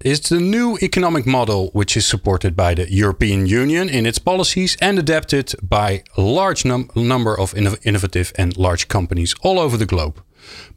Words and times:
It's 0.00 0.28
the 0.28 0.38
new 0.38 0.78
economic 0.80 1.26
model 1.26 1.70
which 1.72 1.96
is 1.96 2.06
supported 2.06 2.54
by 2.54 2.74
the 2.74 2.88
European 2.88 3.46
Union 3.46 3.88
in 3.88 4.06
its 4.06 4.20
policies 4.20 4.76
and 4.80 4.96
adapted 4.96 5.56
by 5.60 6.04
a 6.16 6.20
large 6.20 6.64
num 6.64 6.88
number 6.94 7.36
of 7.36 7.52
innovative 7.56 8.32
and 8.36 8.56
large 8.56 8.86
companies 8.86 9.34
all 9.42 9.58
over 9.58 9.76
the 9.76 9.86
globe. 9.86 10.22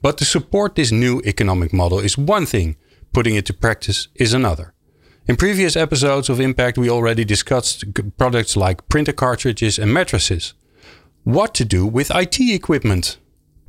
But 0.02 0.18
to 0.18 0.26
support 0.26 0.74
this 0.74 0.92
new 0.92 1.22
economic 1.24 1.72
model 1.72 2.00
is 2.00 2.18
one 2.18 2.48
thing, 2.48 2.78
putting 3.14 3.36
it 3.36 3.46
to 3.46 3.54
practice 3.54 4.08
is 4.16 4.34
another. 4.34 4.74
In 5.28 5.36
previous 5.36 5.76
episodes 5.76 6.28
of 6.28 6.40
Impact, 6.40 6.80
we 6.80 6.90
already 6.90 7.24
discussed 7.24 7.84
products 8.18 8.58
like 8.58 8.90
printer 8.90 9.14
cartridges 9.14 9.78
and 9.78 9.94
mattresses. 9.94 10.56
What 11.26 11.54
to 11.54 11.64
do 11.64 11.86
with 11.86 12.10
IT 12.10 12.40
equipment? 12.40 13.20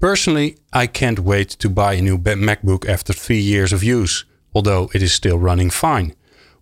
Personally, 0.00 0.56
I 0.72 0.86
can't 0.86 1.18
wait 1.18 1.50
to 1.60 1.68
buy 1.68 1.92
a 1.92 2.00
new 2.00 2.16
MacBook 2.16 2.88
after 2.88 3.12
three 3.12 3.40
years 3.40 3.74
of 3.74 3.84
use, 3.84 4.24
although 4.54 4.90
it 4.94 5.02
is 5.02 5.12
still 5.12 5.38
running 5.38 5.70
fine. 5.70 6.14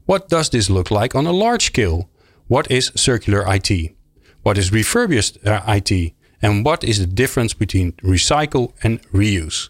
What 0.06 0.28
does 0.28 0.50
this 0.50 0.70
look 0.70 0.90
like 0.90 1.14
on 1.14 1.26
a 1.26 1.32
large 1.32 1.66
scale? 1.66 2.08
What 2.48 2.70
is 2.70 2.92
circular 2.96 3.44
IT? 3.46 3.94
What 4.42 4.58
is 4.58 4.72
refurbished 4.72 5.38
uh, 5.46 5.62
IT? 5.68 6.14
And 6.42 6.64
what 6.64 6.82
is 6.82 6.98
the 6.98 7.06
difference 7.06 7.54
between 7.54 7.92
recycle 8.02 8.72
and 8.82 9.02
reuse? 9.12 9.68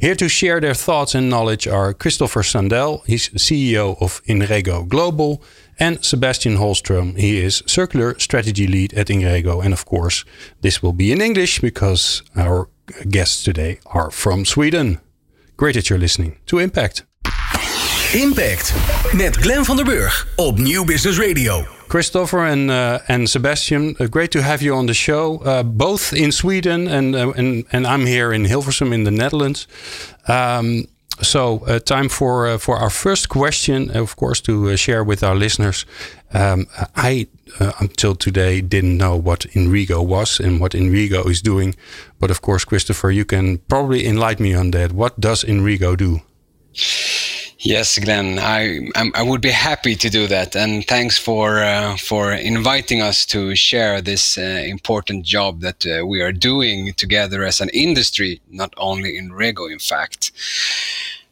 Here 0.00 0.14
to 0.14 0.28
share 0.28 0.60
their 0.60 0.74
thoughts 0.74 1.14
and 1.14 1.28
knowledge 1.28 1.66
are 1.66 1.92
Christoffer 1.92 2.44
Sandell, 2.44 3.04
he's 3.04 3.30
CEO 3.30 4.00
of 4.00 4.22
Inrego 4.26 4.86
Global, 4.86 5.42
and 5.78 6.04
Sebastian 6.04 6.56
Holmström, 6.56 7.18
he 7.18 7.38
is 7.38 7.64
Circular 7.66 8.18
Strategy 8.18 8.68
Lead 8.68 8.94
at 8.94 9.08
Inrego. 9.08 9.64
And 9.64 9.72
of 9.72 9.84
course, 9.86 10.24
this 10.60 10.82
will 10.82 10.92
be 10.92 11.10
in 11.10 11.20
English 11.20 11.60
because 11.60 12.22
our 12.36 12.68
guests 13.08 13.42
today 13.42 13.80
are 13.86 14.10
from 14.10 14.44
Sweden. 14.44 15.00
Great 15.56 15.74
that 15.74 15.90
you're 15.90 15.98
listening 15.98 16.38
to 16.46 16.60
Impact. 16.60 17.04
Impact 18.12 18.74
met 19.12 19.36
Glenn 19.36 19.64
van 19.64 19.76
der 19.76 19.84
Burg 19.84 20.26
op 20.36 20.58
New 20.58 20.84
Business 20.84 21.18
Radio. 21.18 21.66
Christoffer 21.88 22.38
and 22.38 22.70
uh, 22.70 22.98
and 23.06 23.28
Sebastian, 23.28 23.94
uh, 23.98 24.06
great 24.10 24.30
to 24.30 24.40
have 24.40 24.62
you 24.64 24.76
on 24.76 24.86
the 24.86 24.94
show. 24.94 25.42
Uh, 25.44 25.62
both 25.62 26.12
in 26.12 26.32
Sweden 26.32 26.88
and 26.88 27.14
and 27.14 27.64
and 27.70 27.86
I'm 27.86 28.06
here 28.06 28.34
in 28.34 28.46
Hilversum 28.46 28.92
in 28.92 29.04
the 29.04 29.10
Netherlands. 29.10 29.66
Um, 30.26 30.86
so 31.20 31.58
time 31.78 32.08
for 32.08 32.58
for 32.58 32.76
our 32.76 32.90
first 32.90 33.28
question, 33.28 33.96
of 33.96 34.14
course, 34.16 34.40
to 34.42 34.76
share 34.76 35.04
with 35.04 35.22
our 35.22 35.36
listeners. 35.38 35.86
Um, 36.32 36.66
I 36.96 37.26
until 37.80 38.14
today 38.14 38.62
didn't 38.62 38.96
know 38.96 39.20
what 39.22 39.46
Inrego 39.54 40.00
was 40.06 40.40
and 40.40 40.60
what 40.60 40.74
Inrego 40.74 41.26
is 41.26 41.42
doing, 41.42 41.74
but 42.18 42.30
of 42.30 42.40
course, 42.40 42.64
Christoffer, 42.64 43.10
you 43.14 43.24
can 43.24 43.58
probably 43.58 44.06
enlighten 44.06 44.44
me 44.44 44.54
on 44.54 44.70
that. 44.70 44.92
What 44.92 45.20
does 45.20 45.44
Inrego 45.44 45.96
do? 45.96 46.20
Yes, 47.60 47.98
Glenn, 47.98 48.38
I 48.38 48.88
I 48.94 49.22
would 49.22 49.40
be 49.40 49.50
happy 49.50 49.96
to 49.96 50.08
do 50.08 50.28
that, 50.28 50.54
and 50.54 50.86
thanks 50.86 51.18
for 51.18 51.58
uh, 51.58 51.96
for 51.96 52.32
inviting 52.32 53.02
us 53.02 53.26
to 53.26 53.56
share 53.56 54.00
this 54.00 54.38
uh, 54.38 54.42
important 54.64 55.24
job 55.24 55.60
that 55.62 55.84
uh, 55.84 56.06
we 56.06 56.20
are 56.22 56.30
doing 56.30 56.92
together 56.94 57.42
as 57.44 57.60
an 57.60 57.68
industry, 57.70 58.40
not 58.48 58.72
only 58.76 59.18
Inrego, 59.18 59.68
in 59.72 59.80
fact. 59.80 60.30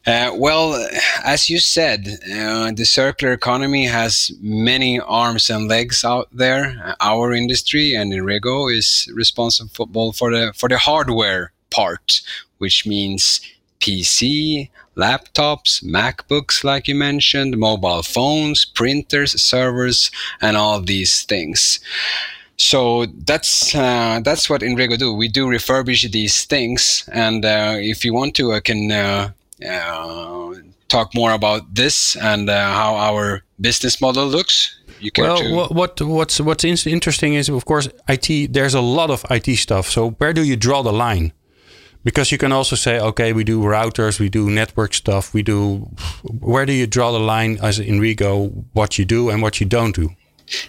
Uh, 0.05 0.31
well, 0.35 0.87
as 1.23 1.49
you 1.49 1.59
said, 1.59 2.19
uh, 2.29 2.71
the 2.73 2.85
circular 2.85 3.33
economy 3.33 3.85
has 3.85 4.31
many 4.41 4.99
arms 4.99 5.49
and 5.49 5.69
legs 5.69 6.03
out 6.03 6.27
there. 6.33 6.95
Our 6.99 7.33
industry 7.33 7.93
and 7.93 8.11
Inrego 8.11 8.69
is 8.73 9.09
responsible 9.13 10.11
for 10.11 10.31
the 10.31 10.51
for 10.53 10.67
the 10.67 10.77
hardware 10.77 11.53
part, 11.69 12.21
which 12.57 12.85
means 12.85 13.39
PC, 13.79 14.69
laptops, 14.95 15.83
MacBooks, 15.83 16.63
like 16.63 16.87
you 16.87 16.95
mentioned, 16.95 17.57
mobile 17.57 18.03
phones, 18.03 18.65
printers, 18.65 19.39
servers, 19.41 20.11
and 20.41 20.57
all 20.57 20.81
these 20.81 21.23
things. 21.23 21.79
So 22.57 23.05
that's 23.05 23.75
uh, 23.75 24.19
that's 24.23 24.49
what 24.49 24.61
Inrego 24.61 24.97
do. 24.97 25.13
We 25.13 25.27
do 25.27 25.45
refurbish 25.45 26.11
these 26.11 26.43
things, 26.45 27.07
and 27.13 27.45
uh, 27.45 27.75
if 27.77 28.03
you 28.03 28.13
want 28.13 28.35
to, 28.35 28.53
I 28.53 28.61
can 28.61 28.91
uh, 28.91 29.31
uh 29.67 30.53
talk 30.87 31.13
more 31.13 31.31
about 31.31 31.75
this 31.75 32.15
and 32.15 32.49
uh, 32.49 32.73
how 32.73 32.95
our 32.95 33.43
business 33.59 34.01
model 34.01 34.25
looks. 34.25 34.75
You 34.99 35.11
can 35.11 35.25
well, 35.25 35.67
what 35.69 36.01
what's 36.01 36.39
what's 36.39 36.65
interesting 36.65 37.35
is, 37.35 37.49
of 37.49 37.65
course, 37.65 37.89
IT. 38.07 38.53
There's 38.53 38.73
a 38.73 38.81
lot 38.81 39.11
of 39.11 39.23
IT 39.29 39.55
stuff. 39.57 39.89
So 39.89 40.11
where 40.11 40.33
do 40.33 40.43
you 40.43 40.55
draw 40.55 40.81
the 40.81 40.93
line? 40.93 41.33
Because 42.07 42.31
you 42.31 42.37
can 42.37 42.53
also 42.53 42.77
say 42.77 43.01
okay 43.01 43.33
we 43.33 43.43
do 43.43 43.59
routers 43.61 44.17
we 44.17 44.29
do 44.29 44.49
network 44.49 44.93
stuff 44.93 45.33
we 45.33 45.43
do 45.43 45.89
where 46.39 46.65
do 46.65 46.71
you 46.71 46.87
draw 46.87 47.11
the 47.11 47.19
line 47.19 47.59
as 47.61 47.79
Inrego 47.79 48.63
what 48.71 48.97
you 48.97 49.03
do 49.03 49.29
and 49.29 49.41
what 49.41 49.59
you 49.59 49.65
don't 49.67 49.93
do 49.93 50.15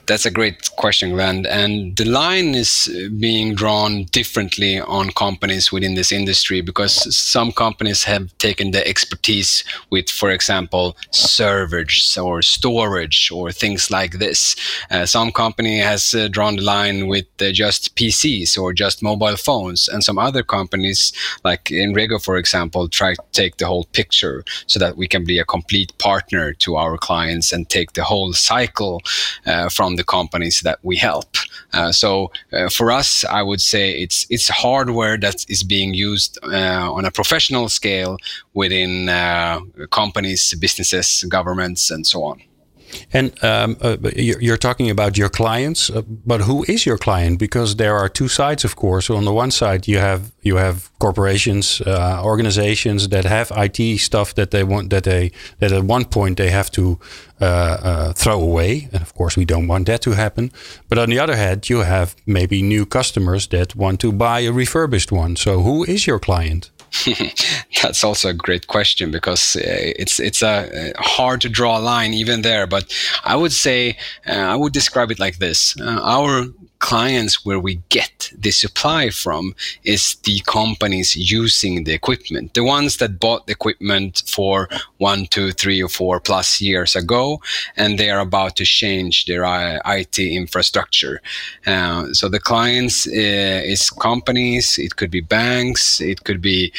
that's 0.07 0.27
a 0.27 0.31
great 0.31 0.71
question, 0.77 1.11
Glenn. 1.11 1.47
And 1.47 1.97
the 1.97 2.05
line 2.05 2.55
is 2.55 2.89
being 3.19 3.55
drawn 3.55 4.05
differently 4.05 4.81
on 4.81 5.11
companies 5.11 5.71
within 5.73 5.95
this 5.95 6.13
industry 6.13 6.61
because 6.61 7.17
some 7.17 7.53
companies 7.53 8.05
have 8.05 8.37
taken 8.39 8.71
the 8.71 8.87
expertise 8.87 9.65
with, 9.91 10.09
for 10.11 10.31
example, 10.31 10.97
servers 11.11 12.17
or 12.17 12.43
storage 12.43 13.31
or 13.31 13.53
things 13.53 13.91
like 13.91 14.19
this. 14.19 14.57
Uh, 14.91 15.07
some 15.07 15.31
company 15.31 15.79
has 15.79 16.15
uh, 16.15 16.29
drawn 16.29 16.57
the 16.57 16.63
line 16.63 17.07
with 17.07 17.27
uh, 17.41 17.53
just 17.53 17.95
PCs 17.97 18.59
or 18.59 18.73
just 18.73 19.03
mobile 19.03 19.37
phones, 19.37 19.89
and 19.89 20.03
some 20.03 20.19
other 20.19 20.43
companies, 20.43 21.13
like 21.45 21.65
Inrego, 21.65 22.23
for 22.23 22.37
example, 22.37 22.89
try 22.89 23.15
to 23.15 23.23
take 23.33 23.57
the 23.59 23.67
whole 23.67 23.85
picture 23.93 24.45
so 24.67 24.79
that 24.79 24.97
we 24.97 25.07
can 25.07 25.25
be 25.25 25.39
a 25.39 25.45
complete 25.45 25.97
partner 25.99 26.53
to 26.55 26.77
our 26.77 26.97
clients 26.97 27.53
and 27.53 27.69
take 27.69 27.93
the 27.93 28.05
whole 28.05 28.33
cycle 28.33 29.03
uh, 29.47 29.68
from 29.69 29.97
the 29.97 30.05
companies 30.05 30.61
that 30.61 30.79
we 30.83 30.97
help. 30.97 31.37
Uh, 31.73 31.93
so 31.93 32.31
uh, 32.53 32.69
for 32.69 32.91
us, 32.91 33.25
I 33.25 33.43
would 33.43 33.61
say 33.61 33.91
it's 33.91 34.27
it's 34.31 34.49
hardware 34.49 35.19
that 35.19 35.45
is 35.49 35.63
being 35.63 35.95
used 35.95 36.39
uh, 36.43 36.93
on 36.93 37.05
a 37.05 37.11
professional 37.11 37.69
scale 37.69 38.17
within 38.55 39.09
uh, 39.09 39.61
companies, 39.91 40.55
businesses, 40.55 41.25
governments, 41.29 41.91
and 41.91 42.07
so 42.07 42.23
on. 42.25 42.41
And 43.13 43.33
um, 43.43 43.77
uh, 43.81 43.97
you're 44.17 44.57
talking 44.57 44.91
about 44.91 45.17
your 45.17 45.29
clients, 45.29 45.91
uh, 45.91 46.03
but 46.03 46.43
who 46.43 46.65
is 46.69 46.87
your 46.87 46.99
client? 46.99 47.39
Because 47.39 47.77
there 47.77 47.97
are 47.97 48.09
two 48.09 48.29
sides, 48.29 48.65
of 48.65 48.77
course. 48.77 49.11
On 49.11 49.25
the 49.25 49.33
one 49.33 49.51
side, 49.51 49.89
you 49.89 49.99
have 49.99 50.33
you 50.43 50.57
have 50.57 50.91
corporations, 50.99 51.81
uh, 51.83 52.21
organizations 52.25 53.09
that 53.09 53.25
have 53.25 53.53
IT 53.57 53.99
stuff 54.01 54.35
that 54.35 54.51
they 54.51 54.65
want 54.65 54.91
that 54.91 55.05
they 55.05 55.31
that 55.59 55.73
at 55.73 55.85
one 55.85 56.05
point 56.05 56.37
they 56.37 56.51
have 56.51 56.71
to 56.71 56.99
uh, 57.41 57.45
uh, 57.45 58.13
throw 58.13 58.41
away, 58.41 58.89
and 58.93 59.03
of 59.03 59.15
course 59.15 59.37
we 59.37 59.45
don't 59.45 59.69
want 59.69 59.87
that 59.87 60.03
to 60.03 60.13
happen. 60.13 60.51
But 60.89 60.99
on 60.99 61.09
the 61.11 61.19
other 61.19 61.37
hand, 61.37 61.69
you 61.69 61.81
have 61.81 62.15
maybe 62.27 62.63
new 62.63 62.87
customers 62.87 63.47
that 63.49 63.75
want 63.77 64.01
to 64.01 64.13
buy 64.13 64.41
a 64.41 64.53
refurbished 64.53 65.13
one. 65.13 65.37
So 65.37 65.61
who 65.61 65.85
is 65.85 66.07
your 66.07 66.19
client? 66.19 66.71
That's 67.83 68.05
also 68.05 68.31
a 68.31 68.35
great 68.35 68.67
question 68.67 69.11
because 69.11 69.57
uh, 69.57 69.61
it's 69.65 70.19
it's 70.21 70.43
a 70.43 70.93
uh, 70.97 71.03
hard 71.03 71.41
to 71.43 71.49
draw 71.49 71.79
a 71.79 71.81
line 71.81 72.15
even 72.15 72.43
there. 72.43 72.67
But 72.67 72.93
I 73.25 73.37
would 73.37 73.53
say 73.53 73.97
uh, 74.27 74.33
I 74.33 74.57
would 74.57 74.73
describe 74.73 75.11
it 75.11 75.19
like 75.19 75.39
this: 75.39 75.79
uh, 75.81 76.01
our 76.03 76.47
clients 76.79 77.45
where 77.45 77.59
we 77.59 77.81
get 77.89 78.31
the 78.37 78.51
supply 78.51 79.11
from 79.11 79.55
is 79.85 80.17
the 80.25 80.41
companies 80.47 81.17
using 81.17 81.85
the 81.85 81.93
equipment. 81.93 82.55
The 82.55 82.65
ones 82.65 82.99
that 82.99 83.19
bought 83.19 83.47
the 83.47 83.53
equipment 83.53 84.23
for 84.27 84.69
one 84.99 85.27
two 85.27 85.53
three 85.53 85.83
or 85.83 85.89
four 85.89 86.21
plus 86.21 86.61
years 86.61 86.95
ago 86.95 87.41
and 87.77 87.99
they 87.99 88.11
are 88.11 88.21
about 88.21 88.57
to 88.57 88.65
change 88.65 89.27
their 89.27 89.45
it 89.45 90.19
infrastructure. 90.19 91.21
Uh, 91.67 92.13
so 92.13 92.29
the 92.29 92.41
clients 92.41 93.07
uh, 93.07 93.63
is 93.65 93.91
companies 93.91 94.79
it 94.79 94.97
could 94.97 95.11
be 95.11 95.21
banks 95.21 96.01
it 96.01 96.25
could 96.25 96.41
be 96.41 96.73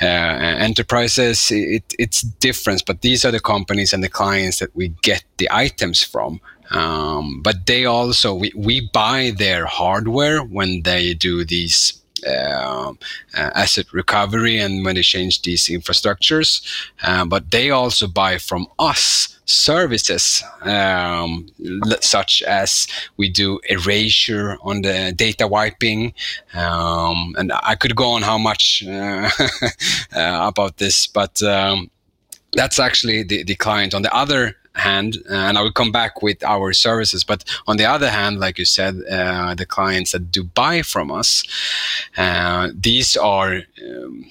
uh, 0.00 0.06
enterprises 0.06 1.50
it, 1.50 1.84
it's 1.98 2.22
different 2.22 2.84
but 2.86 3.00
these 3.02 3.24
are 3.24 3.30
the 3.32 3.40
companies 3.40 3.92
and 3.92 4.02
the 4.02 4.08
clients 4.08 4.58
that 4.58 4.74
we 4.74 4.88
get 5.02 5.24
the 5.38 5.48
items 5.50 6.02
from 6.02 6.40
um, 6.70 7.42
but 7.42 7.66
they 7.66 7.84
also 7.84 8.34
we, 8.34 8.52
we 8.56 8.88
buy 8.92 9.32
their 9.36 9.66
hardware 9.66 10.40
when 10.40 10.82
they 10.82 11.14
do 11.14 11.44
these 11.44 12.00
uh, 12.26 12.92
uh, 13.34 13.50
asset 13.54 13.86
recovery 13.92 14.58
and 14.58 14.84
when 14.84 14.94
they 14.94 15.02
change 15.02 15.42
these 15.42 15.66
infrastructures. 15.68 16.62
Uh, 17.02 17.24
but 17.24 17.50
they 17.50 17.70
also 17.70 18.06
buy 18.06 18.36
from 18.36 18.66
us 18.78 19.38
services, 19.46 20.44
um, 20.62 21.48
such 22.00 22.42
as 22.42 22.86
we 23.16 23.28
do 23.28 23.58
erasure 23.68 24.56
on 24.62 24.82
the 24.82 25.12
data 25.16 25.46
wiping, 25.46 26.14
um, 26.54 27.34
and 27.38 27.52
I 27.62 27.74
could 27.74 27.96
go 27.96 28.10
on 28.10 28.22
how 28.22 28.38
much 28.38 28.84
uh, 28.88 29.30
about 30.12 30.76
this, 30.76 31.06
but 31.06 31.42
um, 31.42 31.90
that's 32.52 32.78
actually 32.78 33.22
the, 33.22 33.42
the 33.44 33.56
client. 33.56 33.94
On 33.94 34.02
the 34.02 34.14
other 34.14 34.56
hand, 34.74 35.18
and 35.28 35.58
I 35.58 35.62
will 35.62 35.72
come 35.72 35.92
back 35.92 36.22
with 36.22 36.42
our 36.44 36.72
services. 36.72 37.24
But 37.24 37.44
on 37.66 37.76
the 37.76 37.84
other 37.84 38.10
hand, 38.10 38.38
like 38.38 38.58
you 38.58 38.64
said, 38.64 38.94
uh, 39.10 39.54
the 39.54 39.66
clients 39.66 40.12
that 40.12 40.30
do 40.30 40.44
buy 40.44 40.82
from 40.82 41.10
us, 41.10 41.44
uh, 42.16 42.68
these 42.74 43.16
are 43.16 43.62
um, 43.82 44.30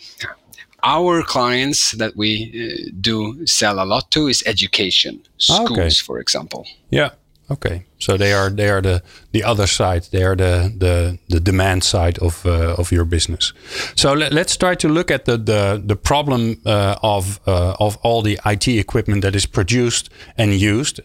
our 0.84 1.24
clients 1.24 1.92
that 1.94 2.16
we 2.16 2.32
uh, 2.54 2.92
do 3.02 3.46
sell 3.46 3.84
a 3.84 3.86
lot 3.86 4.12
to 4.12 4.28
is 4.28 4.44
education 4.46 5.22
schools, 5.38 5.72
okay. 5.72 5.90
for 5.90 6.20
example. 6.20 6.66
Yeah. 6.90 7.12
Okay. 7.52 7.86
So 7.98 8.18
they 8.18 8.34
are 8.34 8.50
they 8.50 8.70
are 8.70 8.82
the 8.82 9.02
the 9.32 9.44
other 9.44 9.68
side. 9.68 10.04
They 10.12 10.24
are 10.24 10.36
the 10.36 10.72
the 10.78 11.18
the 11.28 11.40
demand 11.40 11.84
side 11.84 12.20
of 12.20 12.46
uh, 12.46 12.76
of 12.78 12.92
your 12.92 13.06
business. 13.06 13.54
So 13.96 14.14
let, 14.14 14.34
us 14.34 14.58
try 14.58 14.76
to 14.76 14.88
look 14.88 15.12
at 15.12 15.26
the 15.26 15.38
the 15.38 15.82
the 15.86 15.96
problem 15.96 16.62
uh, 16.66 16.96
of 17.02 17.40
uh, 17.48 17.76
of 17.80 17.98
all 18.04 18.22
the 18.22 18.40
IT 18.46 18.68
equipment 18.68 19.22
that 19.22 19.36
is 19.36 19.46
produced 19.46 20.10
and 20.38 20.54
used. 20.54 21.02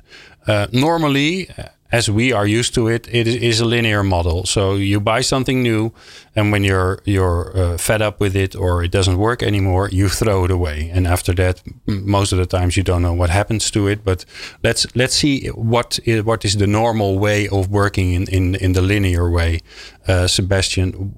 Uh, 0.47 0.67
normally, 0.73 1.49
as 1.95 2.11
we 2.11 2.33
are 2.33 2.47
used 2.59 2.75
to 2.75 2.89
it, 2.89 3.07
it 3.13 3.27
is 3.29 3.61
a 3.61 3.65
linear 3.65 4.03
model. 4.03 4.45
So 4.45 4.75
you 4.75 5.01
buy 5.01 5.23
something 5.23 5.63
new, 5.63 5.93
and 6.35 6.53
when 6.53 6.65
you're 6.65 6.99
you're 7.05 7.43
uh, 7.57 7.79
fed 7.79 8.03
up 8.03 8.21
with 8.21 8.35
it 8.37 8.57
or 8.57 8.85
it 8.85 8.93
doesn't 8.93 9.17
work 9.17 9.43
anymore, 9.43 9.89
you 9.93 10.09
throw 10.09 10.45
it 10.45 10.51
away. 10.51 10.91
And 10.95 11.07
after 11.07 11.35
that, 11.35 11.63
most 11.87 12.33
of 12.33 12.39
the 12.39 12.47
times 12.47 12.77
you 12.77 12.85
don't 12.85 13.03
know 13.03 13.17
what 13.21 13.31
happens 13.31 13.71
to 13.71 13.89
it. 13.93 13.99
But 14.05 14.25
let's 14.65 14.87
let's 14.97 15.15
see 15.15 15.49
what 15.55 16.01
is, 16.05 16.25
what 16.25 16.45
is 16.45 16.55
the 16.57 16.67
normal 16.67 17.19
way 17.19 17.49
of 17.49 17.69
working 17.69 18.15
in 18.15 18.25
in, 18.29 18.55
in 18.57 18.73
the 18.73 18.83
linear 18.83 19.31
way. 19.31 19.61
Uh, 20.09 20.27
Sebastian, 20.27 21.15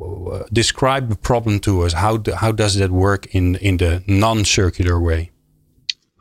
describe 0.52 1.08
the 1.08 1.16
problem 1.16 1.58
to 1.60 1.86
us. 1.86 1.94
How 1.94 2.18
do, 2.18 2.32
how 2.32 2.52
does 2.52 2.74
that 2.74 2.90
work 2.90 3.26
in 3.34 3.56
in 3.56 3.76
the 3.78 4.02
non-circular 4.06 5.00
way? 5.00 5.30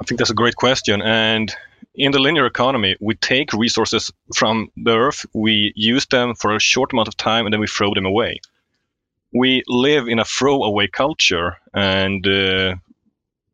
I 0.01 0.03
think 0.05 0.17
that's 0.19 0.31
a 0.31 0.41
great 0.43 0.55
question, 0.55 1.01
and 1.01 1.55
in 1.95 2.11
the 2.11 2.19
linear 2.19 2.45
economy, 2.45 2.95
we 2.99 3.15
take 3.15 3.53
resources 3.53 4.11
from 4.35 4.69
the 4.75 4.95
earth, 4.95 5.25
we 5.33 5.73
use 5.75 6.05
them 6.07 6.35
for 6.35 6.55
a 6.55 6.59
short 6.59 6.93
amount 6.93 7.07
of 7.07 7.17
time, 7.17 7.45
and 7.45 7.53
then 7.53 7.59
we 7.59 7.67
throw 7.67 7.93
them 7.93 8.05
away. 8.05 8.39
We 9.33 9.63
live 9.67 10.07
in 10.07 10.19
a 10.19 10.25
throwaway 10.25 10.87
culture, 10.87 11.57
and 11.73 12.25
uh, 12.25 12.75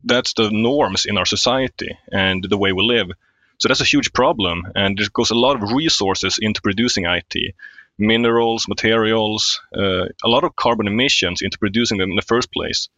that's 0.04 0.34
the 0.34 0.50
norms 0.52 1.06
in 1.06 1.18
our 1.18 1.26
society 1.26 1.98
and 2.12 2.44
the 2.44 2.58
way 2.58 2.72
we 2.72 2.84
live. 2.84 3.12
So 3.58 3.68
that's 3.68 3.82
a 3.82 3.86
huge 3.86 4.14
problem, 4.14 4.64
and 4.76 5.00
it 5.00 5.14
goes 5.14 5.30
a 5.30 5.36
lot 5.36 5.62
of 5.62 5.72
resources 5.72 6.40
into 6.42 6.62
producing 6.62 7.06
IT 7.06 7.56
minerals, 7.98 8.68
materials, 8.68 9.62
uh, 9.76 10.06
a 10.24 10.28
lot 10.28 10.44
of 10.44 10.56
carbon 10.56 10.88
emissions 10.88 11.42
into 11.42 11.60
producing 11.60 12.00
them 12.00 12.10
in 12.10 12.16
the 12.16 12.22
first 12.24 12.52
place. 12.52 12.90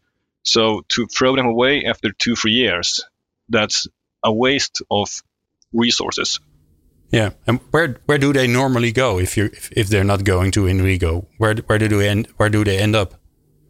So 0.43 0.85
to 0.89 1.07
throw 1.07 1.35
them 1.35 1.45
away 1.45 1.85
after 1.85 2.11
two, 2.11 2.35
three 2.35 2.53
years, 2.53 3.03
that's 3.49 3.87
a 4.23 4.31
waste 4.31 4.81
of 4.89 5.09
resources. 5.73 6.39
Yeah, 7.11 7.31
and 7.45 7.59
where 7.71 7.97
where 8.05 8.17
do 8.17 8.33
they 8.33 8.47
normally 8.47 8.91
go 8.91 9.19
if 9.19 9.37
you 9.37 9.45
if, 9.45 9.71
if 9.71 9.87
they're 9.87 10.03
not 10.03 10.23
going 10.23 10.51
to 10.51 10.61
Inrego? 10.65 11.27
Where 11.37 11.55
where 11.67 11.77
do 11.77 11.87
they 11.87 12.09
end 12.09 12.27
where 12.37 12.49
do 12.49 12.63
they 12.63 12.79
end 12.79 12.95
up? 12.95 13.13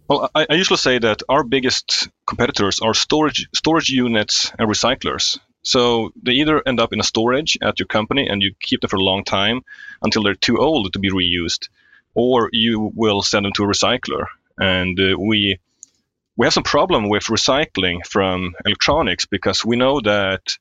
Well, 0.07 0.29
I, 0.33 0.45
I 0.49 0.53
usually 0.55 0.77
say 0.77 0.99
that 0.99 1.23
our 1.27 1.43
biggest 1.43 2.07
competitors 2.25 2.79
are 2.79 2.93
storage 2.93 3.49
storage 3.53 3.89
units 3.89 4.51
and 4.57 4.69
recyclers. 4.69 5.39
So 5.61 6.11
they 6.21 6.33
either 6.33 6.61
end 6.65 6.79
up 6.79 6.93
in 6.93 6.99
a 6.99 7.03
storage 7.03 7.57
at 7.61 7.79
your 7.79 7.87
company 7.87 8.27
and 8.27 8.41
you 8.41 8.53
keep 8.59 8.81
them 8.81 8.89
for 8.89 8.97
a 8.97 9.03
long 9.03 9.23
time 9.23 9.61
until 10.01 10.23
they're 10.23 10.35
too 10.35 10.57
old 10.57 10.93
to 10.93 10.99
be 10.99 11.09
reused, 11.09 11.69
or 12.13 12.49
you 12.51 12.91
will 12.95 13.21
send 13.21 13.45
them 13.45 13.53
to 13.53 13.63
a 13.63 13.67
recycler. 13.67 14.25
And 14.57 14.99
uh, 14.99 15.17
we 15.17 15.59
we 16.37 16.45
have 16.45 16.53
some 16.53 16.63
problem 16.63 17.09
with 17.09 17.23
recycling 17.23 18.05
from 18.05 18.55
electronics 18.65 19.25
because 19.25 19.65
we 19.65 19.75
know 19.75 20.01
that 20.01 20.57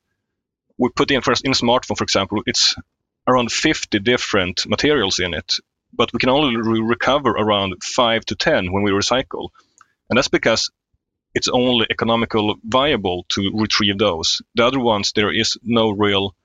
we 0.77 0.89
put 0.89 1.11
in 1.11 1.21
first 1.21 1.45
in 1.45 1.51
a 1.51 1.55
smartphone, 1.55 1.97
for 1.97 2.03
example, 2.03 2.41
it's 2.45 2.75
around 3.27 3.51
50 3.51 3.99
different 3.99 4.67
materials 4.67 5.19
in 5.19 5.33
it, 5.33 5.55
but 5.93 6.11
we 6.13 6.19
can 6.19 6.29
only 6.29 6.55
re- 6.55 6.81
recover 6.81 7.29
around 7.29 7.81
five 7.83 8.25
to 8.25 8.35
10 8.35 8.71
when 8.71 8.83
we 8.83 8.91
recycle. 8.91 9.49
And 10.09 10.17
that's 10.17 10.27
because 10.27 10.69
it's 11.33 11.47
only 11.47 11.87
economical 11.89 12.55
viable 12.63 13.25
to 13.29 13.51
retrieve 13.53 13.97
those. 13.97 14.41
The 14.55 14.65
other 14.65 14.79
ones, 14.79 15.13
there 15.13 15.31
is 15.31 15.57
no 15.63 15.91
real, 15.91 16.35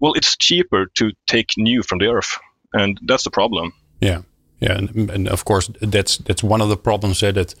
well, 0.00 0.14
it's 0.14 0.36
cheaper 0.36 0.86
to 0.96 1.12
take 1.26 1.50
new 1.56 1.82
from 1.82 1.98
the 1.98 2.08
earth. 2.08 2.36
And 2.72 2.98
that's 3.06 3.24
the 3.24 3.30
problem. 3.30 3.72
Yeah. 4.00 4.22
Yeah, 4.60 4.78
and, 4.78 5.10
and 5.10 5.28
of 5.28 5.44
course 5.44 5.70
that's 5.80 6.18
that's 6.18 6.42
one 6.42 6.60
of 6.60 6.68
the 6.68 6.76
problems 6.76 7.20
there 7.20 7.32
that 7.32 7.54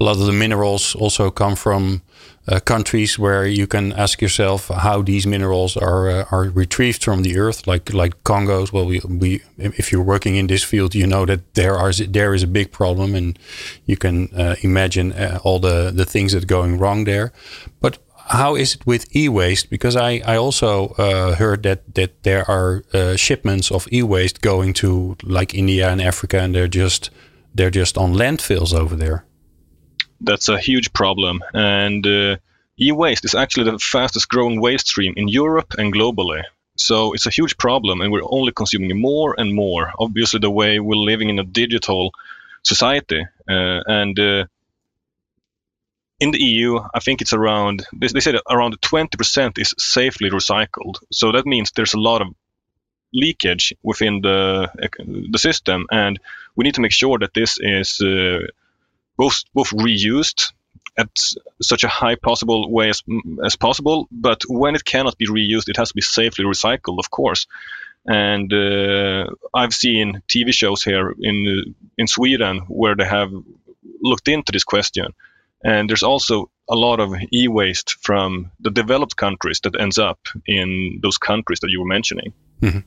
a 0.00 0.04
lot 0.04 0.16
of 0.16 0.26
the 0.26 0.32
minerals 0.32 0.94
also 0.94 1.30
come 1.30 1.56
from 1.56 2.02
uh, 2.48 2.58
countries 2.60 3.18
where 3.18 3.46
you 3.46 3.66
can 3.66 3.92
ask 3.92 4.20
yourself 4.20 4.68
how 4.68 5.02
these 5.02 5.26
minerals 5.26 5.76
are 5.76 6.10
uh, 6.10 6.24
are 6.30 6.50
retrieved 6.50 7.04
from 7.04 7.22
the 7.22 7.38
earth, 7.38 7.66
like 7.66 7.92
like 7.92 8.22
Congo's. 8.24 8.72
Well, 8.72 8.86
we, 8.86 9.00
we 9.08 9.40
if 9.58 9.92
you're 9.92 10.02
working 10.04 10.36
in 10.36 10.46
this 10.46 10.64
field, 10.64 10.94
you 10.94 11.06
know 11.06 11.24
that 11.26 11.54
there 11.54 11.76
are 11.76 11.92
there 11.92 12.34
is 12.34 12.42
a 12.42 12.48
big 12.48 12.72
problem, 12.72 13.14
and 13.14 13.38
you 13.86 13.96
can 13.96 14.28
uh, 14.36 14.56
imagine 14.62 15.12
uh, 15.12 15.38
all 15.44 15.60
the 15.60 15.92
the 15.94 16.04
things 16.04 16.32
that 16.32 16.42
are 16.42 16.46
going 16.46 16.78
wrong 16.78 17.04
there. 17.04 17.32
But 17.80 17.98
how 18.32 18.56
is 18.56 18.74
it 18.74 18.86
with 18.86 19.14
e-waste? 19.14 19.70
Because 19.70 19.96
I, 19.96 20.22
I 20.26 20.36
also 20.36 20.88
uh, 20.98 21.34
heard 21.36 21.62
that 21.62 21.94
that 21.94 22.22
there 22.22 22.44
are 22.50 22.82
uh, 22.92 23.16
shipments 23.16 23.70
of 23.70 23.86
e-waste 23.92 24.40
going 24.40 24.74
to 24.74 25.16
like 25.22 25.54
India 25.54 25.88
and 25.90 26.00
Africa, 26.00 26.38
and 26.40 26.54
they're 26.54 26.68
just 26.68 27.10
they're 27.54 27.70
just 27.70 27.96
on 27.96 28.14
landfills 28.14 28.72
over 28.74 28.96
there 28.96 29.24
that's 30.22 30.48
a 30.48 30.58
huge 30.58 30.92
problem. 30.92 31.42
And 31.52 32.06
uh, 32.06 32.36
e-waste 32.80 33.24
is 33.24 33.34
actually 33.34 33.70
the 33.70 33.78
fastest 33.78 34.28
growing 34.28 34.60
waste 34.60 34.88
stream 34.88 35.14
in 35.16 35.28
Europe 35.28 35.74
and 35.78 35.92
globally. 35.92 36.42
So 36.76 37.12
it's 37.12 37.26
a 37.26 37.30
huge 37.30 37.58
problem, 37.58 38.00
and 38.00 38.10
we're 38.10 38.22
only 38.24 38.52
consuming 38.52 38.98
more 39.00 39.34
and 39.38 39.54
more. 39.54 39.92
Obviously, 39.98 40.40
the 40.40 40.50
way 40.50 40.80
we're 40.80 40.96
living 40.96 41.28
in 41.28 41.38
a 41.38 41.44
digital 41.44 42.12
society, 42.62 43.26
uh, 43.48 43.80
and 43.86 44.18
uh, 44.18 44.46
in 46.22 46.30
the 46.30 46.42
EU, 46.42 46.78
I 46.94 47.00
think 47.00 47.20
it's 47.20 47.32
around 47.32 47.84
they, 48.00 48.06
they 48.06 48.20
said 48.20 48.36
around 48.48 48.80
20% 48.80 49.58
is 49.58 49.74
safely 49.78 50.30
recycled. 50.30 50.96
So 51.10 51.32
that 51.32 51.46
means 51.46 51.72
there's 51.72 51.94
a 51.94 52.06
lot 52.10 52.22
of 52.22 52.28
leakage 53.12 53.74
within 53.82 54.20
the 54.22 54.70
the 55.32 55.38
system, 55.38 55.86
and 55.90 56.20
we 56.56 56.64
need 56.64 56.74
to 56.74 56.80
make 56.80 56.92
sure 56.92 57.18
that 57.18 57.34
this 57.34 57.58
is 57.60 58.00
uh, 58.00 58.46
both 59.16 59.36
both 59.52 59.70
reused 59.70 60.52
at 60.96 61.10
such 61.60 61.84
a 61.84 61.94
high 62.00 62.16
possible 62.28 62.70
way 62.70 62.88
as, 62.90 63.02
as 63.44 63.56
possible. 63.56 64.06
But 64.10 64.42
when 64.48 64.74
it 64.74 64.84
cannot 64.84 65.16
be 65.18 65.26
reused, 65.26 65.68
it 65.68 65.76
has 65.76 65.88
to 65.88 65.94
be 65.94 66.02
safely 66.18 66.44
recycled, 66.44 66.98
of 66.98 67.10
course. 67.10 67.46
And 68.06 68.52
uh, 68.52 69.24
I've 69.54 69.74
seen 69.74 70.22
TV 70.28 70.52
shows 70.52 70.84
here 70.84 71.14
in 71.28 71.36
in 71.98 72.06
Sweden 72.06 72.54
where 72.80 72.96
they 72.96 73.08
have 73.18 73.30
looked 74.10 74.28
into 74.28 74.52
this 74.52 74.64
question. 74.64 75.06
And 75.64 75.88
there's 75.88 76.02
also 76.02 76.50
a 76.68 76.74
lot 76.74 77.00
of 77.00 77.14
e-waste 77.32 77.96
from 78.02 78.50
the 78.60 78.70
developed 78.70 79.16
countries 79.16 79.60
that 79.60 79.78
ends 79.80 79.98
up 79.98 80.18
in 80.46 81.00
those 81.02 81.18
countries 81.18 81.60
that 81.60 81.70
you 81.70 81.80
were 81.80 81.86
mentioning. 81.86 82.32
Mm-hmm. 82.60 82.80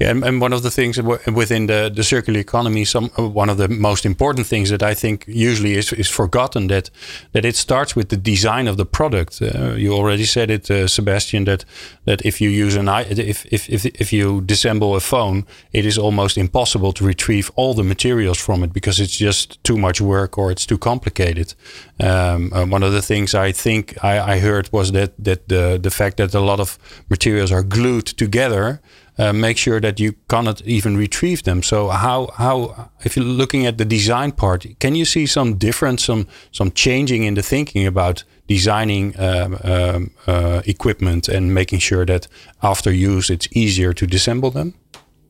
Yeah, 0.00 0.10
and, 0.10 0.24
and, 0.24 0.40
one 0.40 0.52
of 0.52 0.64
the 0.64 0.72
things 0.72 1.00
within 1.00 1.66
the, 1.66 1.88
the 1.94 2.02
circular 2.02 2.40
economy, 2.40 2.84
some 2.84 3.10
uh, 3.16 3.28
one 3.28 3.48
of 3.48 3.58
the 3.58 3.68
most 3.68 4.04
important 4.04 4.44
things 4.46 4.70
that 4.70 4.82
I 4.82 4.92
think 4.92 5.24
usually 5.28 5.74
is, 5.74 5.92
is 5.92 6.08
forgotten 6.08 6.66
that 6.66 6.90
that 7.32 7.44
it 7.44 7.54
starts 7.54 7.94
with 7.94 8.08
the 8.08 8.16
design 8.16 8.66
of 8.66 8.76
the 8.76 8.84
product. 8.84 9.40
Uh, 9.40 9.74
you 9.74 9.92
already 9.92 10.24
said 10.24 10.50
it, 10.50 10.68
uh, 10.68 10.88
Sebastian, 10.88 11.44
that 11.44 11.64
that 12.06 12.22
if 12.24 12.40
you 12.40 12.50
use 12.50 12.74
an 12.74 12.88
if, 12.88 13.46
if 13.46 13.68
if 13.70 13.86
if 13.86 14.12
you 14.12 14.40
disassemble 14.40 14.96
a 14.96 15.00
phone, 15.00 15.46
it 15.72 15.86
is 15.86 15.96
almost 15.96 16.36
impossible 16.36 16.92
to 16.92 17.04
retrieve 17.06 17.52
all 17.54 17.72
the 17.72 17.84
materials 17.84 18.38
from 18.38 18.64
it 18.64 18.72
because 18.72 18.98
it's 18.98 19.16
just 19.16 19.62
too 19.62 19.76
much 19.76 20.00
work 20.00 20.36
or 20.36 20.50
it's 20.50 20.66
too 20.66 20.78
complicated. 20.78 21.54
Um, 22.00 22.52
uh, 22.52 22.66
one 22.66 22.82
of 22.82 22.92
the 22.92 23.02
things 23.02 23.32
I 23.34 23.52
think 23.52 23.94
I, 24.02 24.34
I 24.34 24.38
heard 24.40 24.68
was 24.72 24.90
that 24.90 25.12
that 25.24 25.48
the 25.48 25.78
the 25.80 25.90
fact 25.90 26.16
that 26.16 26.34
a 26.34 26.40
lot 26.40 26.58
of 26.58 26.78
materials 27.08 27.52
are 27.52 27.62
glued 27.62 28.06
together 28.06 28.80
uh, 29.18 29.32
make 29.32 29.56
sure 29.58 29.80
that 29.80 30.00
you 30.00 30.14
cannot 30.28 30.62
even 30.62 30.96
retrieve 30.96 31.42
them. 31.42 31.62
So 31.62 31.88
how 31.88 32.30
how 32.36 32.90
if 33.04 33.16
you're 33.16 33.24
looking 33.24 33.66
at 33.66 33.78
the 33.78 33.84
design 33.84 34.32
part, 34.32 34.66
can 34.78 34.94
you 34.94 35.04
see 35.04 35.26
some 35.26 35.54
difference, 35.54 36.04
some 36.04 36.26
some 36.50 36.70
changing 36.72 37.24
in 37.24 37.34
the 37.34 37.42
thinking 37.42 37.86
about 37.86 38.24
designing 38.46 39.18
um, 39.18 39.58
um, 39.64 40.10
uh, 40.26 40.62
equipment 40.66 41.28
and 41.28 41.54
making 41.54 41.80
sure 41.80 42.04
that 42.06 42.28
after 42.62 42.92
use 42.92 43.30
it's 43.30 43.48
easier 43.52 43.92
to 43.94 44.06
disassemble 44.06 44.52
them? 44.52 44.74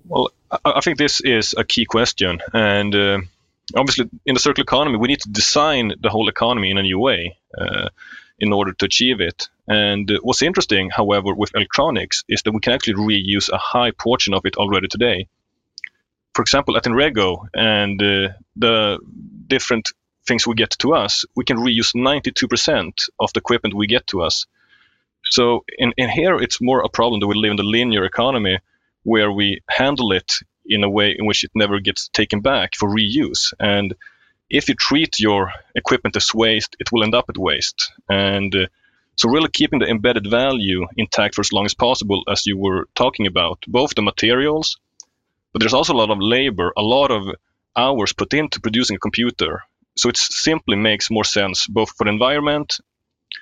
Well, 0.08 0.30
I, 0.64 0.80
think 0.80 0.98
this 0.98 1.20
is 1.20 1.54
a 1.56 1.64
key 1.64 1.84
question, 1.84 2.40
and 2.52 2.94
uh, 2.94 3.18
obviously 3.76 4.08
in 4.26 4.34
the 4.34 4.40
circular 4.40 4.64
economy 4.64 4.98
we 4.98 5.08
need 5.08 5.20
to 5.20 5.30
design 5.30 5.92
the 6.00 6.10
whole 6.10 6.28
economy 6.28 6.70
in 6.70 6.78
a 6.78 6.82
new 6.82 6.98
way 6.98 7.36
uh, 7.58 7.88
in 8.38 8.52
order 8.52 8.72
to 8.72 8.84
achieve 8.84 9.20
it. 9.20 9.48
And 9.66 10.10
uh, 10.10 10.18
what's 10.22 10.42
interesting, 10.42 10.90
however, 10.90 11.34
with 11.34 11.54
electronics 11.54 12.24
is 12.28 12.42
that 12.42 12.52
we 12.52 12.60
can 12.60 12.72
actually 12.72 12.94
reuse 12.94 13.48
a 13.50 13.58
high 13.58 13.92
portion 13.92 14.34
of 14.34 14.44
it 14.44 14.56
already 14.56 14.88
today. 14.88 15.28
For 16.34 16.42
example, 16.42 16.76
at 16.76 16.84
Inrego 16.84 17.46
and 17.54 18.02
uh, 18.02 18.28
the 18.56 18.98
different 19.46 19.92
things 20.26 20.46
we 20.46 20.54
get 20.54 20.70
to 20.80 20.94
us, 20.94 21.24
we 21.36 21.44
can 21.44 21.58
reuse 21.58 21.94
92% 21.94 23.08
of 23.20 23.32
the 23.32 23.38
equipment 23.38 23.74
we 23.74 23.86
get 23.86 24.06
to 24.08 24.22
us. 24.22 24.46
So 25.24 25.64
in, 25.78 25.92
in 25.96 26.10
here, 26.10 26.36
it's 26.38 26.60
more 26.60 26.82
a 26.82 26.88
problem 26.88 27.20
that 27.20 27.26
we 27.26 27.34
live 27.34 27.52
in 27.52 27.56
the 27.56 27.62
linear 27.62 28.04
economy 28.04 28.58
where 29.04 29.30
we 29.30 29.60
handle 29.68 30.12
it 30.12 30.34
in 30.66 30.82
a 30.82 30.90
way 30.90 31.14
in 31.18 31.26
which 31.26 31.44
it 31.44 31.50
never 31.54 31.78
gets 31.78 32.08
taken 32.08 32.40
back 32.40 32.74
for 32.74 32.88
reuse. 32.88 33.52
And 33.60 33.94
if 34.50 34.68
you 34.68 34.74
treat 34.74 35.20
your 35.20 35.52
equipment 35.74 36.16
as 36.16 36.34
waste, 36.34 36.76
it 36.78 36.90
will 36.90 37.04
end 37.04 37.14
up 37.14 37.26
at 37.28 37.38
waste. 37.38 37.92
And 38.08 38.54
uh, 38.54 38.66
so, 39.16 39.28
really 39.28 39.48
keeping 39.48 39.78
the 39.78 39.88
embedded 39.88 40.28
value 40.28 40.86
intact 40.96 41.34
for 41.34 41.42
as 41.42 41.52
long 41.52 41.66
as 41.66 41.74
possible, 41.74 42.22
as 42.28 42.46
you 42.46 42.56
were 42.56 42.88
talking 42.94 43.26
about, 43.26 43.58
both 43.66 43.94
the 43.94 44.02
materials, 44.02 44.76
but 45.52 45.60
there's 45.60 45.74
also 45.74 45.92
a 45.92 46.00
lot 46.02 46.10
of 46.10 46.18
labor, 46.20 46.72
a 46.76 46.82
lot 46.82 47.10
of 47.10 47.28
hours 47.76 48.12
put 48.12 48.34
into 48.34 48.60
producing 48.60 48.96
a 48.96 49.00
computer. 49.00 49.62
So, 49.96 50.08
it 50.08 50.16
simply 50.16 50.76
makes 50.76 51.10
more 51.10 51.24
sense 51.24 51.66
both 51.66 51.90
for 51.96 52.04
the 52.04 52.10
environment 52.10 52.78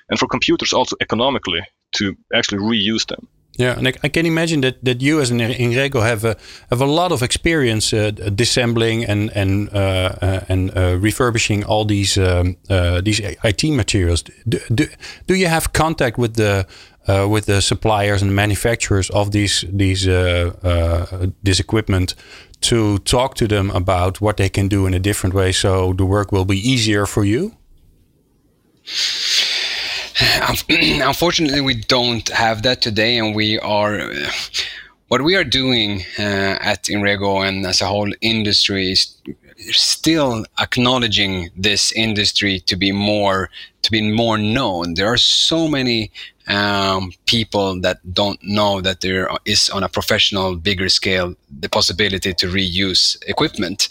and 0.09 0.19
for 0.19 0.27
computers 0.27 0.73
also 0.73 0.95
economically 1.01 1.61
to 1.93 2.15
actually 2.33 2.59
reuse 2.59 3.07
them. 3.07 3.27
Yeah, 3.57 3.77
and 3.77 3.87
I, 3.87 3.93
I, 4.03 4.09
can 4.09 4.25
imagine 4.25 4.61
that, 4.61 4.83
that 4.83 5.01
you 5.01 5.21
as 5.21 5.29
an 5.29 5.37
Inrego 5.37 6.01
have 6.01 6.25
a 6.25 6.35
have 6.71 6.81
a 6.81 6.87
lot 6.87 7.11
of 7.11 7.21
experience 7.21 7.93
uh, 7.93 8.09
disassembling 8.11 9.05
and 9.07 9.29
and 9.35 9.69
uh, 9.69 10.15
uh, 10.21 10.39
and 10.49 10.75
uh, 10.75 10.97
refurbishing 10.99 11.63
all 11.63 11.85
these 11.85 12.17
um, 12.17 12.57
uh, 12.71 13.01
these 13.01 13.19
IT 13.19 13.63
materials. 13.65 14.23
Do, 14.49 14.59
do, 14.73 14.87
do, 15.27 15.35
you 15.35 15.45
have 15.45 15.71
contact 15.71 16.17
with 16.17 16.33
the 16.33 16.65
uh, 17.07 17.27
with 17.29 17.45
the 17.45 17.61
suppliers 17.61 18.23
and 18.23 18.35
manufacturers 18.35 19.11
of 19.11 19.29
these 19.29 19.63
these 19.71 20.05
this 21.43 21.59
equipment 21.59 22.15
to 22.61 22.97
talk 22.99 23.35
to 23.35 23.47
them 23.47 23.69
about 23.69 24.19
what 24.19 24.37
they 24.37 24.49
can 24.49 24.67
do 24.67 24.87
in 24.87 24.95
a 24.95 24.99
different 24.99 25.35
way, 25.35 25.51
so 25.51 25.93
the 25.93 26.05
work 26.05 26.31
will 26.31 26.45
be 26.45 26.57
easier 26.57 27.05
for 27.05 27.23
you? 27.23 27.51
Unfortunately, 30.69 31.61
we 31.61 31.75
don't 31.75 32.27
have 32.29 32.63
that 32.63 32.81
today, 32.81 33.17
and 33.17 33.35
we 33.35 33.59
are. 33.59 34.11
What 35.07 35.21
we 35.21 35.35
are 35.35 35.43
doing 35.43 36.01
uh, 36.17 36.57
at 36.61 36.85
Inrego 36.85 37.47
and 37.47 37.65
as 37.65 37.81
a 37.81 37.85
whole 37.85 38.11
industry 38.21 38.91
is 38.91 39.15
still 39.71 40.45
acknowledging 40.59 41.49
this 41.55 41.91
industry 41.91 42.59
to 42.61 42.75
be 42.75 42.91
more 42.91 43.49
to 43.83 43.91
be 43.91 44.01
more 44.01 44.37
known. 44.37 44.95
There 44.95 45.07
are 45.07 45.17
so 45.17 45.67
many 45.67 46.11
um, 46.47 47.11
people 47.25 47.79
that 47.81 47.99
don't 48.13 48.39
know 48.43 48.81
that 48.81 49.01
there 49.01 49.29
is 49.45 49.69
on 49.69 49.83
a 49.83 49.89
professional 49.89 50.55
bigger 50.55 50.89
scale 50.89 51.35
the 51.59 51.69
possibility 51.69 52.33
to 52.33 52.47
reuse 52.47 53.17
equipment. 53.27 53.89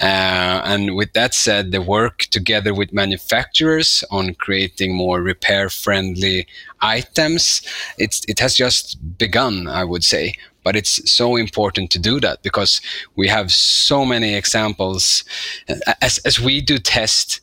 Uh, 0.00 0.62
and 0.64 0.94
with 0.94 1.12
that 1.12 1.34
said 1.34 1.72
the 1.72 1.82
work 1.82 2.20
together 2.30 2.72
with 2.72 2.92
manufacturers 2.92 4.04
on 4.10 4.34
creating 4.34 4.94
more 4.94 5.20
repair 5.20 5.68
friendly 5.68 6.46
items. 6.80 7.62
It's 7.98 8.22
it 8.26 8.38
has 8.38 8.56
just 8.56 8.96
begun 9.18 9.68
i 9.68 9.84
would 9.84 10.04
say 10.04 10.32
but 10.64 10.76
it's 10.76 11.10
so 11.10 11.36
important 11.36 11.90
to 11.90 11.98
do 11.98 12.20
that 12.20 12.42
because 12.42 12.80
we 13.16 13.28
have 13.28 13.50
so 13.50 14.04
many 14.04 14.34
examples. 14.34 15.24
As, 16.02 16.18
as 16.18 16.38
we 16.38 16.60
do 16.60 16.78
test 16.78 17.40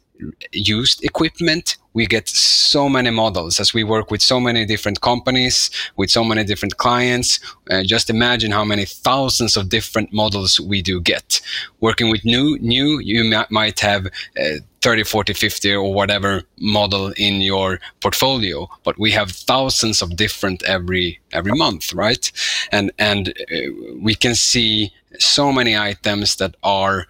used 0.52 1.04
equipment 1.04 1.78
we 1.98 2.06
get 2.06 2.30
so 2.30 2.88
many 2.88 3.10
models 3.10 3.60
as 3.60 3.74
we 3.74 3.84
work 3.84 4.12
with 4.12 4.22
so 4.22 4.40
many 4.40 4.68
different 4.68 5.02
companies 5.02 5.72
with 5.96 6.12
so 6.12 6.24
many 6.24 6.44
different 6.44 6.78
clients. 6.78 7.40
Uh, 7.72 7.82
just 7.84 8.12
imagine 8.12 8.52
how 8.52 8.64
many 8.64 8.86
thousands 8.86 9.58
of 9.58 9.70
different 9.70 10.14
models 10.14 10.60
we 10.60 10.84
do 10.84 11.02
get. 11.02 11.42
Working 11.80 12.12
with 12.12 12.24
new 12.24 12.60
new 12.60 13.00
you 13.00 13.24
might 13.50 13.80
have 13.80 14.06
uh, 14.40 14.60
30 14.82 15.04
40 15.06 15.34
50 15.34 15.74
or 15.74 15.92
whatever 15.92 16.44
model 16.60 17.12
in 17.18 17.42
your 17.42 17.80
portfolio 18.00 18.70
but 18.84 18.96
we 19.00 19.10
have 19.10 19.32
thousands 19.32 20.04
of 20.04 20.16
different 20.16 20.62
every 20.64 21.20
every 21.32 21.56
month 21.64 21.94
right? 21.94 22.32
And 22.72 22.92
and 23.00 23.30
uh, 23.30 23.70
we 24.08 24.14
can 24.14 24.36
see 24.36 24.94
so 25.18 25.52
many 25.52 25.76
items 25.76 26.36
that 26.36 26.54
are 26.62 27.08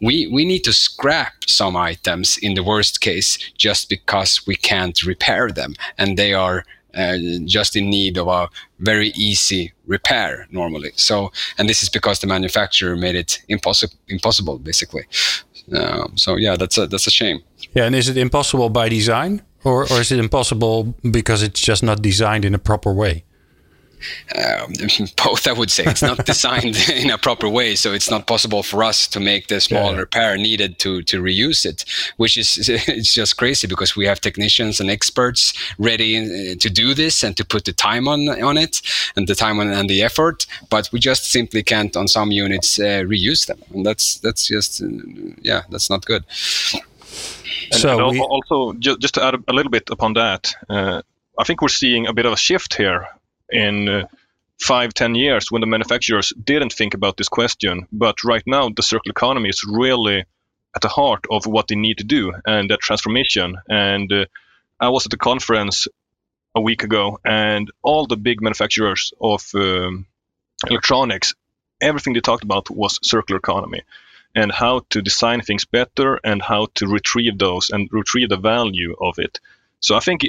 we 0.00 0.26
we 0.28 0.44
need 0.44 0.64
to 0.64 0.72
scrap 0.72 1.32
some 1.46 1.76
items 1.76 2.38
in 2.38 2.54
the 2.54 2.62
worst 2.62 3.00
case 3.00 3.38
just 3.56 3.88
because 3.88 4.46
we 4.46 4.56
can't 4.56 5.02
repair 5.02 5.50
them. 5.50 5.74
And 5.98 6.16
they 6.16 6.34
are 6.34 6.64
uh, 6.94 7.18
just 7.44 7.76
in 7.76 7.90
need 7.90 8.16
of 8.18 8.28
a 8.28 8.48
very 8.78 9.08
easy 9.08 9.72
repair 9.86 10.46
normally. 10.50 10.92
So 10.96 11.32
and 11.58 11.68
this 11.68 11.82
is 11.82 11.88
because 11.88 12.20
the 12.20 12.26
manufacturer 12.26 12.96
made 12.96 13.16
it 13.16 13.42
impossible 13.48 13.94
impossible 14.08 14.58
basically. 14.58 15.04
Um, 15.72 16.16
so 16.16 16.36
yeah 16.36 16.56
that's 16.56 16.78
a 16.78 16.86
that's 16.86 17.06
a 17.06 17.10
shame. 17.10 17.40
Yeah 17.74 17.86
and 17.86 17.94
is 17.94 18.08
it 18.08 18.16
impossible 18.16 18.70
by 18.70 18.88
design? 18.88 19.42
Or, 19.64 19.84
or 19.90 20.00
is 20.00 20.12
it 20.12 20.18
impossible 20.18 20.94
because 21.10 21.42
it's 21.42 21.58
just 21.58 21.82
not 21.82 22.02
designed 22.02 22.44
in 22.44 22.54
a 22.54 22.58
proper 22.58 22.92
way 22.92 23.24
um, 24.36 24.72
both, 25.24 25.46
I 25.46 25.52
would 25.52 25.70
say. 25.70 25.84
It's 25.84 26.02
not 26.02 26.24
designed 26.24 26.76
in 26.88 27.10
a 27.10 27.18
proper 27.18 27.48
way, 27.48 27.74
so 27.74 27.92
it's 27.92 28.10
not 28.10 28.26
possible 28.26 28.62
for 28.62 28.82
us 28.82 29.06
to 29.08 29.20
make 29.20 29.48
the 29.48 29.60
small 29.60 29.92
yeah. 29.92 29.98
repair 29.98 30.36
needed 30.36 30.78
to 30.80 31.02
to 31.02 31.22
reuse 31.22 31.64
it, 31.64 31.84
which 32.16 32.36
is 32.36 32.68
it's 32.68 33.14
just 33.14 33.36
crazy 33.36 33.66
because 33.66 33.96
we 33.96 34.06
have 34.06 34.20
technicians 34.20 34.80
and 34.80 34.90
experts 34.90 35.52
ready 35.78 36.18
uh, 36.18 36.54
to 36.60 36.70
do 36.70 36.94
this 36.94 37.22
and 37.22 37.36
to 37.36 37.44
put 37.44 37.64
the 37.64 37.72
time 37.72 38.08
on 38.08 38.28
on 38.42 38.56
it 38.56 38.82
and 39.16 39.28
the 39.28 39.34
time 39.34 39.58
on, 39.60 39.68
and 39.68 39.88
the 39.88 40.02
effort, 40.02 40.46
but 40.70 40.88
we 40.92 40.98
just 40.98 41.30
simply 41.30 41.62
can't 41.62 41.96
on 41.96 42.08
some 42.08 42.30
units 42.30 42.78
uh, 42.78 43.04
reuse 43.06 43.46
them, 43.46 43.62
and 43.74 43.84
that's 43.86 44.18
that's 44.18 44.46
just 44.48 44.82
uh, 44.82 44.86
yeah, 45.42 45.62
that's 45.70 45.90
not 45.90 46.04
good. 46.04 46.24
And, 47.70 47.80
so 47.80 48.08
and 48.08 48.18
we... 48.18 48.20
also, 48.20 48.72
just, 48.74 49.00
just 49.00 49.14
to 49.14 49.24
add 49.24 49.34
a 49.48 49.52
little 49.52 49.70
bit 49.70 49.88
upon 49.90 50.14
that, 50.14 50.54
uh, 50.68 51.02
I 51.38 51.44
think 51.44 51.62
we're 51.62 51.68
seeing 51.68 52.06
a 52.06 52.12
bit 52.12 52.26
of 52.26 52.32
a 52.32 52.36
shift 52.36 52.74
here 52.74 53.06
in 53.50 53.88
uh, 53.88 54.06
five, 54.60 54.94
ten 54.94 55.14
years 55.14 55.50
when 55.50 55.60
the 55.60 55.66
manufacturers 55.66 56.32
didn't 56.42 56.72
think 56.72 56.94
about 56.94 57.16
this 57.16 57.28
question. 57.28 57.86
But 57.92 58.24
right 58.24 58.42
now, 58.46 58.68
the 58.68 58.82
circular 58.82 59.12
economy 59.12 59.48
is 59.48 59.64
really 59.64 60.24
at 60.74 60.82
the 60.82 60.88
heart 60.88 61.24
of 61.30 61.46
what 61.46 61.68
they 61.68 61.76
need 61.76 61.98
to 61.98 62.04
do 62.04 62.32
and 62.46 62.70
that 62.70 62.80
transformation. 62.80 63.56
And 63.68 64.12
uh, 64.12 64.24
I 64.80 64.88
was 64.88 65.06
at 65.06 65.10
the 65.10 65.16
conference 65.16 65.88
a 66.54 66.60
week 66.60 66.84
ago, 66.84 67.18
and 67.24 67.70
all 67.82 68.06
the 68.06 68.16
big 68.16 68.40
manufacturers 68.40 69.12
of 69.20 69.48
um, 69.54 70.06
electronics, 70.68 71.34
everything 71.80 72.12
they 72.12 72.20
talked 72.20 72.44
about 72.44 72.70
was 72.70 72.98
circular 73.02 73.38
economy 73.38 73.82
and 74.34 74.50
how 74.50 74.80
to 74.90 75.02
design 75.02 75.40
things 75.40 75.64
better 75.64 76.18
and 76.24 76.42
how 76.42 76.66
to 76.74 76.86
retrieve 76.86 77.38
those 77.38 77.70
and 77.70 77.88
retrieve 77.92 78.28
the 78.28 78.36
value 78.36 78.94
of 79.00 79.18
it. 79.18 79.40
So 79.80 79.94
I 79.94 80.00
think 80.00 80.22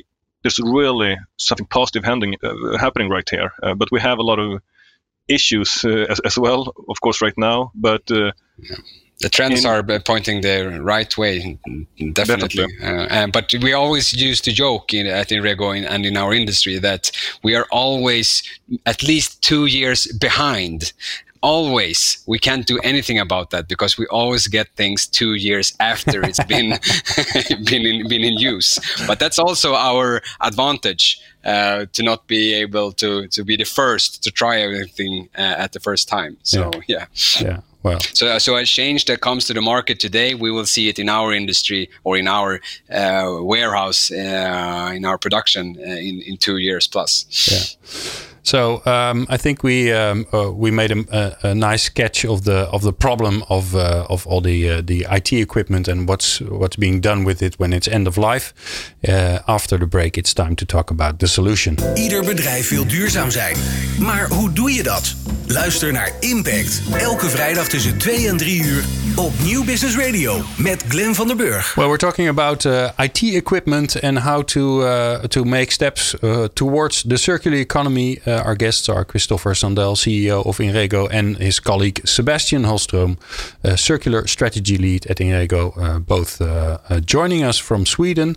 there's 0.46 0.60
really 0.60 1.18
something 1.38 1.66
positive 1.66 2.04
happening, 2.04 2.36
uh, 2.44 2.78
happening 2.78 3.10
right 3.10 3.28
here. 3.28 3.52
Uh, 3.64 3.74
but 3.74 3.90
we 3.92 4.00
have 4.00 4.20
a 4.20 4.22
lot 4.22 4.38
of 4.38 4.62
issues 5.28 5.84
uh, 5.84 6.06
as, 6.08 6.20
as, 6.20 6.38
well, 6.38 6.72
of 6.88 7.02
course, 7.02 7.20
right 7.20 7.34
now. 7.36 7.72
But 7.74 8.04
yeah. 8.12 8.32
the 9.22 9.30
trends 9.30 9.66
in, 9.66 9.72
are 9.72 9.82
pointing 10.02 10.42
the 10.42 10.80
right 10.84 11.18
way, 11.18 11.58
definitely. 12.14 12.68
Uh, 12.80 13.26
but 13.34 13.56
we 13.60 13.74
always 13.74 14.14
used 14.14 14.44
to 14.44 14.52
joke 14.52 14.94
in, 14.94 15.08
at 15.08 15.30
Inrego 15.30 15.76
and 15.76 16.06
in 16.06 16.16
our 16.16 16.32
industry 16.32 16.78
that 16.78 17.10
we 17.44 17.56
are 17.56 17.66
always 17.72 18.44
at 18.86 19.02
least 19.02 19.42
two 19.42 19.66
years 19.66 20.06
behind 20.20 20.94
always 21.46 22.24
we 22.26 22.40
can't 22.40 22.66
do 22.66 22.80
anything 22.84 23.20
about 23.20 23.52
that 23.52 23.68
because 23.68 24.00
we 24.00 24.06
always 24.08 24.48
get 24.48 24.68
things 24.76 25.06
two 25.06 25.36
years 25.36 25.68
after 25.80 26.26
it's 26.26 26.44
been 26.54 26.70
been 27.70 27.86
in, 27.86 28.08
been 28.08 28.24
in 28.24 28.36
use 28.38 28.80
but 29.06 29.20
that's 29.20 29.38
also 29.38 29.76
our 29.76 30.22
advantage 30.42 31.22
uh, 31.46 31.86
to 31.94 32.02
not 32.02 32.26
be 32.26 32.54
able 32.64 32.92
to 32.92 33.28
to 33.28 33.44
be 33.44 33.56
the 33.56 33.70
first 33.80 34.24
to 34.24 34.32
try 34.32 34.56
everything 34.60 35.30
uh, 35.38 35.64
at 35.64 35.72
the 35.74 35.80
first 35.80 36.10
time 36.10 36.36
so 36.42 36.72
yeah 36.88 37.06
yeah, 37.40 37.48
yeah. 37.48 37.60
Well. 37.86 38.00
So, 38.00 38.40
so 38.40 38.56
a 38.56 38.66
change 38.66 39.06
that 39.06 39.22
comes 39.22 39.46
to 39.46 39.54
the 39.54 39.62
market 39.62 40.00
today, 40.00 40.34
we 40.34 40.50
will 40.50 40.66
see 40.66 40.90
it 40.90 40.98
in 40.98 41.08
our 41.08 41.32
industry 41.32 41.88
or 42.04 42.18
in 42.18 42.28
our 42.28 42.60
uh, 42.90 43.38
warehouse, 43.42 44.10
uh, 44.12 44.92
in 44.96 45.06
our 45.06 45.20
production 45.20 45.76
uh, 45.78 45.92
in, 45.92 46.20
in 46.22 46.38
two 46.38 46.58
years 46.58 46.88
plus. 46.88 47.14
Yeah. 47.48 48.35
So 48.46 48.84
um, 48.86 49.26
I 49.28 49.38
think 49.38 49.64
we 49.64 49.92
um, 49.92 50.28
uh, 50.32 50.52
we 50.52 50.70
made 50.70 50.92
a, 50.92 51.38
a, 51.42 51.56
nice 51.56 51.84
sketch 51.84 52.24
of 52.26 52.44
the 52.44 52.70
of 52.72 52.84
the 52.84 52.94
problem 52.94 53.44
of 53.50 53.74
uh, 53.74 54.06
of 54.08 54.28
all 54.28 54.40
the 54.40 54.70
uh, 54.70 54.82
the 54.86 55.08
IT 55.10 55.34
equipment 55.34 55.88
and 55.88 56.08
what's 56.08 56.42
what's 56.42 56.76
being 56.76 57.02
done 57.02 57.24
with 57.26 57.42
it 57.42 57.56
when 57.58 57.74
it's 57.74 57.88
end 57.88 58.08
of 58.08 58.18
life. 58.18 58.54
Uh, 59.08 59.40
after 59.48 59.80
the 59.80 59.88
break, 59.88 60.16
it's 60.16 60.32
time 60.34 60.56
to 60.56 60.66
talk 60.66 60.92
about 60.92 61.18
the 61.18 61.28
solution. 61.28 61.78
Ieder 61.96 62.26
bedrijf 62.26 62.70
wil 62.70 62.88
duurzaam 62.88 63.32
zijn, 63.32 63.58
maar 64.00 64.28
hoe 64.28 64.54
doe 64.54 64.72
je 64.72 64.84
dat? 64.84 65.16
Luister 65.48 65.92
naar 65.92 66.12
Impact 66.20 66.82
elke 66.98 67.30
vrijdag 67.30 67.68
tussen 67.68 67.98
2 67.98 68.28
en 68.28 68.38
3 68.38 68.64
uur 68.64 68.84
op 69.18 69.32
Nieuw 69.44 69.64
Business 69.64 69.98
Radio 69.98 70.42
met 70.58 70.84
Glenn 70.88 71.16
van 71.16 71.28
der 71.28 71.36
Burg. 71.36 71.76
Well, 71.76 71.88
we're 71.88 71.98
talking 71.98 72.28
about 72.30 72.66
uh, 72.66 72.90
IT 72.98 73.22
equipment 73.22 74.00
and 74.02 74.20
how 74.20 74.44
to 74.44 74.82
uh, 74.82 75.18
to 75.28 75.44
make 75.44 75.72
steps 75.72 76.16
uh, 76.22 76.44
towards 76.54 77.04
the 77.04 77.18
circular 77.18 77.58
economy. 77.58 78.20
Uh, 78.26 78.46
our 78.46 78.56
guests 78.56 78.90
are 78.90 79.06
Christoffer 79.06 79.56
Sandell, 79.56 79.96
CEO 79.96 80.46
of 80.46 80.58
Inrego, 80.58 81.08
and 81.12 81.38
his 81.38 81.60
colleague 81.62 82.02
Sebastian 82.04 82.64
Holmström, 82.64 83.18
Circular 83.76 84.28
Strategy 84.28 84.78
Lead 84.78 85.06
at 85.08 85.20
Inrego, 85.20 85.72
uh, 85.78 86.00
both 86.00 86.42
uh, 86.42 86.78
joining 87.06 87.44
us 87.44 87.58
from 87.58 87.86
Sweden. 87.86 88.36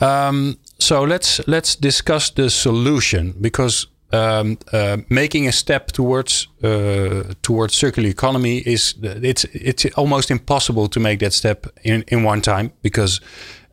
Um, 0.00 0.56
so 0.78 1.04
let's 1.04 1.40
let's 1.46 1.76
discuss 1.76 2.30
the 2.30 2.50
solution 2.50 3.34
because 3.40 3.86
um, 4.14 4.58
uh, 4.72 4.98
making 5.08 5.48
a 5.48 5.52
step 5.52 5.92
towards 5.92 6.48
uh, 6.62 7.34
towards 7.42 7.74
circular 7.74 8.08
economy 8.08 8.58
is 8.58 8.94
it's 9.02 9.44
it's 9.52 9.86
almost 9.96 10.30
impossible 10.30 10.88
to 10.88 11.00
make 11.00 11.18
that 11.18 11.32
step 11.32 11.66
in 11.82 12.04
in 12.08 12.26
one 12.26 12.40
time 12.40 12.70
because 12.82 13.20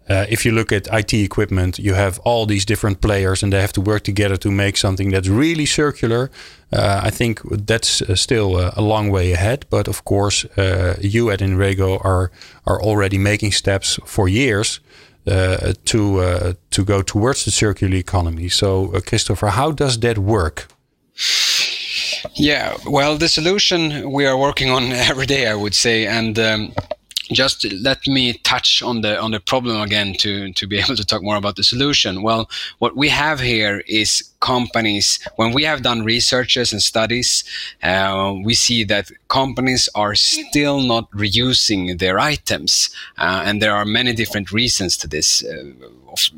uh, 0.09 0.25
if 0.29 0.45
you 0.45 0.51
look 0.51 0.71
at 0.71 0.87
IT 0.91 1.13
equipment, 1.13 1.79
you 1.79 1.93
have 1.93 2.19
all 2.25 2.45
these 2.45 2.65
different 2.65 2.99
players 2.99 3.43
and 3.43 3.53
they 3.53 3.61
have 3.61 3.71
to 3.71 3.81
work 3.81 4.03
together 4.03 4.37
to 4.37 4.51
make 4.51 4.75
something 4.75 5.11
that's 5.11 5.29
really 5.29 5.65
circular. 5.65 6.29
Uh, 6.73 7.01
I 7.07 7.11
think 7.11 7.39
that's 7.67 8.01
uh, 8.01 8.15
still 8.15 8.57
a, 8.57 8.73
a, 8.75 8.81
long 8.81 9.11
way 9.11 9.31
ahead. 9.31 9.65
But 9.69 9.87
of 9.87 10.03
course, 10.03 10.43
uh, 10.57 10.95
you 10.99 11.31
at 11.31 11.39
Inrego 11.39 12.03
are 12.03 12.31
are 12.65 12.81
already 12.81 13.17
making 13.17 13.53
steps 13.53 13.99
for 14.05 14.27
years 14.27 14.81
to 15.25 16.19
uh, 16.19 16.53
to 16.71 16.83
go 16.83 17.01
towards 17.01 17.45
the 17.45 17.51
circular 17.51 17.95
economy. 17.95 18.49
So, 18.49 18.85
uh, 18.93 18.99
Christoffer, 18.99 19.49
how 19.49 19.71
does 19.71 19.99
that 19.99 20.17
work? 20.17 20.67
Yeah, 22.35 22.77
well, 22.85 23.17
the 23.17 23.27
solution 23.27 24.11
we 24.11 24.25
are 24.25 24.37
working 24.37 24.69
on 24.69 24.91
every 24.91 25.25
day, 25.25 25.47
I 25.47 25.55
would 25.55 25.75
say, 25.75 26.07
and 26.07 26.37
um, 26.39 26.73
just 27.31 27.65
let 27.81 28.05
me 28.07 28.33
touch 28.43 28.81
on 28.81 29.01
the 29.01 29.19
on 29.19 29.31
the 29.31 29.39
problem 29.39 29.81
again 29.81 30.13
to 30.19 30.51
to 30.53 30.67
be 30.67 30.79
able 30.83 30.95
to 30.95 31.05
talk 31.05 31.23
more 31.23 31.37
about 31.37 31.55
the 31.55 31.63
solution. 31.63 32.21
Well, 32.21 32.49
what 32.79 32.95
we 32.95 33.09
have 33.09 33.39
here 33.39 33.83
is 33.87 34.30
companies. 34.41 35.19
When 35.37 35.53
we 35.53 35.63
have 35.63 35.83
done 35.83 36.03
researches 36.03 36.73
and 36.73 36.81
studies, 36.81 37.43
uh, 37.81 38.35
we 38.43 38.53
see 38.53 38.83
that 38.85 39.11
companies 39.29 39.87
are 39.95 40.15
still 40.15 40.81
not 40.81 41.09
reusing 41.11 41.99
their 41.99 42.19
items, 42.19 42.89
uh, 43.17 43.43
and 43.45 43.61
there 43.61 43.75
are 43.75 43.85
many 43.85 44.13
different 44.13 44.51
reasons 44.51 44.97
to 44.97 45.07
this. 45.07 45.43
Uh, 45.43 45.71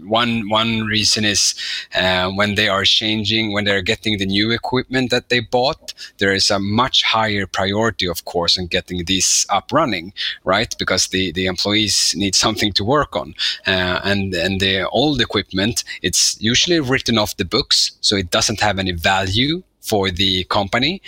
one 0.04 0.50
one 0.50 0.82
reason 0.86 1.26
is 1.26 1.56
uh, 1.96 2.30
when 2.30 2.56
they 2.56 2.68
are 2.68 2.84
changing, 2.84 3.54
when 3.54 3.66
they're 3.66 3.82
getting 3.82 4.18
the 4.18 4.26
new 4.26 4.52
equipment 4.52 5.10
that 5.10 5.30
they 5.30 5.40
bought, 5.40 5.94
there 6.20 6.34
is 6.34 6.52
a 6.52 6.60
much 6.60 7.04
higher 7.04 7.48
priority, 7.48 8.08
of 8.08 8.26
course, 8.26 8.58
in 8.58 8.68
getting 8.68 9.06
these 9.06 9.46
up 9.50 9.72
running, 9.72 10.14
right? 10.44 10.76
Because 10.78 11.08
the 11.08 11.32
the 11.32 11.46
employees 11.46 12.14
need 12.16 12.36
something 12.36 12.74
to 12.74 12.84
work 12.84 13.16
on, 13.16 13.34
uh, 13.66 14.00
and 14.04 14.34
and 14.34 14.60
the 14.60 14.88
old 14.90 15.22
equipment, 15.22 15.84
it's 16.02 16.38
usually 16.40 16.80
written 16.80 17.18
off 17.18 17.38
the 17.38 17.46
books, 17.46 17.92
so 18.04 18.16
it 18.16 18.30
doesn't 18.30 18.60
have 18.60 18.80
any 18.80 18.92
value 18.92 19.64
for 19.84 20.10
the 20.10 20.46
company, 20.46 21.02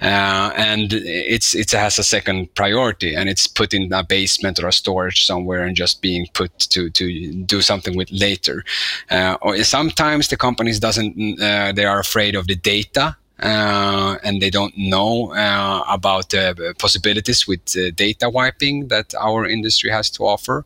uh, 0.00 0.52
and 0.56 0.92
it's 0.92 1.54
it 1.54 1.70
has 1.72 1.98
a 1.98 2.04
second 2.04 2.54
priority, 2.54 3.14
and 3.14 3.28
it's 3.28 3.46
put 3.46 3.74
in 3.74 3.92
a 3.92 4.02
basement 4.02 4.58
or 4.62 4.68
a 4.68 4.72
storage 4.72 5.26
somewhere, 5.26 5.64
and 5.64 5.76
just 5.76 6.00
being 6.00 6.26
put 6.32 6.58
to 6.58 6.88
to 6.90 7.04
do 7.44 7.60
something 7.60 7.94
with 7.96 8.10
later. 8.10 8.64
Uh, 9.10 9.36
or 9.42 9.62
sometimes 9.64 10.28
the 10.28 10.36
companies 10.36 10.80
doesn't 10.80 11.40
uh, 11.42 11.72
they 11.72 11.84
are 11.84 12.00
afraid 12.00 12.34
of 12.34 12.46
the 12.46 12.56
data 12.56 13.16
uh, 13.42 14.16
and 14.22 14.40
they 14.40 14.50
don't 14.50 14.76
know 14.78 15.34
uh, 15.34 15.82
about 15.88 16.30
the 16.30 16.74
possibilities 16.78 17.46
with 17.46 17.60
uh, 17.76 17.90
data 17.94 18.30
wiping 18.30 18.88
that 18.88 19.14
our 19.20 19.46
industry 19.46 19.90
has 19.90 20.08
to 20.10 20.24
offer. 20.24 20.64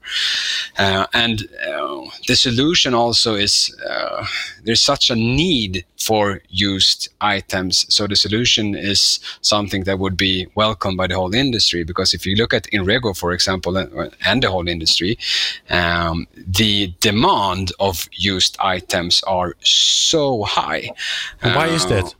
Uh, 0.78 1.06
and 1.14 1.48
uh, 1.66 2.04
the 2.28 2.36
solution 2.36 2.92
also 2.92 3.34
is 3.34 3.74
uh, 3.88 4.24
there's 4.64 4.82
such 4.82 5.10
a 5.10 5.16
need 5.16 5.84
for 5.98 6.40
used 6.50 7.08
items. 7.20 7.86
So 7.94 8.06
the 8.06 8.16
solution 8.16 8.74
is 8.74 9.20
something 9.40 9.84
that 9.84 9.98
would 9.98 10.16
be 10.16 10.46
welcomed 10.54 10.98
by 10.98 11.06
the 11.06 11.14
whole 11.14 11.34
industry 11.34 11.82
because 11.82 12.12
if 12.12 12.26
you 12.26 12.36
look 12.36 12.52
at 12.52 12.64
Inrego, 12.72 13.16
for 13.16 13.32
example, 13.32 13.76
and 13.76 14.42
the 14.42 14.50
whole 14.50 14.68
industry, 14.68 15.18
um, 15.70 16.26
the 16.36 16.92
demand 17.00 17.72
of 17.80 18.08
used 18.12 18.56
items 18.60 19.22
are 19.22 19.56
so 19.62 20.42
high. 20.42 20.90
why 21.40 21.68
is 21.68 21.86
that? 21.86 22.14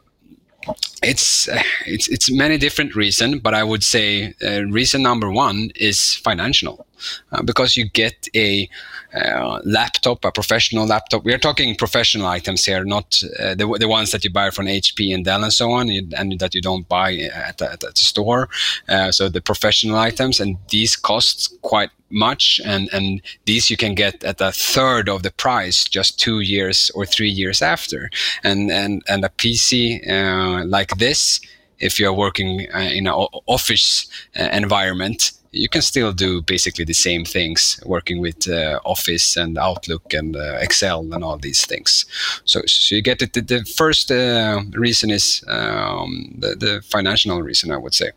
It's 1.03 1.49
it's 1.87 2.09
it's 2.09 2.31
many 2.31 2.59
different 2.59 2.95
reasons, 2.95 3.41
but 3.41 3.55
I 3.55 3.63
would 3.63 3.83
say 3.83 4.35
uh, 4.43 4.63
reason 4.65 5.03
number 5.03 5.31
one 5.31 5.71
is 5.77 6.15
financial, 6.15 6.87
uh, 7.33 7.43
because 7.43 7.77
you 7.77 7.89
get 7.89 8.29
a 8.35 8.69
uh, 9.15 9.61
laptop, 9.65 10.25
a 10.25 10.33
professional 10.33 10.87
laptop. 10.87 11.25
We 11.25 11.33
are 11.33 11.39
talking 11.39 11.77
professional 11.77 12.27
items 12.27 12.65
here, 12.65 12.85
not 12.85 13.23
uh, 13.39 13.55
the, 13.55 13.77
the 13.79 13.89
ones 13.89 14.11
that 14.11 14.25
you 14.25 14.31
buy 14.31 14.51
from 14.51 14.67
HP 14.67 15.15
and 15.15 15.25
Dell 15.25 15.45
and 15.45 15.53
so 15.53 15.71
on, 15.71 15.89
and 15.91 16.39
that 16.39 16.55
you 16.55 16.61
don't 16.61 16.89
buy 16.89 17.15
at, 17.15 17.63
at, 17.63 17.85
at 17.85 17.95
the 17.95 17.97
store. 17.97 18.49
Uh, 18.89 19.13
so 19.13 19.29
the 19.29 19.41
professional 19.41 19.97
items, 19.97 20.41
and 20.41 20.57
these 20.69 20.97
costs 20.97 21.49
quite 21.63 21.91
much 22.11 22.61
and 22.65 22.89
and 22.93 23.21
these 23.47 23.71
you 23.71 23.77
can 23.77 23.95
get 23.95 24.23
at 24.25 24.41
a 24.41 24.53
third 24.53 25.09
of 25.09 25.23
the 25.23 25.33
price 25.33 25.85
just 25.85 26.21
two 26.21 26.41
years 26.41 26.91
or 26.95 27.07
three 27.07 27.31
years 27.31 27.63
after. 27.63 28.11
And 28.43 28.71
and 28.71 29.03
and 29.09 29.25
a 29.25 29.29
pc 29.29 30.01
uh, 30.09 30.65
like 30.67 30.97
this 30.99 31.41
if 31.79 31.99
you're 31.99 32.13
working 32.13 32.67
uh, 32.75 32.79
in 32.79 33.07
an 33.07 33.13
office 33.47 34.09
uh, 34.39 34.49
environment 34.53 35.33
you 35.53 35.69
can 35.69 35.83
still 35.83 36.13
do 36.13 36.43
basically 36.43 36.85
the 36.85 36.93
same 36.93 37.25
things 37.25 37.81
working 37.87 38.21
with 38.21 38.49
uh, 38.49 38.79
office 38.85 39.37
and 39.37 39.57
outlook 39.57 40.13
and 40.13 40.37
uh, 40.37 40.59
excel 40.61 41.01
and 41.13 41.25
all 41.25 41.39
these 41.39 41.65
things. 41.65 42.05
So 42.45 42.61
so 42.67 42.95
you 42.95 43.03
get 43.03 43.23
it. 43.23 43.33
The, 43.33 43.41
the 43.41 43.65
first 43.65 44.11
uh, 44.11 44.61
reason 44.73 45.11
is 45.11 45.43
um, 45.49 46.35
the, 46.39 46.55
the 46.57 46.83
financial 46.83 47.43
reason 47.43 47.71
i 47.71 47.77
would 47.77 47.95
say 47.95 48.11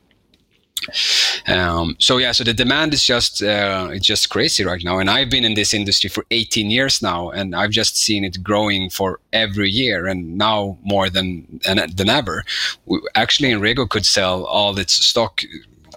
um, 1.47 1.95
so 1.99 2.17
yeah, 2.17 2.31
so 2.31 2.43
the 2.43 2.53
demand 2.53 2.93
is 2.93 3.03
just 3.03 3.41
uh, 3.43 3.89
it's 3.91 4.05
just 4.05 4.29
crazy 4.29 4.63
right 4.63 4.83
now, 4.83 4.99
and 4.99 5.09
I've 5.09 5.29
been 5.29 5.45
in 5.45 5.53
this 5.53 5.73
industry 5.73 6.09
for 6.09 6.25
18 6.31 6.69
years 6.69 7.01
now, 7.01 7.29
and 7.29 7.55
I've 7.55 7.71
just 7.71 7.97
seen 7.97 8.23
it 8.23 8.43
growing 8.43 8.89
for 8.89 9.19
every 9.33 9.69
year, 9.69 10.07
and 10.07 10.37
now 10.37 10.77
more 10.83 11.09
than 11.09 11.59
than 11.65 12.09
ever. 12.09 12.43
We, 12.85 13.01
actually, 13.15 13.49
Inrego 13.49 13.89
could 13.89 14.05
sell 14.05 14.45
all 14.45 14.77
its 14.79 14.93
stock 14.93 15.41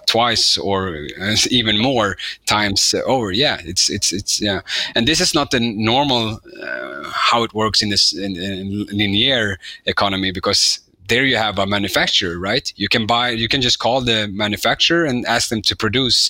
twice 0.05 0.57
or 0.57 1.07
even 1.49 1.77
more 1.79 2.17
times 2.45 2.93
over. 3.05 3.31
Yeah, 3.31 3.57
it's 3.63 3.89
it's 3.89 4.11
it's 4.13 4.41
yeah, 4.41 4.61
and 4.95 5.07
this 5.07 5.19
is 5.19 5.33
not 5.33 5.51
the 5.51 5.59
normal 5.59 6.39
uh, 6.61 7.09
how 7.09 7.43
it 7.43 7.53
works 7.53 7.81
in 7.81 7.89
this 7.89 8.13
in, 8.13 8.35
in 8.35 8.85
linear 8.91 9.57
economy 9.85 10.31
because 10.31 10.79
there 11.07 11.25
you 11.25 11.37
have 11.37 11.59
a 11.59 11.65
manufacturer, 11.65 12.39
right? 12.39 12.71
You 12.75 12.87
can 12.87 13.05
buy, 13.05 13.29
you 13.29 13.47
can 13.47 13.61
just 13.61 13.79
call 13.79 14.01
the 14.01 14.27
manufacturer 14.27 15.05
and 15.05 15.25
ask 15.25 15.49
them 15.49 15.61
to 15.63 15.75
produce 15.75 16.29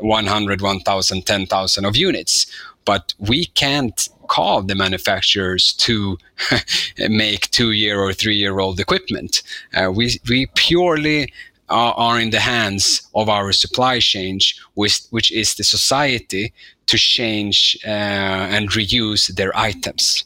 100, 0.00 0.60
1,000, 0.60 1.26
10,000 1.26 1.84
of 1.84 1.96
units. 1.96 2.46
But 2.84 3.14
we 3.18 3.46
can't 3.46 4.08
call 4.28 4.62
the 4.62 4.74
manufacturers 4.74 5.72
to 5.74 6.18
make 7.08 7.50
two 7.50 7.72
year 7.72 8.00
or 8.00 8.12
three 8.12 8.36
year 8.36 8.58
old 8.58 8.80
equipment. 8.80 9.42
Uh, 9.74 9.90
we, 9.90 10.20
we 10.28 10.46
purely 10.54 11.32
are, 11.68 12.20
in 12.20 12.30
the 12.30 12.40
hands 12.40 13.08
of 13.14 13.28
our 13.28 13.50
supply 13.52 13.98
chain, 13.98 14.38
which, 14.74 15.02
which 15.10 15.32
is 15.32 15.54
the 15.54 15.64
society 15.64 16.52
to 16.86 16.98
change 16.98 17.78
uh, 17.86 17.88
and 17.88 18.70
reuse 18.70 19.34
their 19.36 19.56
items 19.56 20.24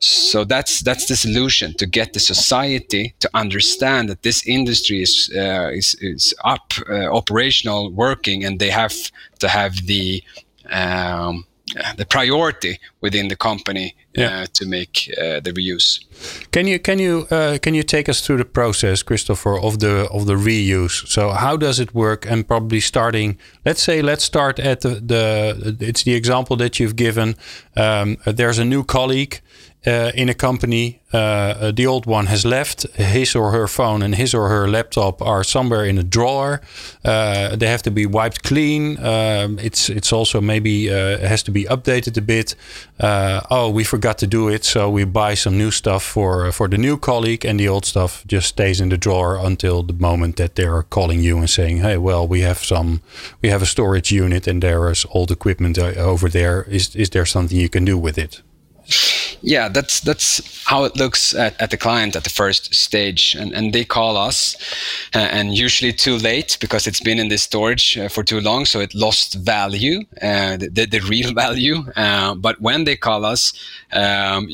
so 0.00 0.44
that's 0.44 0.80
that's 0.80 1.06
the 1.06 1.16
solution 1.16 1.74
to 1.74 1.86
get 1.86 2.12
the 2.12 2.20
society 2.20 3.14
to 3.18 3.28
understand 3.34 4.08
that 4.08 4.22
this 4.22 4.46
industry 4.46 5.02
is 5.02 5.30
uh, 5.36 5.70
is, 5.72 5.96
is 6.00 6.34
up 6.44 6.72
uh, 6.88 7.12
operational 7.12 7.90
working 7.90 8.44
and 8.44 8.60
they 8.60 8.70
have 8.70 8.94
to 9.40 9.48
have 9.48 9.86
the 9.86 10.22
um, 10.70 11.44
the 11.96 12.06
priority 12.06 12.78
within 13.00 13.28
the 13.28 13.36
company 13.36 13.94
uh, 14.16 14.46
to 14.52 14.66
make 14.66 15.12
uh, 15.18 15.40
the 15.40 15.52
reuse. 15.52 16.04
Can 16.50 16.66
you 16.66 16.78
can 16.78 16.98
you 16.98 17.26
uh, 17.30 17.58
can 17.60 17.74
you 17.74 17.82
take 17.82 18.08
us 18.08 18.20
through 18.20 18.38
the 18.38 18.44
process, 18.44 19.02
Christoffer, 19.02 19.62
of 19.62 19.78
the 19.78 20.08
of 20.10 20.26
the 20.26 20.34
reuse? 20.34 21.06
So 21.06 21.30
how 21.30 21.56
does 21.56 21.78
it 21.78 21.94
work? 21.94 22.26
And 22.26 22.46
probably 22.46 22.80
starting, 22.80 23.38
let's 23.64 23.82
say, 23.82 24.02
let's 24.02 24.24
start 24.24 24.58
at 24.58 24.80
the, 24.80 25.00
the 25.00 25.76
it's 25.80 26.02
the 26.04 26.14
example 26.14 26.56
that 26.56 26.80
you've 26.80 26.96
given. 26.96 27.36
Um, 27.76 28.16
there's 28.24 28.58
a 28.58 28.64
new 28.64 28.84
colleague 28.84 29.40
uh, 29.88 30.12
in 30.14 30.28
a 30.28 30.34
company, 30.34 31.00
uh, 31.12 31.72
the 31.72 31.86
old 31.86 32.04
one 32.06 32.26
has 32.26 32.44
left. 32.44 32.86
His 32.96 33.34
or 33.34 33.50
her 33.52 33.66
phone 33.66 34.02
and 34.02 34.14
his 34.14 34.34
or 34.34 34.48
her 34.48 34.68
laptop 34.68 35.22
are 35.22 35.42
somewhere 35.42 35.84
in 35.86 35.98
a 35.98 36.02
drawer. 36.02 36.60
Uh, 37.04 37.56
they 37.56 37.66
have 37.66 37.82
to 37.82 37.90
be 37.90 38.04
wiped 38.04 38.42
clean. 38.42 38.98
Um, 39.02 39.58
it's 39.58 39.88
it's 39.88 40.12
also 40.12 40.40
maybe 40.40 40.90
uh, 40.90 41.18
has 41.28 41.42
to 41.44 41.50
be 41.50 41.64
updated 41.64 42.18
a 42.18 42.20
bit. 42.20 42.54
Uh, 43.00 43.40
oh, 43.50 43.70
we 43.70 43.84
forgot 43.84 44.18
to 44.18 44.26
do 44.26 44.48
it, 44.48 44.64
so 44.64 44.90
we 44.90 45.04
buy 45.04 45.34
some 45.34 45.56
new 45.56 45.70
stuff 45.70 46.02
for 46.02 46.52
for 46.52 46.68
the 46.68 46.78
new 46.78 46.98
colleague, 46.98 47.48
and 47.48 47.58
the 47.58 47.68
old 47.68 47.84
stuff 47.84 48.24
just 48.26 48.48
stays 48.48 48.80
in 48.80 48.90
the 48.90 48.98
drawer 48.98 49.38
until 49.46 49.82
the 49.82 49.94
moment 49.94 50.36
that 50.36 50.54
they 50.54 50.66
are 50.66 50.82
calling 50.82 51.22
you 51.22 51.38
and 51.38 51.48
saying, 51.48 51.82
"Hey, 51.82 51.96
well, 51.96 52.28
we 52.28 52.42
have 52.42 52.58
some, 52.62 53.00
we 53.42 53.50
have 53.50 53.62
a 53.62 53.66
storage 53.66 54.12
unit, 54.24 54.46
and 54.46 54.62
there 54.62 54.90
is 54.90 55.06
old 55.10 55.30
equipment 55.30 55.78
uh, 55.78 56.10
over 56.10 56.28
there. 56.28 56.66
Is 56.68 56.94
is 56.94 57.08
there 57.10 57.26
something 57.26 57.60
you 57.60 57.70
can 57.70 57.84
do 57.84 57.96
with 58.02 58.18
it?" 58.18 58.42
Yeah 59.42 59.68
that's 59.68 60.00
that's 60.00 60.58
how 60.68 60.84
it 60.84 60.96
looks 60.96 61.34
at, 61.34 61.58
at 61.62 61.70
the 61.70 61.76
client 61.78 62.14
at 62.14 62.24
the 62.24 62.30
first 62.30 62.74
stage. 62.74 63.34
And, 63.34 63.52
and 63.54 63.72
they 63.72 63.84
call 63.84 64.16
us 64.18 64.56
uh, 65.14 65.18
and 65.18 65.54
usually 65.54 65.92
too 65.92 66.16
late 66.18 66.58
because 66.60 66.86
it's 66.86 67.00
been 67.00 67.18
in 67.18 67.28
this 67.28 67.42
storage 67.42 67.96
uh, 67.96 68.08
for 68.08 68.22
too 68.22 68.40
long. 68.40 68.66
So 68.66 68.80
it 68.80 68.94
lost 68.94 69.34
value 69.34 70.00
uh, 70.20 70.58
the, 70.58 70.86
the 70.90 71.00
real 71.08 71.32
value. 71.44 71.76
Uh, 71.96 72.34
but 72.34 72.60
when 72.60 72.84
they 72.84 72.96
call 72.96 73.24
us 73.24 73.52
um, 73.92 74.48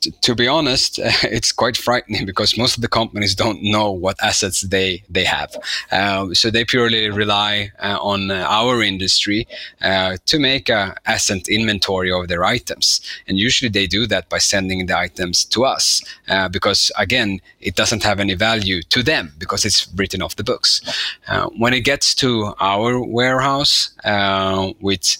to 0.00 0.34
be 0.34 0.48
honest, 0.48 0.98
it's 1.22 1.52
quite 1.52 1.76
frightening 1.76 2.26
because 2.26 2.58
most 2.58 2.76
of 2.76 2.82
the 2.82 2.88
companies 2.88 3.34
don't 3.34 3.62
know 3.62 3.90
what 3.90 4.16
assets 4.22 4.62
they 4.62 5.02
they 5.08 5.24
have. 5.24 5.56
Uh, 5.90 6.32
so 6.34 6.50
they 6.50 6.64
purely 6.64 7.10
rely 7.10 7.70
uh, 7.80 7.98
on 8.00 8.30
uh, 8.30 8.46
our 8.48 8.82
industry 8.82 9.46
uh, 9.82 10.16
to 10.26 10.38
make 10.38 10.68
a 10.68 10.96
asset 11.06 11.48
inventory 11.48 12.10
of 12.10 12.28
their 12.28 12.44
items, 12.44 13.00
and 13.26 13.38
usually 13.38 13.68
they 13.68 13.86
do 13.86 14.06
that 14.06 14.28
by 14.28 14.38
sending 14.38 14.86
the 14.86 14.96
items 14.96 15.44
to 15.44 15.64
us 15.64 16.02
uh, 16.28 16.48
because 16.48 16.92
again, 16.98 17.40
it 17.60 17.74
doesn't 17.74 18.02
have 18.02 18.20
any 18.20 18.34
value 18.34 18.82
to 18.82 19.02
them 19.02 19.32
because 19.38 19.64
it's 19.64 19.88
written 19.96 20.22
off 20.22 20.36
the 20.36 20.44
books. 20.44 20.80
Uh, 21.28 21.48
when 21.58 21.72
it 21.72 21.80
gets 21.80 22.14
to 22.14 22.54
our 22.60 23.02
warehouse, 23.02 23.90
with 24.80 25.16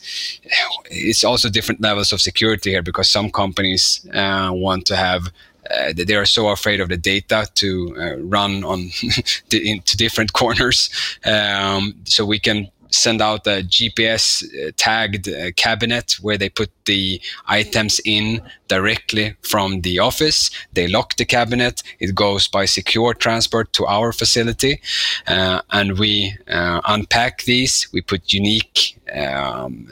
it's 0.91 1.25
also 1.25 1.49
different 1.49 1.81
levels 1.81 2.12
of 2.12 2.21
security 2.21 2.71
here 2.71 2.83
because 2.83 3.09
some 3.11 3.31
companies 3.31 4.07
want 4.15 4.66
want 4.69 4.87
to 4.87 4.97
have 4.97 5.23
uh, 5.71 5.93
they 5.97 6.15
are 6.15 6.27
so 6.27 6.49
afraid 6.49 6.81
of 6.81 6.89
the 6.89 6.97
data 6.97 7.47
to 7.55 7.97
uh, 7.99 8.17
run 8.37 8.65
on 8.65 8.91
into 9.51 9.97
different 9.97 10.33
corners. 10.33 10.91
Um, 11.25 11.95
so 12.05 12.25
we 12.25 12.39
can 12.39 12.69
send 12.97 13.21
out 13.21 13.47
a 13.47 13.63
GPS 13.63 14.45
uh, 14.45 14.73
tagged 14.77 15.29
uh, 15.29 15.53
cabinet 15.57 16.17
where 16.23 16.39
they 16.39 16.49
put 16.49 16.71
the 16.87 17.21
items 17.47 18.01
in 18.05 18.41
directly 18.69 19.35
from 19.43 19.83
the 19.83 19.99
office. 19.99 20.51
They 20.73 20.89
lock 20.89 21.17
the 21.17 21.25
cabinet. 21.25 21.83
It 22.01 22.15
goes 22.15 22.49
by 22.49 22.65
secure 22.65 23.15
transport 23.15 23.73
to 23.75 23.87
our 23.87 24.13
facility, 24.13 24.81
uh, 25.27 25.61
and 25.71 25.99
we 25.99 26.37
uh, 26.49 26.81
unpack 26.87 27.43
these. 27.45 27.89
We 27.93 28.01
put 28.01 28.33
unique 28.33 28.97
um, 29.15 29.89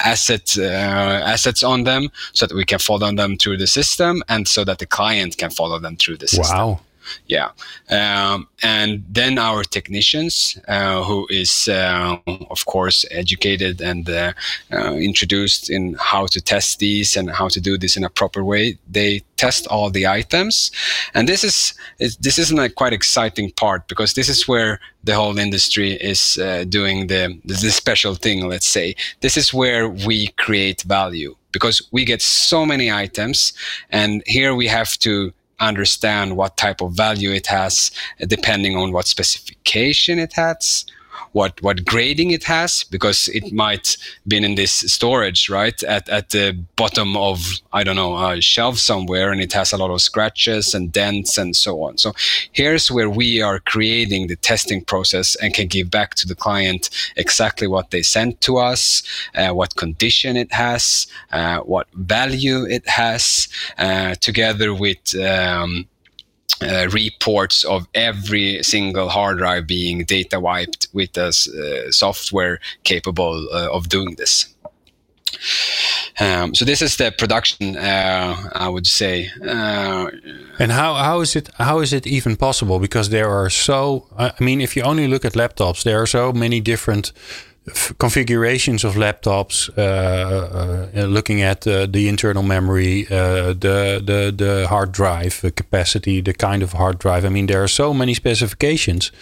asset 0.00 0.56
uh, 0.58 0.62
assets 0.62 1.62
on 1.62 1.84
them 1.84 2.10
so 2.32 2.46
that 2.46 2.54
we 2.54 2.64
can 2.64 2.78
follow 2.78 3.12
them 3.12 3.36
through 3.36 3.58
the 3.58 3.66
system, 3.66 4.22
and 4.28 4.48
so 4.48 4.64
that 4.64 4.78
the 4.78 4.86
client 4.86 5.36
can 5.36 5.50
follow 5.50 5.78
them 5.78 5.96
through 5.96 6.18
the 6.18 6.28
system. 6.28 6.58
Wow 6.58 6.80
yeah. 7.26 7.50
Um, 7.90 8.48
and 8.62 9.04
then 9.08 9.38
our 9.38 9.62
technicians 9.64 10.58
uh, 10.68 11.02
who 11.02 11.26
is 11.30 11.68
uh, 11.68 12.16
of 12.50 12.66
course 12.66 13.04
educated 13.10 13.80
and 13.80 14.08
uh, 14.08 14.32
uh, 14.72 14.94
introduced 14.94 15.70
in 15.70 15.96
how 15.98 16.26
to 16.26 16.40
test 16.40 16.78
these 16.78 17.16
and 17.16 17.30
how 17.30 17.48
to 17.48 17.60
do 17.60 17.78
this 17.78 17.96
in 17.96 18.04
a 18.04 18.10
proper 18.10 18.44
way 18.44 18.78
they 18.90 19.22
test 19.36 19.66
all 19.68 19.88
the 19.90 20.06
items. 20.06 20.70
And 21.14 21.28
this 21.28 21.44
is 21.44 21.74
this 21.98 22.38
isn't 22.38 22.58
a 22.58 22.68
quite 22.68 22.92
exciting 22.92 23.52
part 23.52 23.88
because 23.88 24.14
this 24.14 24.28
is 24.28 24.48
where 24.48 24.80
the 25.04 25.14
whole 25.14 25.38
industry 25.38 25.92
is 25.92 26.38
uh, 26.38 26.64
doing 26.68 27.06
the 27.06 27.38
the 27.44 27.70
special 27.70 28.14
thing 28.14 28.46
let's 28.46 28.68
say. 28.68 28.94
This 29.20 29.36
is 29.36 29.54
where 29.54 29.88
we 29.88 30.28
create 30.36 30.82
value 30.82 31.36
because 31.52 31.80
we 31.92 32.04
get 32.04 32.20
so 32.20 32.66
many 32.66 32.90
items 32.92 33.52
and 33.90 34.22
here 34.26 34.54
we 34.54 34.66
have 34.66 34.98
to 34.98 35.32
understand 35.60 36.36
what 36.36 36.56
type 36.56 36.80
of 36.80 36.92
value 36.92 37.30
it 37.32 37.46
has 37.46 37.90
depending 38.26 38.76
on 38.76 38.92
what 38.92 39.06
specification 39.06 40.18
it 40.18 40.32
has 40.32 40.84
what 41.32 41.60
what 41.62 41.84
grading 41.84 42.30
it 42.30 42.44
has 42.44 42.84
because 42.84 43.28
it 43.28 43.52
might 43.52 43.96
been 44.26 44.44
in 44.44 44.54
this 44.54 44.72
storage 44.72 45.48
right 45.48 45.82
at, 45.84 46.08
at 46.08 46.30
the 46.30 46.52
bottom 46.76 47.16
of 47.16 47.60
I 47.72 47.84
don't 47.84 47.96
know 47.96 48.16
a 48.16 48.40
shelf 48.40 48.78
somewhere 48.78 49.30
and 49.32 49.40
it 49.40 49.52
has 49.52 49.72
a 49.72 49.76
lot 49.76 49.90
of 49.90 50.00
scratches 50.00 50.74
and 50.74 50.92
dents 50.92 51.38
and 51.38 51.54
so 51.54 51.82
on. 51.82 51.98
So 51.98 52.12
here's 52.52 52.90
where 52.90 53.10
we 53.10 53.42
are 53.42 53.58
creating 53.60 54.26
the 54.26 54.36
testing 54.36 54.84
process 54.84 55.34
and 55.36 55.54
can 55.54 55.68
give 55.68 55.90
back 55.90 56.14
to 56.16 56.26
the 56.26 56.34
client 56.34 56.90
exactly 57.16 57.66
what 57.66 57.90
they 57.90 58.02
sent 58.02 58.40
to 58.42 58.58
us, 58.58 59.02
uh, 59.34 59.50
what 59.50 59.76
condition 59.76 60.36
it 60.36 60.52
has, 60.52 61.06
uh, 61.32 61.58
what 61.60 61.88
value 61.94 62.64
it 62.64 62.88
has, 62.88 63.48
uh, 63.78 64.14
together 64.16 64.74
with 64.74 65.14
um, 65.16 65.86
uh, 66.62 66.88
reports 66.92 67.64
of 67.64 67.86
every 67.94 68.62
single 68.62 69.08
hard 69.08 69.38
drive 69.38 69.66
being 69.66 70.04
data 70.04 70.40
wiped 70.40 70.88
with 70.92 71.16
a 71.16 71.28
uh, 71.28 71.90
software 71.90 72.58
capable 72.84 73.48
uh, 73.52 73.68
of 73.72 73.88
doing 73.88 74.16
this. 74.16 74.54
Um, 76.20 76.54
so 76.54 76.64
this 76.64 76.82
is 76.82 76.96
the 76.96 77.12
production, 77.16 77.76
uh, 77.76 78.50
I 78.52 78.68
would 78.68 78.86
say. 78.86 79.30
Uh, 79.40 80.10
and 80.58 80.72
how, 80.72 80.94
how 80.94 81.20
is 81.20 81.36
it 81.36 81.48
how 81.58 81.80
is 81.80 81.92
it 81.92 82.06
even 82.06 82.36
possible? 82.36 82.78
Because 82.80 83.10
there 83.10 83.28
are 83.28 83.50
so 83.50 84.06
I 84.18 84.32
mean, 84.40 84.60
if 84.60 84.74
you 84.76 84.82
only 84.82 85.06
look 85.06 85.24
at 85.24 85.34
laptops, 85.34 85.84
there 85.84 86.00
are 86.02 86.06
so 86.06 86.32
many 86.32 86.60
different 86.60 87.12
configurations 87.98 88.84
of 88.84 88.94
laptops, 88.94 89.70
uh, 89.76 89.82
uh, 91.00 91.06
looking 91.06 91.42
at 91.42 91.66
uh, 91.66 91.86
the 91.86 92.08
internal 92.08 92.42
memory, 92.42 93.06
uh, 93.10 93.52
the, 93.52 94.02
the 94.04 94.34
the 94.36 94.66
hard 94.68 94.92
drive 94.92 95.40
capacity, 95.54 96.20
the 96.20 96.34
kind 96.34 96.62
of 96.62 96.72
hard 96.72 96.98
drive. 96.98 97.24
I 97.24 97.28
mean, 97.28 97.46
there 97.46 97.62
are 97.62 97.68
so 97.68 97.94
many 97.94 98.14
specifications, 98.14 99.12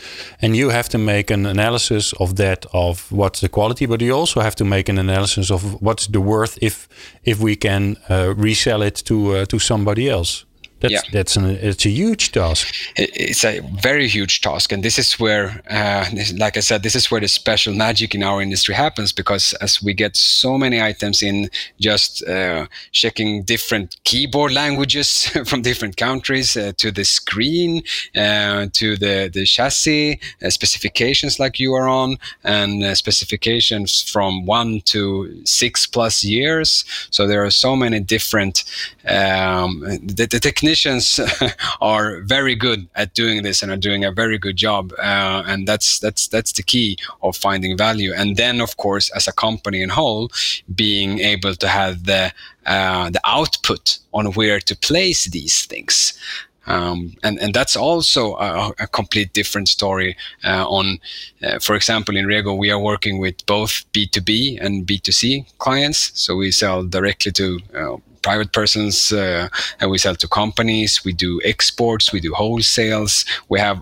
and 0.41 0.57
you 0.57 0.71
have 0.71 0.89
to 0.89 0.99
make 0.99 1.31
an 1.31 1.47
analysis 1.47 2.13
of 2.15 2.37
that 2.37 2.67
of 2.73 3.11
what's 3.13 3.41
the 3.41 3.49
quality, 3.49 3.87
but 3.87 4.01
you 4.01 4.13
also 4.13 4.41
have 4.41 4.55
to 4.57 4.65
make 4.65 4.89
an 4.89 4.99
analysis 4.99 5.51
of 5.51 5.83
what's 5.83 6.07
the 6.07 6.21
worth 6.21 6.59
if 6.61 6.89
if 7.25 7.39
we 7.41 7.57
can 7.57 7.97
uh, 8.09 8.35
resell 8.37 8.83
it 8.83 8.97
to 9.05 9.37
uh, 9.37 9.45
to 9.47 9.59
somebody 9.59 10.09
else. 10.09 10.46
That's 10.81 10.93
yeah. 10.93 11.01
that's 11.11 11.37
an 11.37 11.47
it's 11.47 11.87
a 11.87 11.89
huge 11.89 12.33
task. 12.33 12.75
It's 12.97 13.45
a 13.45 13.61
very 13.81 14.09
huge 14.09 14.43
task, 14.43 14.73
and 14.73 14.83
this 14.83 14.99
is 14.99 15.15
where, 15.15 15.63
uh, 15.71 16.05
like 16.37 16.59
I 16.59 16.61
said, 16.61 16.83
this 16.83 16.95
is 16.95 17.11
where 17.11 17.21
the 17.21 17.29
special 17.29 17.73
magic 17.75 18.15
in 18.15 18.23
our 18.23 18.43
industry 18.43 18.75
happens 18.75 19.11
because 19.11 19.55
as 19.55 19.83
we 19.83 19.95
get 19.95 20.17
so 20.17 20.59
many 20.59 20.83
items 20.83 21.23
in, 21.23 21.49
just 21.81 22.23
uh, 22.29 22.67
checking 22.93 23.43
different 23.43 23.97
keyboard 24.05 24.53
languages 24.53 25.27
from 25.47 25.63
different 25.63 25.97
countries 25.97 26.59
uh, 26.59 26.73
to 26.77 26.91
the 26.91 27.05
screen, 27.05 27.83
uh, 28.15 28.67
to 28.75 28.97
the 28.97 29.31
the 29.33 29.47
chassis 29.47 30.21
uh, 30.45 30.51
specifications 30.51 31.39
like 31.39 31.59
you 31.59 31.73
are 31.73 31.89
on, 31.89 32.19
and 32.45 32.85
uh, 32.85 32.95
specifications 32.95 34.03
from 34.03 34.45
one 34.45 34.83
to 34.83 35.43
six 35.47 35.87
plus 35.87 36.23
years. 36.23 36.85
So 37.11 37.27
there 37.27 37.43
are 37.43 37.51
so 37.51 37.77
many 37.77 38.01
different 38.01 38.65
um, 39.09 39.81
the, 39.81 40.27
the 40.31 40.39
technicians 40.67 41.21
are 41.81 42.21
very 42.23 42.57
good 42.57 42.89
at 42.97 43.15
doing 43.15 43.45
this 43.45 43.63
and 43.63 43.71
are 43.71 43.77
doing 43.77 44.05
a 44.05 44.11
very 44.11 44.37
good 44.37 44.57
job 44.57 44.93
uh, 44.99 45.45
and 45.47 45.69
that's 45.69 46.01
that's 46.01 46.27
that's 46.27 46.53
the 46.53 46.63
key 46.63 46.99
of 47.23 47.37
finding 47.37 47.79
value 47.79 48.13
and 48.13 48.37
then 48.37 48.61
of 48.61 48.77
course 48.77 49.09
as 49.11 49.29
a 49.29 49.33
company 49.33 49.81
in 49.81 49.89
whole 49.89 50.29
being 50.75 51.21
able 51.21 51.55
to 51.55 51.69
have 51.69 52.05
the 52.07 52.33
uh, 52.67 53.09
the 53.11 53.21
output 53.25 53.99
on 54.13 54.27
where 54.33 54.59
to 54.59 54.75
place 54.77 55.27
these 55.27 55.67
things 55.67 56.19
um, 56.67 57.15
and 57.23 57.39
and 57.39 57.55
that's 57.55 57.77
also 57.77 58.35
a, 58.39 58.73
a 58.81 58.87
complete 58.89 59.33
different 59.33 59.69
story. 59.69 60.17
Uh, 60.43 60.67
on, 60.69 60.99
uh, 61.45 61.61
for 61.61 61.77
example, 61.77 62.17
Inrego, 62.17 62.59
we 62.59 62.73
are 62.73 62.81
working 62.81 63.21
with 63.21 63.47
both 63.47 63.85
B 63.93 64.09
two 64.09 64.21
B 64.21 64.59
and 64.61 64.85
B 64.85 64.99
two 64.99 65.13
C 65.13 65.47
clients. 65.59 66.11
So 66.21 66.35
we 66.35 66.51
sell 66.51 66.83
directly 66.83 67.31
to 67.31 67.61
uh, 67.73 67.97
private 68.27 68.53
persons 68.53 69.13
uh, 69.13 69.49
and 69.79 69.89
we 69.93 69.99
sell 69.99 70.17
to 70.17 70.29
companies. 70.43 71.05
We 71.05 71.13
do 71.13 71.41
exports. 71.45 72.13
We 72.13 72.21
do 72.21 72.33
wholesales. 72.33 73.15
We 73.49 73.61
have 73.61 73.79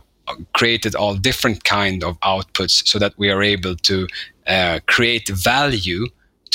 created 0.53 0.95
all 0.95 1.15
different 1.31 1.65
kind 1.65 2.05
of 2.05 2.21
outputs 2.21 2.87
so 2.87 2.99
that 2.99 3.13
we 3.17 3.31
are 3.31 3.43
able 3.43 3.75
to 3.91 4.07
uh, 4.47 4.81
create 4.87 5.29
value 5.29 6.05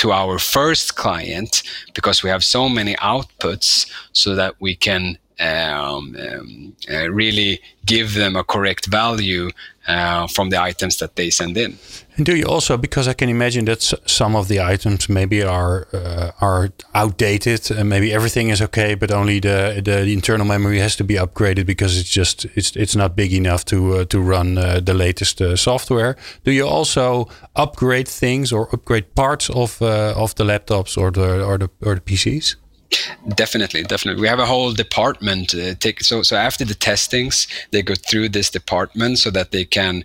to 0.02 0.12
our 0.12 0.38
first 0.40 0.96
client 1.04 1.64
because 1.96 2.24
we 2.24 2.30
have 2.30 2.44
so 2.44 2.70
many 2.70 2.94
outputs 3.14 3.72
so 4.12 4.36
that 4.36 4.54
we 4.60 4.76
can 4.76 5.18
um, 5.40 6.16
um, 6.20 6.76
uh, 6.92 7.10
really 7.12 7.62
give 7.86 8.14
them 8.14 8.36
a 8.36 8.44
correct 8.44 8.88
value 8.88 9.50
uh, 9.88 10.28
from 10.28 10.50
the 10.50 10.62
items 10.62 10.98
that 10.98 11.16
they 11.16 11.30
send 11.30 11.58
in. 11.58 11.78
And 12.18 12.26
do 12.26 12.36
you 12.36 12.46
also, 12.46 12.78
because 12.78 13.08
I 13.08 13.14
can 13.14 13.30
imagine 13.30 13.66
that 13.66 13.82
some 14.06 14.36
of 14.36 14.48
the 14.48 14.62
items 14.62 15.10
maybe 15.10 15.42
are 15.42 15.88
uh, 15.94 16.32
are 16.42 16.70
outdated, 16.94 17.72
and 17.72 17.90
maybe 17.90 18.14
everything 18.14 18.50
is 18.50 18.62
okay, 18.62 18.96
but 18.96 19.12
only 19.12 19.40
the, 19.40 19.82
the 19.84 20.12
internal 20.12 20.46
memory 20.46 20.80
has 20.80 20.96
to 20.98 21.04
be 21.04 21.16
upgraded 21.16 21.66
because 21.66 21.98
it's 21.98 22.10
just 22.10 22.46
it's 22.56 22.76
it's 22.76 22.96
not 22.96 23.16
big 23.16 23.34
enough 23.34 23.64
to 23.66 23.96
uh, 23.96 24.06
to 24.06 24.20
run 24.20 24.58
uh, 24.58 24.80
the 24.84 24.94
latest 24.94 25.42
uh, 25.42 25.56
software. 25.56 26.16
Do 26.44 26.52
you 26.52 26.68
also 26.68 27.28
upgrade 27.56 28.08
things 28.08 28.52
or 28.52 28.68
upgrade 28.74 29.16
parts 29.16 29.50
of 29.50 29.82
of 29.82 30.36
the 30.36 30.44
laptops 30.44 30.98
or 30.98 31.12
the 31.12 31.44
or 31.44 31.58
the 31.58 31.70
or 31.82 31.96
the 31.96 32.02
PCs? 32.02 32.56
Definitely, 33.36 33.84
definitely. 33.84 34.22
We 34.22 34.28
have 34.28 34.40
a 34.40 34.46
whole 34.46 34.72
department. 34.74 35.54
Uh, 35.54 35.76
take, 35.76 36.02
so, 36.04 36.24
so 36.24 36.36
after 36.36 36.66
the 36.66 36.74
testings, 36.74 37.48
they 37.72 37.82
go 37.82 37.94
through 37.96 38.30
this 38.30 38.50
department 38.50 39.20
so 39.20 39.30
that 39.32 39.52
they 39.52 39.66
can 39.66 40.04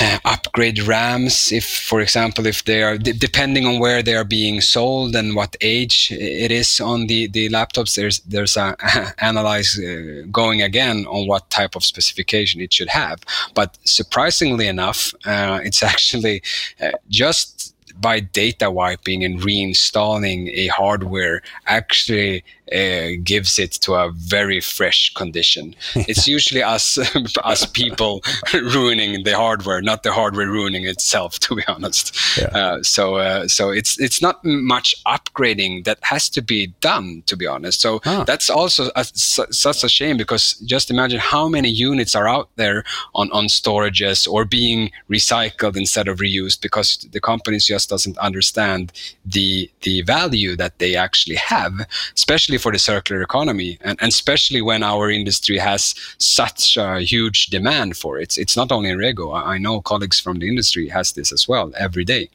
uh, 0.00 0.18
upgrade 0.24 0.80
RAMs. 0.80 1.52
If, 1.52 1.64
for 1.66 2.00
example, 2.00 2.46
if 2.46 2.64
they 2.64 2.82
are 2.82 2.98
d- 2.98 3.12
depending 3.12 3.66
on 3.66 3.78
where 3.78 4.02
they 4.02 4.14
are 4.14 4.24
being 4.24 4.60
sold 4.60 5.14
and 5.14 5.34
what 5.34 5.56
age 5.60 6.12
it 6.12 6.50
is 6.50 6.80
on 6.80 7.06
the, 7.06 7.28
the 7.28 7.48
laptops, 7.48 7.94
there's 7.96 8.20
there's 8.20 8.56
a 8.56 8.76
analyze 9.18 9.78
uh, 9.78 10.22
going 10.30 10.62
again 10.62 11.06
on 11.06 11.26
what 11.26 11.48
type 11.50 11.76
of 11.76 11.84
specification 11.84 12.60
it 12.60 12.72
should 12.72 12.88
have. 12.88 13.20
But 13.54 13.78
surprisingly 13.84 14.66
enough, 14.66 15.14
uh, 15.24 15.60
it's 15.62 15.82
actually 15.92 16.42
uh, 16.80 16.90
just 17.08 17.61
by 18.02 18.20
data 18.20 18.70
wiping 18.70 19.24
and 19.24 19.40
reinstalling 19.40 20.50
a 20.52 20.66
hardware 20.66 21.40
actually 21.66 22.44
uh, 22.72 23.20
gives 23.22 23.58
it 23.58 23.72
to 23.72 23.94
a 23.94 24.10
very 24.10 24.60
fresh 24.60 25.12
condition. 25.14 25.74
it's 25.94 26.26
usually 26.26 26.62
us 26.62 26.98
us 27.44 27.66
people 27.66 28.22
ruining 28.54 29.24
the 29.24 29.36
hardware, 29.36 29.82
not 29.82 30.02
the 30.02 30.12
hardware 30.12 30.48
ruining 30.48 30.86
itself. 30.86 31.38
To 31.40 31.56
be 31.56 31.64
honest, 31.66 32.16
yeah. 32.38 32.46
uh, 32.46 32.82
so 32.82 33.16
uh, 33.16 33.48
so 33.48 33.70
it's 33.70 34.00
it's 34.00 34.22
not 34.22 34.44
much 34.44 34.94
upgrading 35.06 35.84
that 35.84 35.98
has 36.02 36.28
to 36.30 36.42
be 36.42 36.68
done. 36.80 37.22
To 37.26 37.36
be 37.36 37.46
honest, 37.46 37.80
so 37.80 38.00
ah. 38.06 38.24
that's 38.24 38.48
also 38.50 38.90
a, 38.96 39.04
such 39.04 39.84
a 39.84 39.88
shame 39.88 40.16
because 40.16 40.54
just 40.66 40.90
imagine 40.90 41.20
how 41.20 41.48
many 41.48 41.68
units 41.68 42.14
are 42.14 42.28
out 42.28 42.48
there 42.56 42.84
on 43.14 43.30
on 43.32 43.46
storages 43.46 44.26
or 44.30 44.44
being 44.44 44.90
recycled 45.10 45.76
instead 45.76 46.08
of 46.08 46.18
reused 46.18 46.60
because 46.60 46.96
the 47.12 47.20
companies 47.20 47.66
just 47.66 47.88
doesn't 47.88 48.18
understand 48.18 48.92
the 49.24 49.70
the 49.82 50.02
value 50.02 50.56
that 50.56 50.78
they 50.78 50.96
actually 50.96 51.36
have, 51.36 51.72
especially 52.16 52.58
for 52.62 52.72
the 52.72 52.78
circular 52.78 53.22
economy, 53.22 53.78
and, 53.80 53.98
and, 54.00 54.08
especially 54.08 54.62
when 54.62 54.82
our 54.82 55.10
industry 55.10 55.58
has 55.58 55.94
such 56.18 56.76
a 56.76 57.00
huge 57.00 57.46
demand 57.46 57.96
for 57.96 58.18
it. 58.18 58.38
It's 58.38 58.56
not 58.56 58.72
only 58.72 58.90
Inrego. 58.90 59.34
I 59.34 59.58
know 59.58 59.80
colleagues 59.80 60.20
from 60.20 60.38
the 60.38 60.48
industry 60.48 60.88
has 60.88 61.12
this 61.12 61.32
as 61.32 61.48
well 61.48 61.72
every 61.76 62.04
day. 62.04 62.30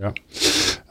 Yeah. 0.00 0.12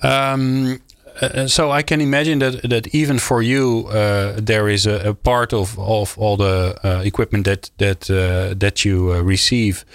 Um, 0.03 0.81
uh, 1.21 1.47
so 1.47 1.71
I 1.71 1.81
can 1.81 2.01
imagine 2.01 2.39
that 2.39 2.69
that 2.69 2.88
even 2.93 3.19
for 3.19 3.41
you, 3.41 3.88
uh, 3.88 4.34
there 4.45 4.67
is 4.67 4.86
a, 4.86 5.10
a, 5.10 5.13
part 5.13 5.53
of, 5.53 5.77
of 5.79 6.17
all 6.17 6.38
the 6.38 6.75
uh, 6.84 7.01
equipment 7.05 7.45
that 7.45 7.71
that 7.77 8.10
uh, 8.10 8.53
that 8.58 8.84
you 8.84 9.13
uh, 9.13 9.21
receive 9.21 9.86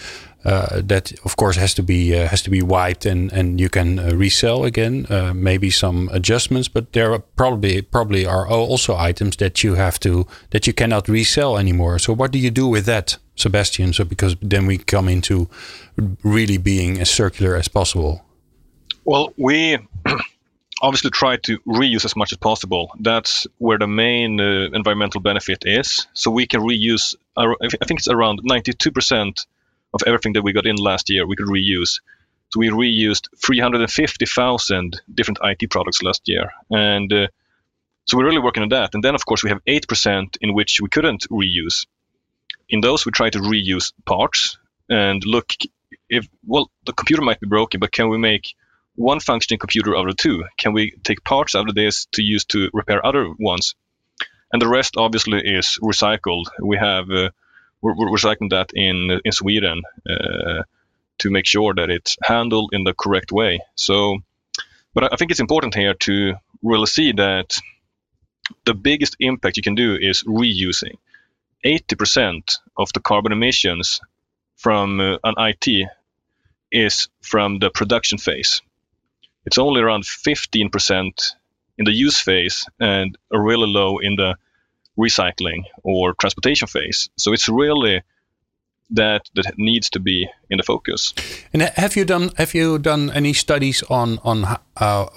uh, 0.44 0.80
that 0.82 1.12
of 1.24 1.36
course 1.36 1.56
has 1.56 1.74
to 1.74 1.82
be 1.82 2.14
uh, 2.18 2.26
has 2.28 2.42
to 2.42 2.50
be 2.50 2.62
wiped 2.62 3.04
and 3.04 3.32
and 3.32 3.60
you 3.60 3.68
can 3.68 3.98
uh, 3.98 4.10
resell 4.14 4.64
again. 4.64 5.06
Uh, 5.10 5.32
maybe 5.34 5.70
some 5.70 6.08
adjustments 6.12 6.68
but 6.68 6.92
there 6.92 7.12
are 7.12 7.18
probably 7.18 7.82
probably 7.82 8.24
are 8.24 8.46
also 8.48 8.96
items 8.96 9.36
that 9.36 9.62
you 9.62 9.74
have 9.74 9.98
to 10.00 10.26
that 10.50 10.66
you 10.66 10.72
cannot 10.72 11.08
resell 11.08 11.58
anymore. 11.58 11.98
So 11.98 12.14
what 12.14 12.30
do 12.30 12.38
you 12.38 12.50
do 12.50 12.66
with 12.66 12.86
that 12.86 13.18
Sebastian? 13.36 13.92
So 13.92 14.04
because 14.04 14.36
then 14.40 14.66
we 14.66 14.78
come 14.78 15.08
into 15.08 15.48
really 16.22 16.58
being 16.58 17.00
as 17.00 17.10
circular 17.10 17.56
as 17.56 17.68
possible. 17.68 18.24
Well 19.04 19.34
we 19.36 19.78
obviously 20.82 21.10
try 21.10 21.36
to 21.36 21.58
reuse 21.66 22.06
as 22.06 22.16
much 22.16 22.32
as 22.32 22.38
possible. 22.38 22.90
That's 23.00 23.46
where 23.58 23.78
the 23.78 23.86
main 23.86 24.40
uh, 24.40 24.70
environmental 24.72 25.20
benefit 25.20 25.64
is. 25.66 26.06
So 26.14 26.30
we 26.30 26.46
can 26.46 26.62
reuse 26.62 27.14
i 27.36 27.68
think 27.86 28.00
it's 28.00 28.08
around 28.08 28.40
92% 28.42 29.46
of 29.92 30.02
everything 30.06 30.34
that 30.34 30.42
we 30.42 30.52
got 30.52 30.66
in 30.66 30.76
last 30.76 31.10
year 31.10 31.26
we 31.26 31.36
could 31.36 31.46
reuse. 31.46 32.00
So 32.50 32.58
we 32.58 32.68
reused 32.68 33.28
350,000 33.44 35.00
different 35.14 35.38
IT 35.42 35.70
products 35.70 36.02
last 36.02 36.22
year, 36.26 36.50
and 36.70 37.12
uh, 37.12 37.28
so 38.06 38.16
we're 38.16 38.26
really 38.26 38.40
working 38.40 38.64
on 38.64 38.70
that. 38.70 38.90
And 38.94 39.04
then 39.04 39.14
of 39.14 39.24
course 39.24 39.44
we 39.44 39.50
have 39.50 39.64
8% 39.64 40.36
in 40.40 40.54
which 40.54 40.80
we 40.80 40.88
couldn't 40.88 41.28
reuse. 41.30 41.86
In 42.68 42.80
those 42.80 43.06
we 43.06 43.12
try 43.12 43.30
to 43.30 43.38
reuse 43.38 43.92
parts 44.04 44.58
and 44.88 45.24
look 45.24 45.52
if 46.08 46.28
well 46.44 46.70
the 46.86 46.92
computer 46.92 47.22
might 47.22 47.40
be 47.40 47.46
broken, 47.46 47.80
but 47.80 47.92
can 47.92 48.08
we 48.08 48.18
make 48.18 48.54
one 48.96 49.20
functioning 49.20 49.58
computer 49.58 49.96
out 49.96 50.08
of 50.08 50.16
two? 50.16 50.44
Can 50.58 50.72
we 50.72 50.92
take 51.04 51.24
parts 51.24 51.54
out 51.54 51.68
of 51.68 51.74
this 51.74 52.06
to 52.12 52.22
use 52.22 52.44
to 52.46 52.68
repair 52.72 53.04
other 53.04 53.32
ones? 53.38 53.74
And 54.52 54.60
the 54.60 54.68
rest 54.68 54.94
obviously 54.96 55.40
is 55.44 55.78
recycled. 55.82 56.46
We 56.60 56.76
have 56.76 57.08
uh, 57.10 57.30
we're, 57.82 57.94
we're 57.96 58.08
recycling 58.08 58.50
that 58.50 58.70
in 58.74 59.20
in 59.24 59.32
Sweden 59.32 59.82
uh, 60.08 60.62
to 61.18 61.30
make 61.30 61.46
sure 61.46 61.74
that 61.74 61.90
it's 61.90 62.16
handled 62.22 62.70
in 62.72 62.84
the 62.84 62.94
correct 62.94 63.32
way. 63.32 63.60
So, 63.74 64.18
but 64.94 65.12
I 65.12 65.16
think 65.16 65.30
it's 65.30 65.40
important 65.40 65.74
here 65.74 65.94
to 65.94 66.34
really 66.62 66.86
see 66.86 67.12
that 67.12 67.58
the 68.64 68.74
biggest 68.74 69.16
impact 69.20 69.56
you 69.56 69.62
can 69.62 69.74
do 69.74 69.96
is 70.00 70.24
reusing. 70.24 70.96
80% 71.64 72.58
of 72.76 72.90
the 72.94 73.00
carbon 73.00 73.32
emissions 73.32 74.00
from 74.56 75.00
uh, 75.00 75.18
an 75.24 75.34
IT 75.38 75.88
is 76.72 77.08
from 77.20 77.58
the 77.58 77.70
production 77.70 78.18
phase. 78.18 78.62
It's 79.44 79.58
only 79.58 79.80
around 79.80 80.04
15% 80.04 81.32
in 81.78 81.84
the 81.84 81.92
use 81.92 82.20
phase 82.20 82.66
and 82.78 83.16
really 83.30 83.66
low 83.66 83.98
in 83.98 84.16
the 84.16 84.36
recycling 84.98 85.62
or 85.82 86.14
transportation 86.14 86.68
phase. 86.68 87.08
So 87.16 87.32
it's 87.32 87.48
really 87.48 88.02
that 88.90 89.30
that 89.34 89.54
needs 89.56 89.90
to 89.90 90.00
be 90.00 90.28
in 90.50 90.56
the 90.56 90.62
focus. 90.62 91.14
And 91.52 91.62
have 91.62 91.96
you 91.96 92.04
done 92.04 92.30
have 92.36 92.54
you 92.54 92.78
done 92.78 93.10
any 93.14 93.32
studies 93.32 93.82
on 93.88 94.18
on 94.22 94.44
uh, 94.44 94.56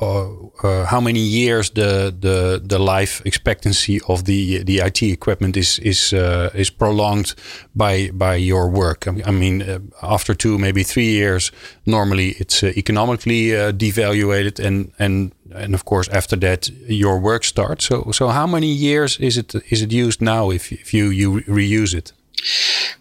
uh, 0.02 0.30
uh, 0.64 0.86
how 0.86 1.02
many 1.02 1.20
years 1.20 1.72
the 1.72 2.14
the 2.20 2.62
the 2.64 2.80
life 2.80 3.22
expectancy 3.26 4.00
of 4.08 4.24
the 4.24 4.64
the 4.64 4.80
IT 4.80 5.02
equipment 5.02 5.58
is 5.58 5.80
is 5.80 6.14
uh, 6.14 6.50
is 6.54 6.72
prolonged 6.72 7.34
by 7.76 8.12
by 8.14 8.36
your 8.36 8.70
work? 8.70 9.08
I 9.08 9.32
mean, 9.32 9.62
uh, 9.62 9.80
after 10.02 10.36
two 10.36 10.58
maybe 10.58 10.84
three 10.84 11.12
years, 11.12 11.52
normally 11.86 12.36
it's 12.40 12.64
uh, 12.64 12.72
economically 12.76 13.52
devaluated, 13.74 14.60
and 14.60 14.92
and 15.00 15.32
and 15.56 15.74
of 15.74 15.84
course 15.84 16.10
after 16.12 16.40
that 16.40 16.70
your 16.88 17.20
work 17.20 17.44
starts. 17.44 17.86
So 17.86 18.12
so 18.12 18.28
how 18.28 18.48
many 18.48 18.68
years 18.68 19.18
is 19.20 19.38
it 19.38 19.56
is 19.70 19.82
it 19.82 19.92
used 19.92 20.22
now 20.22 20.52
if 20.52 20.72
if 20.72 20.94
you 20.94 21.12
you 21.12 21.42
reuse 21.48 21.98
it? 21.98 22.14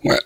Well 0.04 0.20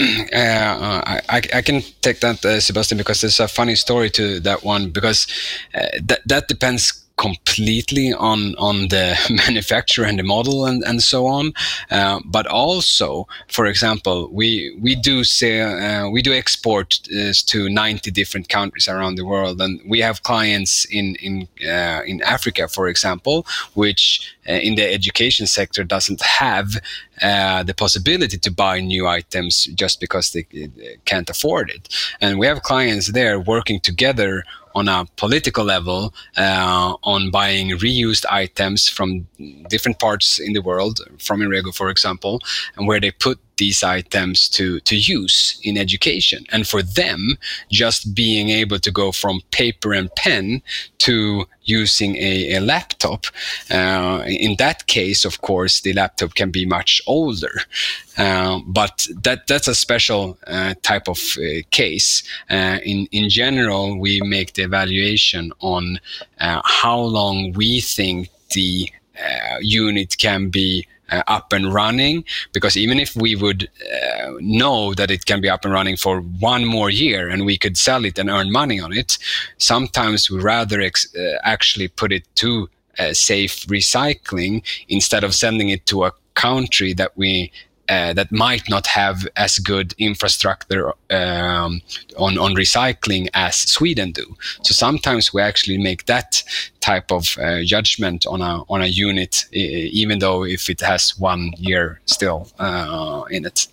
uh, 0.32 1.02
I, 1.06 1.42
I 1.54 1.62
can 1.62 1.82
take 2.00 2.20
that, 2.20 2.44
uh, 2.44 2.60
Sebastian, 2.60 2.98
because 2.98 3.20
there's 3.20 3.40
a 3.40 3.48
funny 3.48 3.74
story 3.74 4.10
to 4.10 4.40
that 4.40 4.64
one. 4.64 4.90
Because 4.90 5.26
uh, 5.74 5.86
that 6.04 6.20
that 6.26 6.48
depends 6.48 7.04
completely 7.20 8.12
on 8.14 8.54
on 8.56 8.88
the 8.88 9.06
manufacturer 9.46 10.06
and 10.06 10.18
the 10.18 10.22
model 10.22 10.64
and, 10.64 10.82
and 10.84 11.02
so 11.02 11.26
on. 11.26 11.52
Uh, 11.90 12.18
but 12.24 12.46
also, 12.46 13.26
for 13.48 13.66
example, 13.66 14.28
we 14.32 14.74
we 14.80 14.94
do 14.94 15.22
say 15.24 15.60
uh, 15.60 16.08
we 16.08 16.22
do 16.22 16.32
export 16.32 16.98
uh, 17.14 17.32
to 17.46 17.68
90 17.68 18.10
different 18.10 18.48
countries 18.48 18.88
around 18.88 19.16
the 19.16 19.26
world, 19.26 19.60
and 19.60 19.80
we 19.86 20.00
have 20.00 20.22
clients 20.22 20.86
in 20.86 21.16
in 21.16 21.46
uh, 21.68 22.00
in 22.06 22.22
Africa, 22.22 22.68
for 22.68 22.88
example, 22.88 23.46
which 23.74 24.34
uh, 24.48 24.52
in 24.52 24.74
the 24.76 24.86
education 24.94 25.46
sector 25.46 25.84
doesn't 25.84 26.22
have 26.22 26.68
the 27.66 27.74
possibility 27.76 28.38
to 28.38 28.50
buy 28.50 28.80
new 28.80 29.06
items 29.06 29.68
just 29.74 30.00
because 30.00 30.30
they 30.32 30.46
can't 31.04 31.28
afford 31.28 31.70
it. 31.70 31.88
And 32.20 32.38
we 32.38 32.46
have 32.46 32.62
clients 32.62 33.12
there 33.12 33.38
working 33.38 33.80
together 33.80 34.42
on 34.74 34.88
a 34.88 35.06
political 35.16 35.64
level 35.64 36.14
uh, 36.36 36.94
on 37.02 37.30
buying 37.30 37.70
reused 37.70 38.24
items 38.30 38.88
from 38.88 39.26
different 39.68 39.98
parts 39.98 40.38
in 40.38 40.52
the 40.52 40.62
world, 40.62 41.00
from 41.18 41.40
Inrego, 41.40 41.74
for 41.74 41.90
example, 41.90 42.40
and 42.76 42.86
where 42.86 43.00
they 43.00 43.10
put 43.10 43.38
these 43.60 43.84
items 43.84 44.48
to, 44.48 44.80
to 44.80 44.96
use 44.96 45.60
in 45.62 45.76
education. 45.76 46.44
And 46.50 46.66
for 46.66 46.82
them, 46.82 47.20
just 47.70 48.14
being 48.14 48.48
able 48.48 48.80
to 48.80 48.90
go 48.90 49.12
from 49.12 49.42
paper 49.50 49.92
and 49.92 50.08
pen 50.16 50.62
to 51.06 51.44
using 51.64 52.16
a, 52.16 52.54
a 52.56 52.60
laptop, 52.60 53.26
uh, 53.70 54.24
in 54.26 54.56
that 54.56 54.86
case, 54.86 55.24
of 55.24 55.42
course, 55.42 55.82
the 55.82 55.92
laptop 55.92 56.34
can 56.34 56.50
be 56.50 56.64
much 56.66 57.00
older. 57.06 57.54
Uh, 58.18 58.58
but 58.66 59.06
that 59.22 59.46
that's 59.46 59.68
a 59.68 59.74
special 59.74 60.36
uh, 60.46 60.74
type 60.82 61.06
of 61.08 61.20
uh, 61.38 61.62
case. 61.70 62.22
Uh, 62.50 62.78
in 62.84 63.06
in 63.12 63.28
general, 63.28 63.98
we 63.98 64.20
make 64.36 64.52
the 64.54 64.62
evaluation 64.62 65.52
on 65.60 66.00
uh, 66.40 66.60
how 66.64 66.98
long 66.98 67.52
we 67.52 67.80
think 67.80 68.28
the 68.54 68.90
unit 69.60 70.16
can 70.16 70.48
be 70.48 70.86
uh, 71.10 71.22
up 71.26 71.52
and 71.52 71.72
running 71.72 72.24
because 72.52 72.76
even 72.76 72.98
if 72.98 73.14
we 73.16 73.34
would 73.36 73.68
uh, 73.92 74.32
know 74.40 74.94
that 74.94 75.10
it 75.10 75.26
can 75.26 75.40
be 75.40 75.48
up 75.48 75.64
and 75.64 75.74
running 75.74 75.96
for 75.96 76.20
one 76.20 76.64
more 76.64 76.90
year 76.90 77.28
and 77.28 77.44
we 77.44 77.58
could 77.58 77.76
sell 77.76 78.04
it 78.04 78.18
and 78.18 78.30
earn 78.30 78.50
money 78.50 78.80
on 78.80 78.92
it 78.92 79.18
sometimes 79.58 80.30
we 80.30 80.40
rather 80.40 80.80
ex- 80.80 81.14
uh, 81.16 81.38
actually 81.42 81.88
put 81.88 82.12
it 82.12 82.24
to 82.34 82.68
uh, 82.98 83.12
safe 83.12 83.66
recycling 83.66 84.62
instead 84.88 85.24
of 85.24 85.34
sending 85.34 85.68
it 85.68 85.86
to 85.86 86.04
a 86.04 86.12
country 86.34 86.92
that 86.94 87.16
we 87.16 87.50
uh, 87.90 88.12
that 88.14 88.30
might 88.30 88.70
not 88.70 88.86
have 88.86 89.26
as 89.36 89.58
good 89.58 89.94
infrastructure 89.98 90.92
um, 91.10 91.82
on 92.16 92.38
on 92.38 92.54
recycling 92.54 93.28
as 93.34 93.56
Sweden 93.56 94.12
do. 94.12 94.36
So 94.62 94.72
sometimes 94.74 95.34
we 95.34 95.42
actually 95.42 95.78
make 95.78 96.06
that 96.06 96.42
type 96.80 97.10
of 97.10 97.36
uh, 97.38 97.62
judgment 97.64 98.26
on 98.26 98.40
a 98.40 98.62
on 98.68 98.82
a 98.82 98.86
unit, 98.86 99.46
even 99.52 100.20
though 100.20 100.44
if 100.44 100.70
it 100.70 100.80
has 100.80 101.18
one 101.18 101.52
year 101.58 102.00
still 102.06 102.48
uh, 102.58 103.24
in 103.30 103.44
it. 103.44 103.66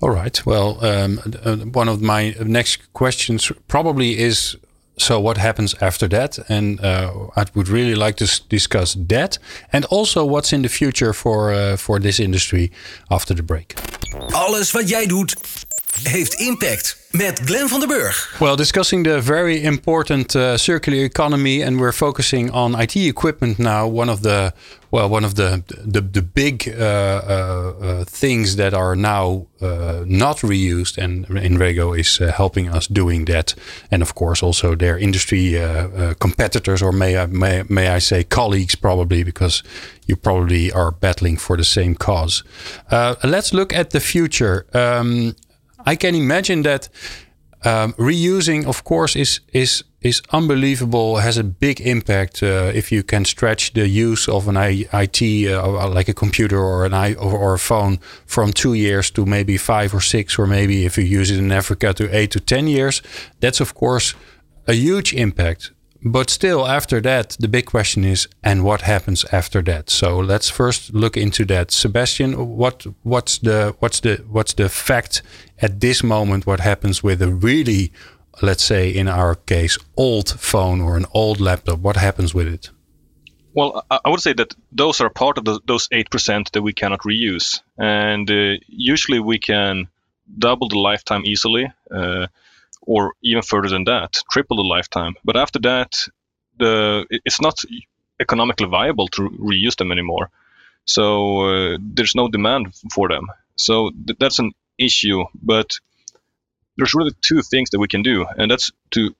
All 0.00 0.10
right. 0.10 0.46
Well, 0.46 0.78
um, 0.84 1.16
one 1.72 1.88
of 1.88 2.00
my 2.00 2.36
next 2.44 2.92
questions 2.92 3.50
probably 3.66 4.16
is 4.16 4.56
so 4.98 5.20
what 5.20 5.36
happens 5.36 5.74
after 5.80 6.08
that? 6.08 6.38
And 6.48 6.80
uh, 6.80 7.10
I 7.36 7.44
would 7.54 7.68
really 7.68 7.94
like 7.94 8.16
to 8.16 8.40
discuss 8.48 8.96
that 9.08 9.38
and 9.72 9.84
also 9.86 10.24
what's 10.24 10.52
in 10.52 10.62
the 10.62 10.68
future 10.68 11.12
for, 11.12 11.52
uh, 11.52 11.76
for 11.76 12.00
this 12.00 12.18
industry 12.18 12.70
after 13.08 13.34
the 13.34 13.42
break. 13.42 13.74
Alles 14.32 14.70
wat 14.70 14.88
jij 14.88 15.06
doet 15.06 15.36
heeft 16.02 16.34
impact. 16.34 16.98
met 17.10 17.40
Glenn 17.44 17.68
van 17.68 17.80
der 17.80 17.88
Burg. 17.88 18.36
Well, 18.38 18.56
discussing 18.56 19.04
the 19.04 19.22
very 19.22 19.62
important 19.62 20.34
uh, 20.34 20.56
circular 20.56 21.04
economy, 21.04 21.62
and 21.62 21.78
we're 21.78 21.92
focusing 21.92 22.50
on 22.50 22.80
IT 22.80 22.96
equipment 22.96 23.58
now. 23.58 23.86
One 23.86 24.10
of 24.10 24.20
the 24.20 24.52
well, 24.90 25.08
one 25.08 25.24
of 25.24 25.34
the 25.34 25.62
the, 25.92 26.10
the 26.10 26.22
big 26.22 26.68
uh, 26.68 26.82
uh, 26.82 27.74
uh 27.80 28.04
things 28.04 28.56
that 28.56 28.74
are 28.74 28.94
now 28.94 29.46
uh, 29.60 30.04
not 30.06 30.42
reused, 30.42 30.98
and 30.98 31.26
Inrego 31.26 31.98
is 31.98 32.20
uh, 32.20 32.30
helping 32.32 32.68
us 32.68 32.86
doing 32.86 33.26
that. 33.26 33.54
And 33.90 34.02
of 34.02 34.14
course, 34.14 34.42
also 34.42 34.76
their 34.76 34.98
industry 34.98 35.56
competitors, 36.18 36.82
or 36.82 36.92
may 36.92 37.16
I 37.16 37.26
may, 37.26 37.62
may 37.68 37.88
I 37.96 38.00
say 38.00 38.24
colleagues, 38.24 38.76
probably 38.76 39.24
because 39.24 39.62
you 40.06 40.16
probably 40.16 40.72
are 40.72 40.90
battling 40.90 41.38
for 41.38 41.56
the 41.56 41.64
same 41.64 41.94
cause. 41.94 42.44
let's 43.22 43.52
look 43.52 43.72
at 43.72 43.90
the 43.90 44.00
future. 44.00 44.66
Um, 44.74 45.34
I 45.86 45.96
can 45.96 46.14
imagine 46.14 46.62
that 46.62 46.88
um, 47.64 47.92
reusing, 47.94 48.66
of 48.66 48.84
course, 48.84 49.16
is 49.16 49.40
is 49.52 49.84
is 50.00 50.22
unbelievable. 50.30 51.16
Has 51.16 51.38
a 51.38 51.44
big 51.44 51.80
impact 51.80 52.42
uh, 52.42 52.70
if 52.74 52.92
you 52.92 53.02
can 53.02 53.24
stretch 53.24 53.72
the 53.72 53.88
use 53.88 54.28
of 54.28 54.48
an 54.48 54.56
IT, 54.56 55.22
uh, 55.50 55.88
like 55.88 56.08
a 56.08 56.14
computer 56.14 56.58
or 56.58 56.86
an 56.86 56.94
i 56.94 57.14
or, 57.14 57.36
or, 57.36 57.54
a 57.54 57.58
phone, 57.58 57.98
from 58.26 58.52
two 58.52 58.74
years 58.74 59.10
to 59.10 59.26
maybe 59.26 59.56
five 59.56 59.92
or 59.92 60.00
six, 60.00 60.38
or 60.38 60.46
maybe 60.46 60.84
if 60.84 60.96
you 60.96 61.04
use 61.04 61.30
it 61.32 61.38
in 61.38 61.50
Africa 61.50 61.92
to 61.94 62.04
eight 62.16 62.30
to 62.30 62.40
ten 62.40 62.68
years. 62.68 63.02
That's 63.40 63.60
of 63.60 63.74
course 63.74 64.14
a 64.66 64.74
huge 64.74 65.12
impact 65.14 65.72
but 66.02 66.30
still 66.30 66.66
after 66.66 67.00
that 67.00 67.36
the 67.40 67.48
big 67.48 67.66
question 67.66 68.04
is 68.04 68.28
and 68.42 68.64
what 68.64 68.82
happens 68.82 69.24
after 69.32 69.62
that? 69.62 69.90
So 69.90 70.18
let's 70.18 70.48
first 70.48 70.94
look 70.94 71.16
into 71.16 71.44
that. 71.46 71.70
Sebastian 71.70 72.56
what 72.56 72.86
what's 73.02 73.38
the 73.38 73.74
what's 73.80 74.00
the 74.00 74.24
what's 74.28 74.54
the 74.54 74.68
fact 74.68 75.22
at 75.60 75.80
this 75.80 76.02
moment 76.02 76.46
what 76.46 76.60
happens 76.60 77.02
with 77.02 77.22
a 77.22 77.28
really 77.28 77.92
let's 78.42 78.62
say 78.62 78.90
in 78.90 79.08
our 79.08 79.34
case 79.34 79.78
old 79.96 80.28
phone 80.28 80.80
or 80.80 80.96
an 80.96 81.06
old 81.12 81.40
laptop? 81.40 81.80
What 81.80 81.96
happens 81.96 82.34
with 82.34 82.46
it? 82.46 82.70
Well 83.54 83.84
i 83.90 84.08
would 84.08 84.20
say 84.20 84.34
that 84.34 84.54
those 84.70 85.00
are 85.00 85.10
part 85.10 85.38
of 85.38 85.44
the, 85.44 85.60
those 85.66 85.88
8% 85.88 86.50
that 86.52 86.62
we 86.62 86.72
cannot 86.72 87.00
reuse. 87.00 87.60
And 87.76 88.30
uh, 88.30 88.60
usually 88.68 89.18
we 89.18 89.38
can 89.38 89.88
double 90.38 90.68
the 90.68 90.78
lifetime 90.78 91.24
easily. 91.24 91.72
Uh, 91.90 92.28
or 92.88 93.12
even 93.22 93.42
further 93.42 93.68
than 93.68 93.84
that, 93.84 94.16
triple 94.30 94.56
the 94.56 94.62
lifetime. 94.76 95.14
But 95.22 95.36
after 95.36 95.58
that, 95.60 95.90
the 96.58 97.06
it's 97.10 97.40
not 97.40 97.56
economically 98.18 98.66
viable 98.66 99.08
to 99.08 99.22
reuse 99.28 99.76
them 99.76 99.92
anymore. 99.92 100.30
So 100.86 101.04
uh, 101.42 101.78
there's 101.96 102.14
no 102.14 102.28
demand 102.28 102.74
for 102.94 103.08
them. 103.08 103.26
So 103.56 103.90
th- 103.90 104.18
that's 104.18 104.38
an 104.38 104.52
issue. 104.78 105.24
But 105.34 105.78
there's 106.76 106.94
really 106.94 107.12
two 107.20 107.42
things 107.42 107.70
that 107.70 107.78
we 107.78 107.88
can 107.88 108.02
do, 108.02 108.26
and 108.38 108.50
that's 108.50 108.72
to 108.92 109.14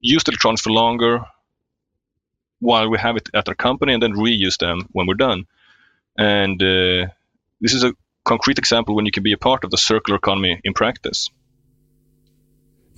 use 0.00 0.22
the 0.22 0.30
electronics 0.30 0.62
for 0.62 0.70
longer 0.70 1.24
while 2.60 2.88
we 2.88 2.98
have 2.98 3.16
it 3.16 3.28
at 3.34 3.48
our 3.48 3.54
company, 3.56 3.94
and 3.94 4.02
then 4.02 4.14
reuse 4.14 4.58
them 4.58 4.88
when 4.92 5.06
we're 5.08 5.26
done. 5.28 5.46
And 6.16 6.62
uh, 6.62 7.10
this 7.60 7.74
is 7.74 7.82
a 7.82 7.94
concrete 8.24 8.58
example 8.58 8.94
when 8.94 9.06
you 9.06 9.12
can 9.12 9.24
be 9.24 9.32
a 9.32 9.44
part 9.48 9.64
of 9.64 9.70
the 9.70 9.76
circular 9.76 10.18
economy 10.18 10.60
in 10.62 10.72
practice. 10.72 11.30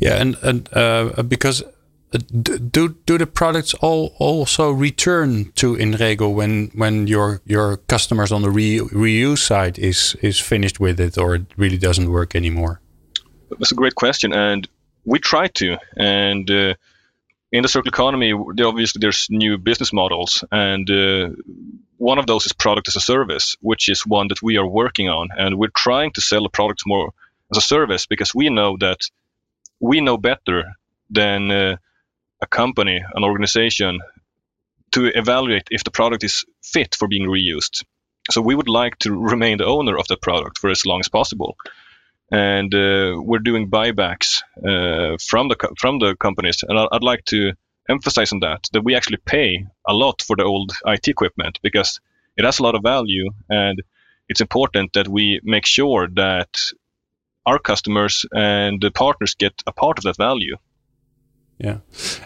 Yeah, 0.01 0.21
and 0.21 0.37
and 0.43 0.69
uh, 0.73 1.23
because 1.23 1.63
uh, 2.13 2.19
do 2.73 2.97
do 3.07 3.19
the 3.19 3.27
products 3.27 3.75
all 3.75 4.15
also 4.19 4.71
return 4.71 5.53
to 5.57 5.77
Inrego 5.77 6.35
when 6.35 6.71
when 6.75 7.07
your 7.07 7.41
your 7.45 7.77
customers 7.87 8.33
on 8.33 8.43
the 8.43 8.51
re, 8.51 8.79
reuse 8.79 9.39
side 9.39 9.79
is 9.79 10.17
is 10.23 10.41
finished 10.41 10.81
with 10.81 10.99
it 11.01 11.19
or 11.19 11.35
it 11.35 11.43
really 11.57 11.79
doesn't 11.79 12.11
work 12.11 12.35
anymore? 12.35 12.81
That's 13.51 13.73
a 13.73 13.77
great 13.77 13.95
question, 13.95 14.33
and 14.33 14.69
we 15.05 15.19
try 15.19 15.49
to. 15.49 15.77
And 15.97 16.51
uh, 16.51 16.75
in 17.53 17.63
the 17.63 17.69
circular 17.69 17.95
economy, 17.95 18.33
obviously 18.33 19.01
there's 19.01 19.27
new 19.29 19.59
business 19.59 19.93
models, 19.93 20.45
and 20.51 20.91
uh, 20.91 21.31
one 21.99 22.19
of 22.19 22.27
those 22.27 22.47
is 22.47 22.53
product 22.53 22.89
as 22.89 22.97
a 22.97 23.01
service, 23.01 23.57
which 23.61 23.89
is 23.89 24.07
one 24.07 24.29
that 24.29 24.43
we 24.43 24.57
are 24.57 24.67
working 24.67 25.09
on, 25.09 25.29
and 25.37 25.59
we're 25.59 25.77
trying 25.77 26.13
to 26.13 26.21
sell 26.21 26.43
the 26.43 26.49
products 26.49 26.85
more 26.87 27.13
as 27.53 27.59
a 27.59 27.67
service 27.67 28.07
because 28.07 28.35
we 28.35 28.49
know 28.49 28.77
that 28.79 29.01
we 29.81 30.01
know 30.01 30.17
better 30.17 30.65
than 31.11 31.51
uh, 31.51 31.77
a 32.41 32.47
company, 32.47 33.03
an 33.15 33.25
organization, 33.25 34.01
to 34.93 35.07
evaluate 35.07 35.69
if 35.71 35.85
the 35.85 35.91
product 35.91 36.25
is 36.25 36.45
fit 36.63 36.95
for 36.95 37.09
being 37.09 37.29
reused. 37.29 37.85
So 38.31 38.41
we 38.41 38.55
would 38.55 38.69
like 38.69 38.99
to 38.99 39.13
remain 39.13 39.59
the 39.59 39.67
owner 39.67 39.99
of 39.99 40.07
that 40.09 40.23
product 40.23 40.59
for 40.59 40.71
as 40.71 40.85
long 40.87 41.01
as 41.01 41.09
possible, 41.09 41.57
and 42.31 42.73
uh, 42.75 43.21
we're 43.21 43.39
doing 43.41 43.71
buybacks 43.71 44.43
uh, 44.59 45.17
from 45.19 45.49
the 45.49 45.57
from 45.79 45.99
the 45.99 46.15
companies. 46.17 46.63
And 46.69 46.79
I'd 46.79 47.03
like 47.03 47.25
to 47.27 47.53
emphasize 47.89 48.33
on 48.33 48.41
that 48.41 48.69
that 48.73 48.85
we 48.85 48.95
actually 48.95 49.19
pay 49.25 49.67
a 49.87 49.95
lot 49.95 50.23
for 50.23 50.37
the 50.37 50.45
old 50.45 50.73
IT 50.87 51.09
equipment 51.09 51.59
because 51.63 52.01
it 52.37 52.45
has 52.45 52.59
a 52.59 52.63
lot 52.63 52.75
of 52.75 52.83
value 52.83 53.31
and 53.49 53.83
it's 54.29 54.41
important 54.41 54.93
that 54.93 55.09
we 55.09 55.41
make 55.43 55.67
sure 55.67 56.09
that 56.15 56.57
our 57.51 57.59
customers 57.59 58.27
and 58.33 58.81
the 58.81 58.91
partners 58.91 59.35
get 59.35 59.55
a 59.67 59.73
part 59.73 59.99
of 59.99 60.05
that 60.05 60.17
value. 60.17 60.57
Yeah, 61.65 61.79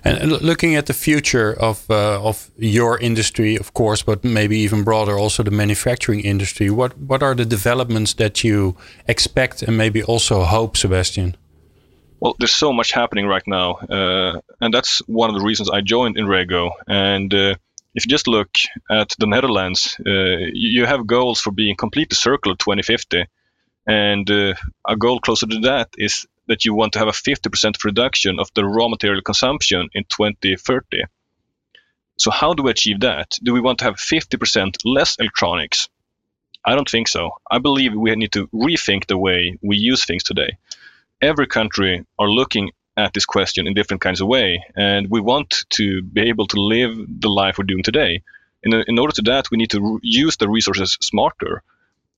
and 0.04 0.30
looking 0.30 0.76
at 0.76 0.86
the 0.86 0.92
future 0.92 1.52
of 1.60 1.90
uh, 1.90 2.22
of 2.22 2.50
your 2.56 3.00
industry, 3.00 3.58
of 3.58 3.72
course, 3.72 4.04
but 4.04 4.22
maybe 4.22 4.58
even 4.58 4.84
broader, 4.84 5.18
also 5.18 5.42
the 5.42 5.50
manufacturing 5.50 6.20
industry. 6.24 6.70
What 6.70 6.92
what 7.08 7.22
are 7.22 7.34
the 7.34 7.44
developments 7.44 8.14
that 8.14 8.44
you 8.44 8.76
expect 9.06 9.62
and 9.62 9.76
maybe 9.76 10.04
also 10.04 10.44
hope, 10.44 10.76
Sebastian? 10.76 11.36
Well, 12.20 12.34
there's 12.38 12.56
so 12.56 12.72
much 12.72 12.92
happening 12.92 13.26
right 13.26 13.46
now, 13.46 13.72
uh, 13.90 14.40
and 14.60 14.72
that's 14.72 15.02
one 15.08 15.34
of 15.34 15.40
the 15.40 15.46
reasons 15.46 15.68
I 15.68 15.80
joined 15.80 16.16
Inrego. 16.16 16.70
And 16.86 17.34
uh, 17.34 17.54
if 17.94 18.04
you 18.04 18.10
just 18.10 18.28
look 18.28 18.50
at 18.88 19.16
the 19.18 19.26
Netherlands, 19.26 19.96
uh, 20.06 20.38
you 20.52 20.86
have 20.86 21.06
goals 21.06 21.40
for 21.40 21.52
being 21.52 21.76
completely 21.76 22.14
circular 22.14 22.56
2050 22.56 23.26
and 23.86 24.30
uh, 24.30 24.54
a 24.86 24.96
goal 24.96 25.20
closer 25.20 25.46
to 25.46 25.58
that 25.60 25.88
is 25.96 26.26
that 26.46 26.64
you 26.64 26.74
want 26.74 26.92
to 26.92 26.98
have 26.98 27.08
a 27.08 27.12
50% 27.12 27.84
reduction 27.84 28.38
of 28.38 28.50
the 28.54 28.64
raw 28.64 28.88
material 28.88 29.22
consumption 29.22 29.88
in 29.94 30.04
2030. 30.04 31.04
So, 32.16 32.30
how 32.30 32.54
do 32.54 32.62
we 32.62 32.70
achieve 32.70 33.00
that? 33.00 33.38
Do 33.42 33.52
we 33.52 33.60
want 33.60 33.78
to 33.80 33.84
have 33.86 33.96
50% 33.96 34.76
less 34.84 35.16
electronics? 35.18 35.88
I 36.64 36.74
don't 36.74 36.88
think 36.88 37.08
so. 37.08 37.32
I 37.50 37.58
believe 37.58 37.94
we 37.94 38.14
need 38.14 38.32
to 38.32 38.46
rethink 38.48 39.06
the 39.06 39.18
way 39.18 39.58
we 39.62 39.76
use 39.76 40.04
things 40.04 40.22
today. 40.22 40.56
Every 41.20 41.46
country 41.46 42.06
are 42.18 42.30
looking 42.30 42.70
at 42.96 43.12
this 43.12 43.26
question 43.26 43.66
in 43.66 43.74
different 43.74 44.00
kinds 44.00 44.20
of 44.20 44.28
way, 44.28 44.64
and 44.76 45.10
we 45.10 45.20
want 45.20 45.64
to 45.70 46.02
be 46.02 46.22
able 46.28 46.46
to 46.46 46.60
live 46.60 46.96
the 47.20 47.28
life 47.28 47.58
we're 47.58 47.64
doing 47.64 47.82
today. 47.82 48.22
In, 48.62 48.72
in 48.86 48.98
order 48.98 49.12
to 49.14 49.22
that, 49.22 49.50
we 49.50 49.58
need 49.58 49.70
to 49.70 50.00
use 50.02 50.36
the 50.36 50.48
resources 50.48 50.96
smarter 51.00 51.62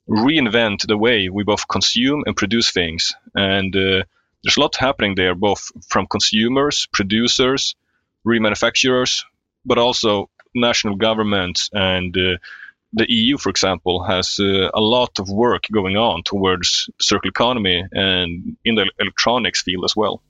reinvent 0.08 0.86
the 0.86 0.96
way 0.96 1.28
we 1.28 1.42
both 1.44 1.68
consume 1.68 2.22
and 2.26 2.36
produce 2.36 2.70
things. 2.70 3.14
And 3.34 3.74
uh, 3.74 4.04
there's 4.42 4.56
a 4.56 4.60
lot 4.60 4.76
happening 4.76 5.14
there, 5.14 5.34
both 5.34 5.70
from 5.88 6.06
consumers, 6.06 6.86
producers, 6.92 7.74
remanufacturers, 8.26 9.24
but 9.64 9.78
also 9.78 10.30
national 10.54 10.96
governments 10.96 11.68
and 11.72 12.16
uh, 12.16 12.38
the 12.92 13.06
EU, 13.12 13.36
for 13.36 13.50
example, 13.50 14.02
has 14.04 14.38
uh, 14.40 14.70
a 14.72 14.80
lot 14.80 15.18
of 15.18 15.28
work 15.28 15.64
going 15.70 15.96
on 15.96 16.22
towards 16.22 16.88
circular 17.00 17.30
economy 17.30 17.84
and 17.92 18.56
in 18.64 18.74
the 18.74 18.90
electronics 18.98 19.62
field 19.62 19.84
as 19.84 19.94
well. 19.94 20.22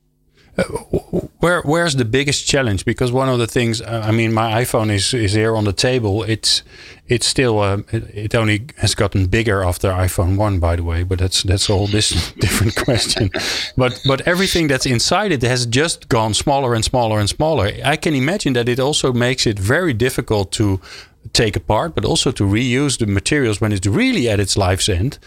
Where 1.41 1.61
where's 1.63 1.97
the 1.97 2.05
biggest 2.05 2.47
challenge? 2.47 2.85
Because 2.85 3.13
one 3.13 3.29
of 3.29 3.39
the 3.39 3.47
things, 3.47 3.83
uh, 3.83 4.03
I 4.09 4.11
mean, 4.11 4.33
my 4.33 4.63
iPhone 4.63 4.91
is 4.91 5.13
is 5.13 5.33
here 5.35 5.55
on 5.55 5.65
the 5.65 5.73
table. 5.73 6.23
It's 6.23 6.63
it's 7.09 7.27
still 7.27 7.61
uh, 7.61 7.79
it, 7.93 8.05
it, 8.15 8.35
only 8.35 8.67
has 8.79 8.95
gotten 8.95 9.27
bigger 9.27 9.63
after 9.63 9.91
iPhone 9.91 10.39
one, 10.39 10.59
by 10.59 10.77
the 10.77 10.83
way. 10.83 11.05
But 11.05 11.19
that's 11.19 11.43
that's 11.43 11.69
all 11.69 11.87
this 11.87 12.33
different 12.41 12.75
question. 12.75 13.31
But 13.77 14.01
but 14.07 14.23
everything 14.27 14.69
that's 14.69 14.87
inside 14.87 15.31
it 15.31 15.43
has 15.43 15.67
just 15.67 16.09
gone 16.09 16.33
smaller 16.33 16.75
and 16.75 16.85
smaller 16.85 17.21
and 17.21 17.29
smaller. 17.29 17.71
I 17.85 17.97
can 17.97 18.15
imagine 18.15 18.55
that 18.55 18.69
it 18.69 18.81
also 18.81 19.13
makes 19.13 19.47
it 19.47 19.59
very 19.59 19.93
difficult 19.93 20.53
to 20.53 20.81
take 21.33 21.57
apart, 21.57 21.95
but 21.95 22.05
also 22.05 22.33
to 22.33 22.45
reuse 22.45 22.99
the 22.99 23.07
materials 23.07 23.61
when 23.61 23.73
it's 23.73 23.87
really 23.87 24.29
at 24.29 24.41
its 24.41 24.57
life's 24.57 24.89
end. 24.89 25.19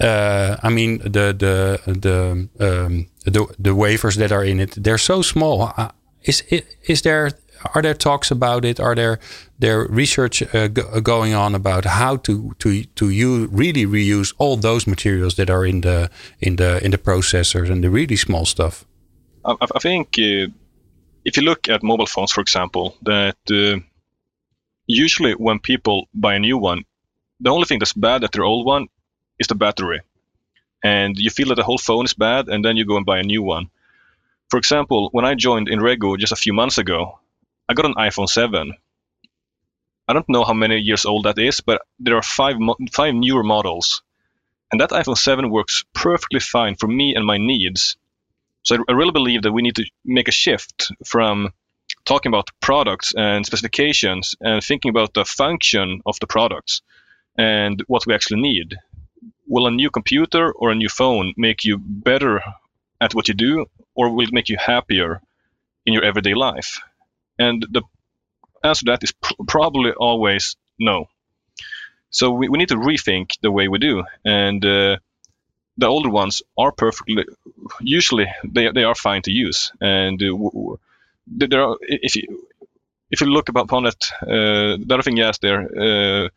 Uh, 0.00 0.56
I 0.62 0.70
mean, 0.70 0.98
the 0.98 1.32
the 1.32 1.80
the, 1.86 2.48
um, 2.60 3.08
the 3.24 3.46
the 3.58 3.74
wafers 3.74 4.16
that 4.16 4.32
are 4.32 4.44
in 4.44 4.60
it, 4.60 4.82
they're 4.82 4.98
so 4.98 5.22
small. 5.22 5.72
Uh, 5.76 5.90
is 6.22 6.42
is 6.88 7.02
there 7.02 7.30
are 7.74 7.82
there 7.82 7.94
talks 7.94 8.30
about 8.30 8.64
it? 8.64 8.80
Are 8.80 8.94
there 8.94 9.18
there 9.58 9.86
research 9.88 10.42
uh, 10.54 10.68
go 10.68 11.00
going 11.00 11.34
on 11.34 11.54
about 11.54 11.84
how 11.84 12.16
to 12.16 12.54
to 12.58 12.84
to 12.94 13.10
you 13.10 13.48
really 13.52 13.86
reuse 13.86 14.34
all 14.38 14.56
those 14.56 14.86
materials 14.86 15.34
that 15.34 15.50
are 15.50 15.66
in 15.66 15.80
the 15.80 16.10
in 16.40 16.56
the 16.56 16.84
in 16.84 16.90
the 16.90 16.98
processors 16.98 17.70
and 17.70 17.82
the 17.82 17.90
really 17.90 18.16
small 18.16 18.44
stuff? 18.44 18.84
I, 19.44 19.56
I 19.60 19.78
think 19.78 20.16
uh, 20.18 20.48
if 21.24 21.36
you 21.36 21.42
look 21.42 21.68
at 21.68 21.82
mobile 21.82 22.06
phones, 22.06 22.32
for 22.32 22.40
example, 22.40 22.96
that 23.02 23.36
uh, 23.50 23.80
usually 24.86 25.32
when 25.32 25.58
people 25.58 26.08
buy 26.14 26.34
a 26.34 26.38
new 26.38 26.58
one, 26.58 26.84
the 27.40 27.50
only 27.50 27.66
thing 27.66 27.78
that's 27.78 27.92
bad 27.92 28.24
at 28.24 28.32
their 28.32 28.44
old 28.44 28.66
one 28.66 28.88
is 29.38 29.46
the 29.46 29.54
battery. 29.54 30.00
And 30.82 31.18
you 31.18 31.30
feel 31.30 31.48
that 31.48 31.56
the 31.56 31.64
whole 31.64 31.78
phone 31.78 32.04
is 32.04 32.14
bad, 32.14 32.48
and 32.48 32.64
then 32.64 32.76
you 32.76 32.84
go 32.84 32.96
and 32.96 33.06
buy 33.06 33.18
a 33.18 33.22
new 33.22 33.42
one. 33.42 33.70
For 34.48 34.58
example, 34.58 35.08
when 35.12 35.24
I 35.24 35.34
joined 35.34 35.68
Inrego 35.68 36.18
just 36.18 36.32
a 36.32 36.36
few 36.36 36.52
months 36.52 36.78
ago, 36.78 37.18
I 37.68 37.74
got 37.74 37.86
an 37.86 37.94
iPhone 37.94 38.28
7. 38.28 38.74
I 40.08 40.12
don't 40.12 40.28
know 40.28 40.44
how 40.44 40.52
many 40.52 40.78
years 40.78 41.04
old 41.04 41.24
that 41.24 41.38
is, 41.38 41.60
but 41.60 41.82
there 41.98 42.16
are 42.16 42.22
five 42.22 42.56
five 42.92 43.14
newer 43.14 43.42
models, 43.42 44.02
and 44.70 44.80
that 44.80 44.90
iPhone 44.90 45.18
7 45.18 45.50
works 45.50 45.84
perfectly 45.92 46.38
fine 46.38 46.76
for 46.76 46.86
me 46.86 47.14
and 47.16 47.26
my 47.26 47.38
needs. 47.38 47.96
So 48.62 48.76
I 48.88 48.92
really 48.92 49.10
believe 49.10 49.42
that 49.42 49.52
we 49.52 49.62
need 49.62 49.76
to 49.76 49.90
make 50.04 50.28
a 50.28 50.32
shift 50.32 50.92
from 51.04 51.52
talking 52.06 52.30
about 52.30 52.50
products 52.60 53.12
and 53.16 53.44
specifications 53.44 54.34
and 54.40 54.62
thinking 54.62 54.90
about 54.90 55.12
the 55.14 55.24
function 55.24 56.00
of 56.06 56.18
the 56.20 56.26
products 56.26 56.82
and 57.36 57.82
what 57.88 58.06
we 58.06 58.14
actually 58.14 58.40
need. 58.40 58.76
Will 59.46 59.66
a 59.66 59.70
new 59.70 59.90
computer 59.90 60.52
or 60.52 60.70
a 60.70 60.74
new 60.74 60.88
phone 60.88 61.34
make 61.36 61.64
you 61.64 61.78
better 61.78 62.42
at 63.00 63.14
what 63.14 63.28
you 63.28 63.34
do, 63.34 63.66
or 63.94 64.14
will 64.14 64.26
it 64.26 64.32
make 64.32 64.48
you 64.48 64.56
happier 64.58 65.20
in 65.84 65.92
your 65.94 66.04
everyday 66.04 66.34
life? 66.34 66.80
And 67.38 67.66
the 67.70 67.82
answer 68.64 68.84
to 68.86 68.92
that 68.92 69.04
is 69.04 69.12
pr- 69.12 69.34
probably 69.46 69.92
always 69.92 70.56
no. 70.78 71.08
So 72.10 72.30
we, 72.30 72.48
we 72.48 72.58
need 72.58 72.70
to 72.70 72.76
rethink 72.76 73.32
the 73.42 73.50
way 73.50 73.68
we 73.68 73.78
do. 73.78 74.04
And 74.24 74.64
uh, 74.64 74.96
the 75.76 75.86
older 75.86 76.08
ones 76.10 76.42
are 76.56 76.72
perfectly, 76.72 77.24
usually 77.80 78.26
they, 78.44 78.70
they 78.72 78.84
are 78.84 78.94
fine 78.94 79.22
to 79.22 79.30
use. 79.30 79.72
And 79.80 80.22
uh, 80.22 80.26
w- 80.26 80.78
there 81.26 81.62
are, 81.62 81.76
if 81.80 82.16
you 82.16 82.46
if 83.10 83.20
you 83.20 83.26
look 83.28 83.48
upon 83.48 83.86
it, 83.86 84.04
uh, 84.22 84.76
the 84.78 84.86
other 84.90 85.02
thing, 85.02 85.16
yes, 85.16 85.38
there. 85.38 85.60
Uh, 85.60 86.28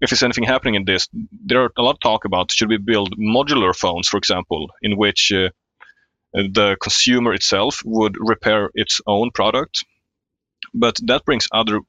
if 0.00 0.10
there's 0.10 0.22
anything 0.24 0.44
happening 0.44 0.74
in 0.74 0.84
this, 0.84 1.08
there 1.12 1.62
are 1.62 1.72
a 1.76 1.82
lot 1.82 1.94
of 1.94 2.00
talk 2.00 2.24
about 2.24 2.50
should 2.50 2.68
we 2.68 2.76
build 2.76 3.16
modular 3.16 3.74
phones, 3.74 4.08
for 4.08 4.16
example, 4.16 4.70
in 4.82 4.96
which 4.96 5.32
uh, 5.32 5.50
the 6.34 6.76
consumer 6.80 7.32
itself 7.32 7.82
would 7.84 8.16
repair 8.18 8.70
its 8.74 9.00
own 9.06 9.30
product. 9.30 9.84
But 10.74 10.98
that 11.04 11.24
brings 11.24 11.46
other 11.52 11.80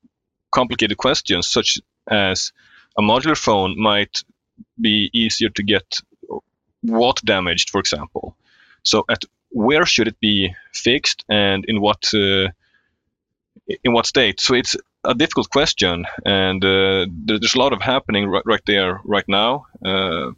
complicated 0.51 0.97
questions, 0.97 1.47
such 1.47 1.79
as 2.07 2.51
a 2.97 3.01
modular 3.01 3.37
phone 3.37 3.81
might 3.81 4.23
be 4.79 5.09
easier 5.13 5.49
to 5.49 5.63
get 5.63 5.99
what 6.81 7.23
damaged, 7.23 7.71
for 7.71 7.79
example. 7.79 8.37
So 8.83 9.05
at 9.09 9.23
where 9.53 9.85
should 9.85 10.07
it 10.07 10.19
be 10.19 10.53
fixed 10.73 11.23
and 11.29 11.63
in 11.67 11.79
what 11.79 12.11
uh, 12.13 12.49
in 13.83 13.93
what 13.93 14.05
state? 14.05 14.41
So 14.41 14.55
it's 14.55 14.75
a 15.03 15.13
difficult 15.13 15.49
question, 15.49 16.05
and 16.25 16.63
uh, 16.63 17.05
there's 17.25 17.55
a 17.55 17.59
lot 17.59 17.73
of 17.73 17.81
happening 17.81 18.27
right, 18.27 18.43
right 18.45 18.65
there 18.65 18.99
right 19.05 19.27
now. 19.27 19.67
Uh, 19.85 20.31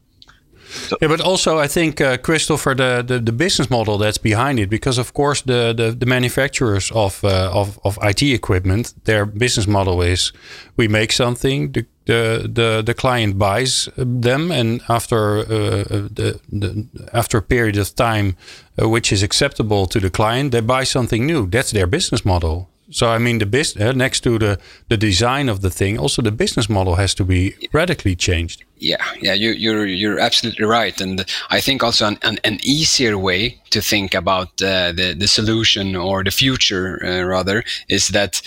so. 0.67 0.97
Yeah, 1.01 1.07
but 1.07 1.21
also 1.21 1.59
I 1.59 1.67
think 1.67 2.01
uh, 2.01 2.17
Christoffer, 2.17 2.75
the, 2.75 3.03
the, 3.05 3.19
the 3.19 3.31
business 3.31 3.69
model 3.69 3.97
that's 3.97 4.17
behind 4.17 4.59
it, 4.59 4.69
because 4.69 4.97
of 4.97 5.13
course 5.13 5.41
the 5.41 5.73
the, 5.73 5.91
the 5.91 6.05
manufacturers 6.05 6.91
of, 6.91 7.23
uh, 7.23 7.51
of 7.53 7.79
of 7.83 7.97
IT 8.01 8.21
equipment, 8.21 8.93
their 9.03 9.25
business 9.25 9.67
model 9.67 10.01
is 10.01 10.33
we 10.77 10.87
make 10.87 11.11
something, 11.11 11.71
the 11.71 11.85
the 12.05 12.49
the, 12.53 12.83
the 12.85 12.93
client 12.93 13.37
buys 13.37 13.89
them, 13.95 14.51
and 14.51 14.81
after 14.87 15.37
uh, 15.37 15.43
uh 15.43 16.07
the, 16.13 16.39
the 16.51 16.87
after 17.13 17.37
a 17.37 17.41
period 17.41 17.77
of 17.77 17.95
time, 17.95 18.35
uh, 18.81 18.89
which 18.89 19.11
is 19.11 19.23
acceptable 19.23 19.85
to 19.87 19.99
the 19.99 20.09
client, 20.09 20.51
they 20.51 20.61
buy 20.61 20.85
something 20.85 21.25
new. 21.25 21.47
That's 21.47 21.71
their 21.71 21.87
business 21.87 22.23
model. 22.23 22.69
So 22.91 23.09
I 23.09 23.17
mean, 23.17 23.39
the 23.39 23.45
business 23.47 23.83
uh, 23.83 23.93
next 23.93 24.21
to 24.21 24.37
the 24.37 24.59
the 24.89 24.97
design 24.97 25.49
of 25.49 25.61
the 25.61 25.69
thing, 25.69 25.97
also 25.97 26.21
the 26.21 26.31
business 26.31 26.69
model 26.69 26.95
has 26.95 27.15
to 27.15 27.23
be 27.23 27.55
radically 27.73 28.15
changed. 28.15 28.63
Yeah, 28.77 29.03
yeah, 29.21 29.33
you, 29.33 29.51
you're 29.51 29.87
you're 29.87 30.19
absolutely 30.19 30.65
right, 30.65 31.01
and 31.01 31.25
I 31.49 31.61
think 31.61 31.81
also 31.81 32.07
an, 32.07 32.17
an, 32.21 32.37
an 32.43 32.59
easier 32.61 33.17
way 33.17 33.57
to 33.71 33.81
think 33.81 34.13
about 34.13 34.49
uh, 34.61 34.91
the 34.91 35.15
the 35.17 35.27
solution 35.27 35.95
or 35.95 36.23
the 36.23 36.31
future 36.31 36.99
uh, 37.03 37.23
rather 37.23 37.63
is 37.87 38.09
that 38.09 38.41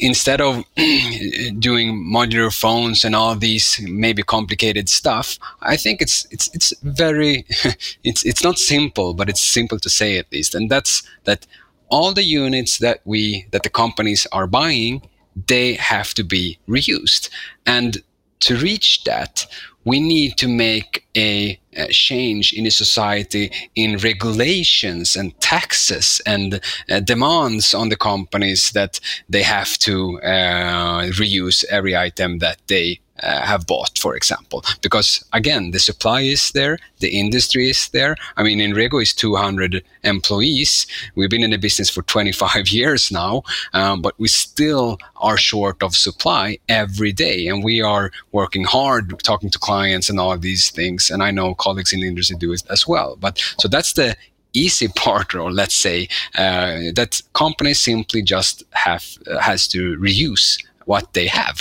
instead 0.00 0.40
of 0.40 0.64
doing 1.58 1.94
modular 2.12 2.52
phones 2.52 3.04
and 3.04 3.14
all 3.14 3.36
these 3.36 3.78
maybe 3.82 4.22
complicated 4.22 4.88
stuff, 4.88 5.38
I 5.60 5.76
think 5.76 6.00
it's 6.02 6.26
it's 6.30 6.50
it's 6.52 6.72
very 6.82 7.44
it's 8.02 8.24
it's 8.24 8.42
not 8.42 8.58
simple, 8.58 9.14
but 9.14 9.28
it's 9.28 9.42
simple 9.42 9.78
to 9.78 9.90
say 9.90 10.18
at 10.18 10.32
least, 10.32 10.54
and 10.54 10.68
that's 10.68 11.02
that 11.24 11.46
all 11.88 12.12
the 12.12 12.24
units 12.24 12.78
that 12.78 13.00
we 13.04 13.46
that 13.52 13.62
the 13.62 13.70
companies 13.70 14.26
are 14.32 14.46
buying 14.46 15.02
they 15.46 15.74
have 15.74 16.14
to 16.14 16.24
be 16.24 16.58
reused. 16.68 17.28
And 17.66 18.02
to 18.40 18.56
reach 18.56 19.04
that 19.04 19.46
we 19.84 20.00
need 20.00 20.36
to 20.38 20.48
make 20.48 21.06
a, 21.16 21.60
a, 21.76 21.88
change 21.88 22.52
in 22.52 22.64
the 22.64 22.70
society 22.70 23.50
in 23.74 23.96
regulations 23.98 25.16
and 25.16 25.38
taxes 25.40 26.20
and 26.26 26.60
uh, 26.90 27.00
demands 27.00 27.74
on 27.74 27.88
the 27.88 27.96
companies 27.96 28.70
that 28.70 29.00
they 29.28 29.42
have 29.42 29.78
to 29.78 30.20
uh, 30.22 31.02
reuse 31.20 31.64
every 31.70 31.96
item 31.96 32.38
that 32.38 32.58
they 32.66 33.00
uh, 33.22 33.40
have 33.42 33.66
bought, 33.66 33.98
for 33.98 34.14
example. 34.16 34.64
Because 34.82 35.24
again, 35.32 35.70
the 35.70 35.78
supply 35.78 36.22
is 36.22 36.50
there, 36.50 36.78
the 37.00 37.18
industry 37.18 37.70
is 37.70 37.88
there. 37.88 38.16
I 38.36 38.42
mean, 38.42 38.58
Inrego 38.58 39.00
is 39.00 39.14
200 39.14 39.82
employees. 40.02 40.86
We've 41.14 41.30
been 41.30 41.42
in 41.42 41.50
the 41.50 41.58
business 41.58 41.90
for 41.90 42.02
25 42.02 42.68
years 42.80 43.10
now, 43.10 43.42
um, 43.72 44.02
but 44.02 44.14
we 44.18 44.28
still 44.28 44.98
are 45.16 45.38
short 45.38 45.82
of 45.82 45.96
supply 45.96 46.58
every 46.68 47.12
day. 47.12 47.46
And 47.46 47.64
we 47.64 47.80
are 47.80 48.10
working 48.32 48.64
hard, 48.64 49.18
talking 49.22 49.50
to 49.50 49.58
clients 49.58 50.08
and 50.08 50.20
all 50.20 50.32
of 50.32 50.42
these 50.42 50.70
things. 50.70 51.10
And 51.10 51.22
I 51.22 51.30
know 51.30 51.54
colleagues 51.66 51.92
in 51.92 52.00
the 52.00 52.08
industry 52.08 52.36
do 52.38 52.52
it 52.52 52.62
as 52.70 52.82
well. 52.92 53.16
But 53.24 53.34
so 53.60 53.68
that's 53.68 53.92
the 53.94 54.16
easy 54.52 54.88
part, 55.06 55.34
or 55.34 55.52
let's 55.60 55.78
say 55.86 56.08
uh, 56.38 56.92
that 56.98 57.20
companies 57.32 57.80
simply 57.82 58.22
just 58.22 58.64
have 58.86 59.04
uh, 59.26 59.38
has 59.38 59.68
to 59.68 59.80
reuse 59.98 60.46
what 60.86 61.12
they 61.12 61.26
have. 61.26 61.56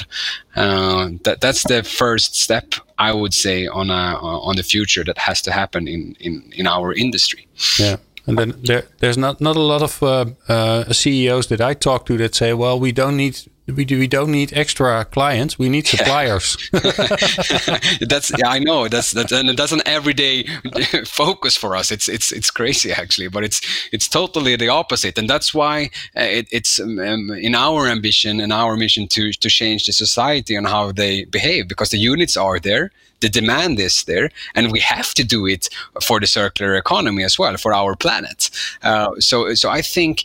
Uh, 0.56 1.10
that 1.24 1.42
that's 1.42 1.64
the 1.64 1.84
first 1.84 2.36
step 2.36 2.68
I 2.98 3.12
would 3.20 3.34
say 3.34 3.68
on 3.68 3.90
a, 3.90 4.18
on 4.50 4.56
the 4.56 4.64
future 4.64 5.04
that 5.04 5.18
has 5.18 5.42
to 5.42 5.52
happen 5.52 5.88
in 5.88 6.16
in, 6.20 6.34
in 6.56 6.68
our 6.68 6.94
industry. 6.94 7.48
Yeah. 7.80 7.98
And 8.28 8.38
then 8.38 8.54
there, 8.64 8.84
there's 9.00 9.18
not, 9.18 9.40
not 9.40 9.56
a 9.56 9.62
lot 9.62 9.84
of 9.84 10.02
uh, 10.02 10.26
uh, 10.50 10.92
CEOs 10.92 11.48
that 11.48 11.62
I 11.62 11.76
talk 11.76 12.06
to 12.08 12.18
that 12.18 12.34
say, 12.34 12.54
well, 12.54 12.80
we 12.80 12.92
don't 12.92 13.18
need 13.18 13.38
we 13.68 13.84
do 13.84 13.98
we 13.98 14.08
don't 14.08 14.32
need 14.32 14.54
extra 14.54 15.06
clients 15.06 15.58
we 15.58 15.70
need 15.70 15.88
suppliers. 15.88 16.58
That's 16.72 18.32
yeah 18.38 18.50
i 18.50 18.60
know 18.60 18.88
that's 18.88 19.12
that's 19.12 19.32
and 19.32 19.58
that's 19.58 19.72
an 19.72 19.82
everyday 19.86 20.44
focus 21.06 21.58
for 21.58 21.76
us. 21.76 21.92
It's 21.92 22.08
it's 22.08 22.32
it's 22.32 22.52
crazy 22.52 22.92
actually 22.92 23.28
but 23.28 23.44
it's 23.44 23.62
it's 23.92 24.08
totally 24.08 24.56
the 24.56 24.70
opposite 24.70 25.18
and 25.18 25.30
that's 25.30 25.54
why 25.54 25.90
uh, 26.16 26.22
it, 26.22 26.48
it's 26.52 26.80
um, 26.80 27.00
um, 27.00 27.32
in 27.32 27.56
our 27.56 27.88
ambition 27.88 28.40
and 28.40 28.54
our 28.54 28.76
mission 28.76 29.08
to 29.10 29.32
to 29.32 29.50
change 29.50 29.86
the 29.86 29.94
society 29.94 30.56
and 30.56 30.68
how 30.68 30.92
they 30.92 31.26
behave 31.26 31.68
because 31.68 31.90
the 31.90 31.98
units 31.98 32.38
are 32.38 32.60
there 32.60 32.92
the 33.22 33.30
demand 33.30 33.80
is 33.80 34.04
there 34.04 34.30
and 34.54 34.72
we 34.72 34.80
have 34.80 35.14
to 35.14 35.24
do 35.24 35.48
it 35.48 35.70
for 36.02 36.20
the 36.20 36.28
circular 36.28 36.76
economy 36.76 37.24
as 37.24 37.40
well 37.40 37.58
for 37.58 37.74
our 37.74 37.96
planet. 37.96 38.50
Uh, 38.84 39.12
so 39.20 39.54
so 39.56 39.70
i 39.70 39.82
think 39.82 40.24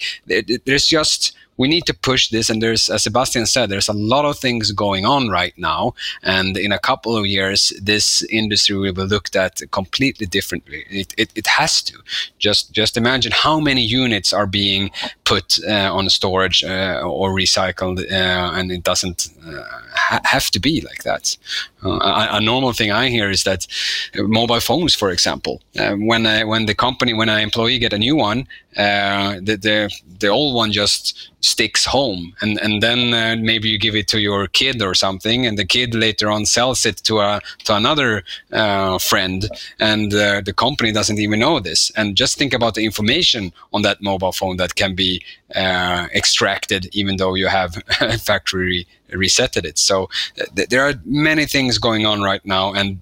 there's 0.67 0.87
just 0.87 1.33
we 1.61 1.69
need 1.69 1.85
to 1.85 1.95
push 1.95 2.31
this. 2.31 2.49
And 2.49 2.63
there's, 2.63 2.89
as 2.89 3.03
Sebastian 3.03 3.45
said, 3.45 3.69
there's 3.69 3.91
a 3.91 4.01
lot 4.15 4.25
of 4.25 4.39
things 4.39 4.73
going 4.73 5.05
on 5.05 5.29
right 5.29 5.53
now. 5.59 5.93
And 6.23 6.57
in 6.57 6.73
a 6.73 6.79
couple 6.79 7.15
of 7.19 7.27
years, 7.27 7.71
this 7.83 8.23
industry 8.31 8.79
will 8.79 8.95
be 8.95 9.03
looked 9.03 9.37
at 9.37 9.61
completely 9.71 10.27
differently. 10.27 10.87
It, 10.89 11.13
it, 11.19 11.31
it 11.35 11.47
has 11.47 11.83
to. 11.83 11.99
Just 12.39 12.73
just 12.73 12.97
imagine 12.97 13.33
how 13.33 13.61
many 13.61 13.83
units 13.83 14.33
are 14.33 14.47
being 14.47 14.91
put 15.25 15.59
uh, 15.69 15.95
on 15.95 16.09
storage 16.09 16.65
uh, 16.65 17.03
or 17.05 17.31
recycled, 17.43 17.99
uh, 18.11 18.59
and 18.59 18.73
it 18.73 18.83
doesn't 18.83 19.29
uh, 19.47 19.63
ha- 20.07 20.25
have 20.25 20.51
to 20.53 20.61
be 20.61 20.81
like 20.81 21.03
that. 21.03 21.37
Uh, 21.83 21.99
a, 22.33 22.37
a, 22.37 22.41
normal 22.41 22.73
thing 22.73 22.91
I 22.91 23.09
hear 23.09 23.31
is 23.31 23.45
that 23.45 23.67
mobile 24.15 24.61
phones, 24.61 24.95
for 24.95 25.11
example, 25.11 25.63
uh, 25.79 25.95
when 25.95 26.27
I, 26.27 26.45
when 26.45 26.67
the 26.67 26.75
company 26.75 27.15
when 27.15 27.29
an 27.29 27.41
employee 27.41 27.79
get 27.79 27.93
a 27.93 27.99
new 27.99 28.17
one, 28.17 28.47
the, 28.75 29.59
the 29.61 29.91
the 30.21 30.29
old 30.29 30.55
one 30.55 30.73
just 30.73 31.31
sticks 31.41 31.85
home. 31.85 32.35
And 32.41 32.59
and 32.61 32.83
then 32.83 33.15
uh, 33.15 33.37
maybe 33.43 33.69
you 33.69 33.79
give 33.79 33.97
it 33.97 34.09
to 34.09 34.21
your 34.21 34.47
kid 34.47 34.83
or 34.83 34.95
something 34.95 35.47
and 35.47 35.59
the 35.59 35.65
kid 35.65 35.95
later 35.95 36.31
on 36.31 36.47
sells 36.47 36.87
it 36.87 36.99
to 37.05 37.21
a 37.21 37.41
to 37.65 37.75
another 37.75 38.23
uh, 38.53 38.99
friend 38.99 39.49
and 39.79 40.13
uh, 40.15 40.41
the 40.43 40.53
company 40.53 40.93
doesn't 40.93 41.19
even 41.19 41.41
know 41.41 41.61
this. 41.61 41.91
And 41.97 42.17
just 42.17 42.37
think 42.37 42.53
about 42.55 42.75
the 42.75 42.85
information 42.85 43.53
on 43.73 43.83
that 43.83 44.03
mobile 44.03 44.33
phone 44.33 44.57
that 44.59 44.75
can 44.75 44.95
be 44.95 45.23
uh, 45.55 46.07
extracted 46.15 46.89
even 46.93 47.17
though 47.17 47.35
you 47.35 47.49
have 47.49 47.75
factory 48.21 48.87
resetted 49.13 49.65
it 49.65 49.79
so 49.79 50.09
th- 50.57 50.69
there 50.69 50.83
are 50.83 50.95
many 51.05 51.47
things 51.47 51.79
going 51.79 52.07
on 52.07 52.23
right 52.23 52.45
now 52.45 52.73
and 52.73 53.01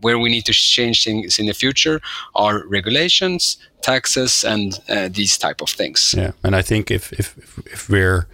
where 0.00 0.18
we 0.18 0.28
need 0.28 0.44
to 0.44 0.52
change 0.52 1.04
things 1.04 1.38
in 1.38 1.46
the 1.46 1.54
future 1.54 2.00
are 2.34 2.66
regulations, 2.66 3.58
taxes, 3.82 4.44
and 4.44 4.80
uh, 4.88 5.08
these 5.08 5.36
type 5.38 5.60
of 5.60 5.70
things. 5.70 6.14
Yeah, 6.16 6.32
and 6.42 6.54
I 6.54 6.62
think 6.62 6.90
if 6.90 7.12
if 7.12 7.36
if 7.66 7.88
we're 7.88 8.26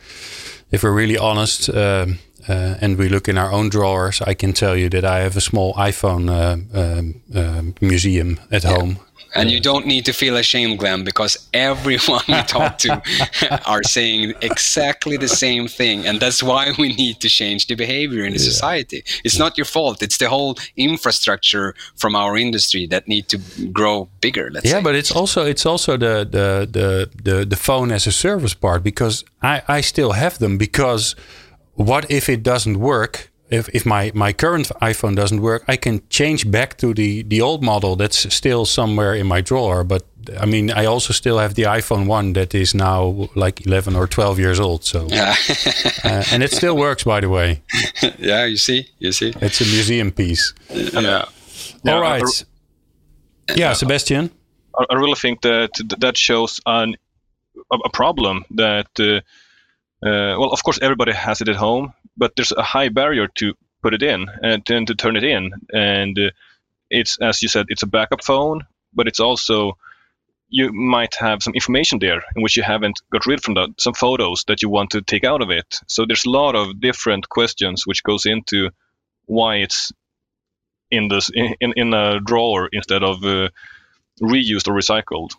if 0.70 0.82
we're 0.82 0.92
really 0.92 1.18
honest. 1.18 1.68
Um, 1.68 2.18
uh, 2.48 2.78
and 2.80 2.96
we 2.96 3.08
look 3.10 3.28
in 3.28 3.36
our 3.36 3.52
own 3.52 3.68
drawers, 3.68 4.22
I 4.22 4.32
can 4.32 4.54
tell 4.54 4.74
you 4.74 4.88
that 4.88 5.04
I 5.04 5.20
have 5.20 5.36
a 5.36 5.42
small 5.42 5.74
iPhone 5.74 6.30
uh, 6.30 6.56
um, 6.74 7.20
uh, 7.34 7.62
museum 7.82 8.40
at 8.50 8.64
yeah. 8.64 8.70
home 8.70 8.98
and 9.34 9.50
you 9.50 9.60
don't 9.60 9.86
need 9.86 10.04
to 10.06 10.12
feel 10.12 10.36
ashamed, 10.36 10.78
Glenn, 10.78 11.04
because 11.04 11.48
everyone 11.52 12.22
we 12.28 12.42
talk 12.46 12.78
to 12.78 13.02
are 13.66 13.82
saying 13.82 14.34
exactly 14.42 15.16
the 15.16 15.28
same 15.28 15.68
thing. 15.68 16.06
And 16.06 16.20
that's 16.20 16.42
why 16.42 16.72
we 16.78 16.92
need 16.94 17.20
to 17.20 17.28
change 17.28 17.66
the 17.66 17.74
behavior 17.74 18.24
in 18.24 18.32
the 18.32 18.38
yeah. 18.38 18.44
society. 18.44 19.04
It's 19.24 19.38
not 19.38 19.56
your 19.56 19.64
fault. 19.64 20.02
It's 20.02 20.18
the 20.18 20.28
whole 20.28 20.56
infrastructure 20.76 21.74
from 21.96 22.16
our 22.16 22.36
industry 22.36 22.86
that 22.88 23.06
need 23.06 23.28
to 23.28 23.38
grow 23.72 24.08
bigger. 24.20 24.50
yeah, 24.52 24.60
say. 24.60 24.82
but 24.82 24.94
it's 24.94 25.10
also 25.10 25.44
it's 25.44 25.66
also 25.66 25.96
the, 25.96 26.28
the 26.30 26.68
the 26.70 27.10
the 27.22 27.44
the 27.44 27.56
phone 27.56 27.92
as 27.92 28.06
a 28.06 28.12
service 28.12 28.54
part 28.54 28.82
because 28.82 29.24
I 29.42 29.62
I 29.68 29.80
still 29.80 30.12
have 30.12 30.38
them 30.38 30.58
because 30.58 31.14
what 31.74 32.10
if 32.10 32.28
it 32.28 32.42
doesn't 32.42 32.78
work 32.78 33.29
if, 33.50 33.68
if 33.70 33.84
my, 33.84 34.12
my 34.14 34.32
current 34.32 34.70
iPhone 34.80 35.16
doesn't 35.16 35.40
work, 35.40 35.64
I 35.66 35.76
can 35.76 36.02
change 36.08 36.50
back 36.50 36.78
to 36.78 36.94
the, 36.94 37.22
the 37.22 37.40
old 37.40 37.62
model 37.62 37.96
that's 37.96 38.32
still 38.34 38.64
somewhere 38.64 39.14
in 39.14 39.26
my 39.26 39.40
drawer. 39.40 39.84
But 39.84 40.04
I 40.38 40.46
mean, 40.46 40.70
I 40.70 40.84
also 40.84 41.12
still 41.12 41.38
have 41.38 41.54
the 41.54 41.64
iPhone 41.64 42.06
1 42.06 42.34
that 42.34 42.54
is 42.54 42.74
now 42.74 43.28
like 43.34 43.66
11 43.66 43.96
or 43.96 44.06
12 44.06 44.38
years 44.38 44.60
old. 44.60 44.84
So, 44.84 45.06
yeah. 45.08 45.34
uh, 46.04 46.24
and 46.32 46.42
it 46.42 46.52
still 46.52 46.76
works, 46.76 47.04
by 47.04 47.20
the 47.20 47.28
way. 47.28 47.62
Yeah, 48.18 48.44
you 48.44 48.56
see, 48.56 48.88
you 48.98 49.12
see. 49.12 49.32
It's 49.40 49.60
a 49.60 49.64
museum 49.64 50.10
piece. 50.10 50.54
Yeah. 50.70 51.24
yeah 51.82 51.92
All 51.92 52.00
right. 52.00 52.22
I, 53.48 53.54
yeah, 53.56 53.72
Sebastian. 53.72 54.30
I 54.90 54.94
really 54.94 55.14
think 55.14 55.42
that 55.42 55.70
that 55.98 56.16
shows 56.16 56.60
an, 56.66 56.96
a 57.72 57.90
problem 57.90 58.44
that, 58.52 58.88
uh, 58.98 59.20
uh, 60.06 60.38
well, 60.38 60.50
of 60.50 60.62
course, 60.62 60.78
everybody 60.80 61.12
has 61.12 61.40
it 61.40 61.48
at 61.48 61.56
home, 61.56 61.92
but 62.20 62.36
there's 62.36 62.52
a 62.52 62.62
high 62.62 62.90
barrier 62.90 63.26
to 63.26 63.54
put 63.82 63.94
it 63.94 64.02
in 64.02 64.26
and 64.42 64.62
then 64.66 64.86
to 64.86 64.94
turn 64.94 65.16
it 65.16 65.24
in. 65.24 65.50
And 65.72 66.16
uh, 66.18 66.30
it's 66.90 67.18
as 67.20 67.42
you 67.42 67.48
said, 67.48 67.66
it's 67.70 67.82
a 67.82 67.86
backup 67.96 68.22
phone, 68.22 68.66
but 68.94 69.08
it's 69.08 69.20
also 69.20 69.76
you 70.50 70.72
might 70.72 71.14
have 71.14 71.42
some 71.42 71.54
information 71.54 71.98
there 72.00 72.22
in 72.36 72.42
which 72.42 72.56
you 72.56 72.62
haven't 72.62 73.00
got 73.12 73.26
rid 73.26 73.42
from 73.42 73.54
that, 73.54 73.70
some 73.78 73.94
photos 73.94 74.44
that 74.48 74.62
you 74.62 74.68
want 74.68 74.90
to 74.90 75.00
take 75.00 75.24
out 75.24 75.42
of 75.42 75.50
it. 75.50 75.78
So 75.86 76.04
there's 76.04 76.26
a 76.26 76.30
lot 76.30 76.56
of 76.56 76.80
different 76.80 77.28
questions 77.28 77.86
which 77.86 78.02
goes 78.02 78.26
into 78.26 78.70
why 79.26 79.56
it's 79.56 79.92
in 80.90 81.08
this 81.08 81.30
in, 81.32 81.72
in 81.76 81.94
a 81.94 82.20
drawer 82.20 82.68
instead 82.72 83.02
of 83.02 83.24
uh, 83.24 83.48
reused 84.20 84.68
or 84.68 84.74
recycled. 84.74 85.30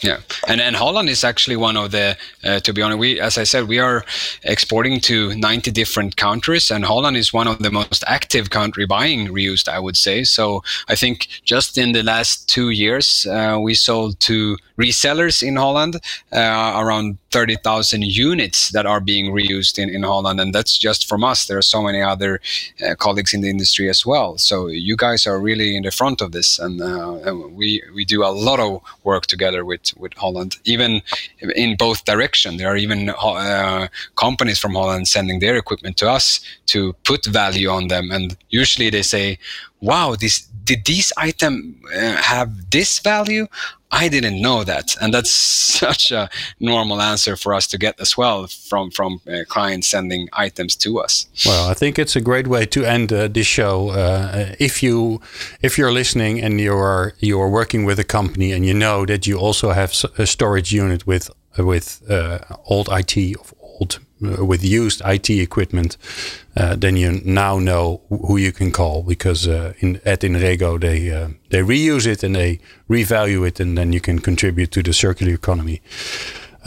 Yeah, 0.00 0.20
and 0.46 0.60
and 0.60 0.76
Holland 0.76 1.08
is 1.08 1.24
actually 1.24 1.56
one 1.56 1.76
of 1.76 1.90
the. 1.90 2.16
Uh, 2.44 2.60
to 2.60 2.72
be 2.72 2.82
honest, 2.82 2.98
we 2.98 3.20
as 3.20 3.36
I 3.36 3.44
said, 3.44 3.66
we 3.66 3.80
are 3.80 4.04
exporting 4.44 5.00
to 5.00 5.34
90 5.34 5.72
different 5.72 6.16
countries, 6.16 6.70
and 6.70 6.84
Holland 6.84 7.16
is 7.16 7.32
one 7.32 7.48
of 7.48 7.58
the 7.58 7.70
most 7.70 8.04
active 8.06 8.50
country 8.50 8.86
buying 8.86 9.28
reused. 9.28 9.68
I 9.68 9.80
would 9.80 9.96
say. 9.96 10.24
So 10.24 10.62
I 10.88 10.94
think 10.94 11.28
just 11.44 11.76
in 11.78 11.92
the 11.92 12.02
last 12.04 12.48
two 12.48 12.70
years, 12.70 13.26
uh, 13.26 13.58
we 13.60 13.74
sold 13.74 14.20
to 14.20 14.56
resellers 14.78 15.42
in 15.42 15.56
Holland 15.56 15.96
uh, 16.32 16.74
around 16.76 17.18
30,000 17.30 18.04
units 18.04 18.70
that 18.70 18.86
are 18.86 19.00
being 19.00 19.32
reused 19.32 19.78
in, 19.78 19.88
in 19.90 20.02
Holland. 20.02 20.40
And 20.40 20.54
that's 20.54 20.78
just 20.78 21.08
from 21.08 21.24
us. 21.24 21.46
There 21.46 21.58
are 21.58 21.62
so 21.62 21.82
many 21.82 22.00
other 22.00 22.40
uh, 22.86 22.94
colleagues 22.94 23.34
in 23.34 23.40
the 23.42 23.50
industry 23.50 23.88
as 23.88 24.06
well. 24.06 24.38
So 24.38 24.68
you 24.68 24.96
guys 24.96 25.26
are 25.26 25.38
really 25.40 25.76
in 25.76 25.82
the 25.82 25.90
front 25.90 26.20
of 26.20 26.32
this. 26.32 26.58
And 26.58 26.80
uh, 26.80 27.34
we, 27.50 27.82
we 27.94 28.04
do 28.04 28.24
a 28.24 28.28
lot 28.28 28.60
of 28.60 28.80
work 29.04 29.26
together 29.26 29.64
with, 29.64 29.96
with 29.98 30.14
Holland, 30.14 30.56
even 30.64 31.02
in 31.54 31.76
both 31.76 32.04
direction. 32.04 32.56
There 32.56 32.68
are 32.68 32.76
even 32.76 33.10
uh, 33.10 33.88
companies 34.16 34.58
from 34.58 34.74
Holland 34.74 35.08
sending 35.08 35.40
their 35.40 35.56
equipment 35.56 35.96
to 35.98 36.10
us 36.10 36.40
to 36.66 36.94
put 37.04 37.26
value 37.26 37.68
on 37.68 37.88
them. 37.88 38.10
And 38.10 38.36
usually 38.48 38.90
they 38.90 39.02
say, 39.02 39.38
wow, 39.80 40.16
this 40.18 40.48
did 40.64 40.84
this 40.84 41.12
item 41.16 41.80
uh, 41.96 42.16
have 42.16 42.70
this 42.70 42.98
value? 42.98 43.46
I 43.90 44.08
didn't 44.08 44.40
know 44.40 44.64
that, 44.64 44.96
and 45.00 45.12
that's 45.14 45.30
such 45.78 46.10
a 46.10 46.28
normal 46.60 47.00
answer 47.00 47.36
for 47.36 47.54
us 47.54 47.66
to 47.68 47.78
get 47.78 48.00
as 48.00 48.16
well 48.16 48.46
from 48.46 48.90
from 48.90 49.20
uh, 49.26 49.44
clients 49.48 49.88
sending 49.88 50.28
items 50.32 50.76
to 50.76 50.98
us. 50.98 51.26
Well, 51.46 51.70
I 51.70 51.74
think 51.74 51.98
it's 51.98 52.16
a 52.16 52.20
great 52.20 52.46
way 52.46 52.66
to 52.66 52.84
end 52.84 53.12
uh, 53.12 53.28
this 53.28 53.46
show. 53.46 53.90
Uh, 53.90 54.54
if 54.58 54.82
you 54.82 55.20
if 55.62 55.78
you're 55.78 55.92
listening 55.92 56.40
and 56.42 56.60
you're 56.60 57.14
you're 57.18 57.48
working 57.50 57.86
with 57.86 57.98
a 57.98 58.04
company 58.04 58.52
and 58.52 58.64
you 58.64 58.74
know 58.74 59.06
that 59.06 59.26
you 59.26 59.38
also 59.38 59.72
have 59.72 59.92
a 60.18 60.26
storage 60.26 60.72
unit 60.72 61.06
with 61.06 61.30
with 61.56 62.02
uh, 62.10 62.38
old 62.66 62.88
IT 62.90 63.16
of 63.38 63.54
old 63.60 64.00
with 64.20 64.64
used 64.64 65.02
IT 65.04 65.30
equipment, 65.30 65.96
uh, 66.56 66.74
then 66.76 66.96
you 66.96 67.20
now 67.24 67.58
know 67.58 68.00
who 68.08 68.36
you 68.36 68.52
can 68.52 68.72
call 68.72 69.02
because 69.02 69.46
uh, 69.46 69.72
in, 69.78 70.00
at 70.04 70.20
Inrego 70.20 70.80
they 70.80 71.10
uh, 71.10 71.28
they 71.50 71.60
reuse 71.60 72.06
it 72.06 72.22
and 72.22 72.34
they 72.34 72.58
revalue 72.88 73.46
it, 73.46 73.60
and 73.60 73.76
then 73.76 73.92
you 73.92 74.00
can 74.00 74.18
contribute 74.18 74.70
to 74.72 74.82
the 74.82 74.92
circular 74.92 75.32
economy. 75.32 75.80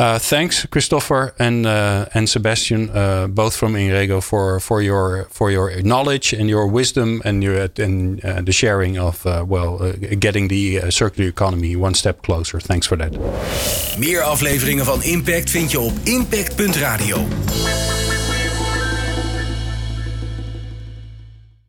Uh, 0.02 0.18
thanks, 0.18 0.66
Christopher 0.66 1.32
and 1.38 1.66
uh, 1.68 2.06
and 2.16 2.28
Sebastian, 2.28 2.90
uh, 2.90 3.28
both 3.28 3.56
from 3.56 3.76
Inrego, 3.76 4.20
for 4.20 4.60
for 4.60 4.82
your 4.82 5.28
for 5.30 5.52
your 5.52 5.80
knowledge 5.84 6.34
and 6.34 6.50
your 6.50 6.66
wisdom 6.66 7.22
and 7.24 7.44
your 7.44 7.70
and 7.78 8.20
uh, 8.26 8.42
the 8.42 8.52
sharing 8.52 8.98
of 8.98 9.24
uh, 9.26 9.46
well 9.48 9.94
getting 10.20 10.48
the 10.48 10.90
circular 10.90 11.30
economy 11.30 11.76
one 11.76 11.94
step 11.94 12.24
closer. 12.24 12.60
Thanks 12.60 12.88
for 12.88 12.98
that. 12.98 13.16
Meer 14.00 14.22
afleveringen 14.22 14.86
van 14.86 15.04
Impact 15.04 15.50
vind 15.50 15.72
je 15.72 15.80
op 15.80 15.94
impact.radio. 16.04 17.18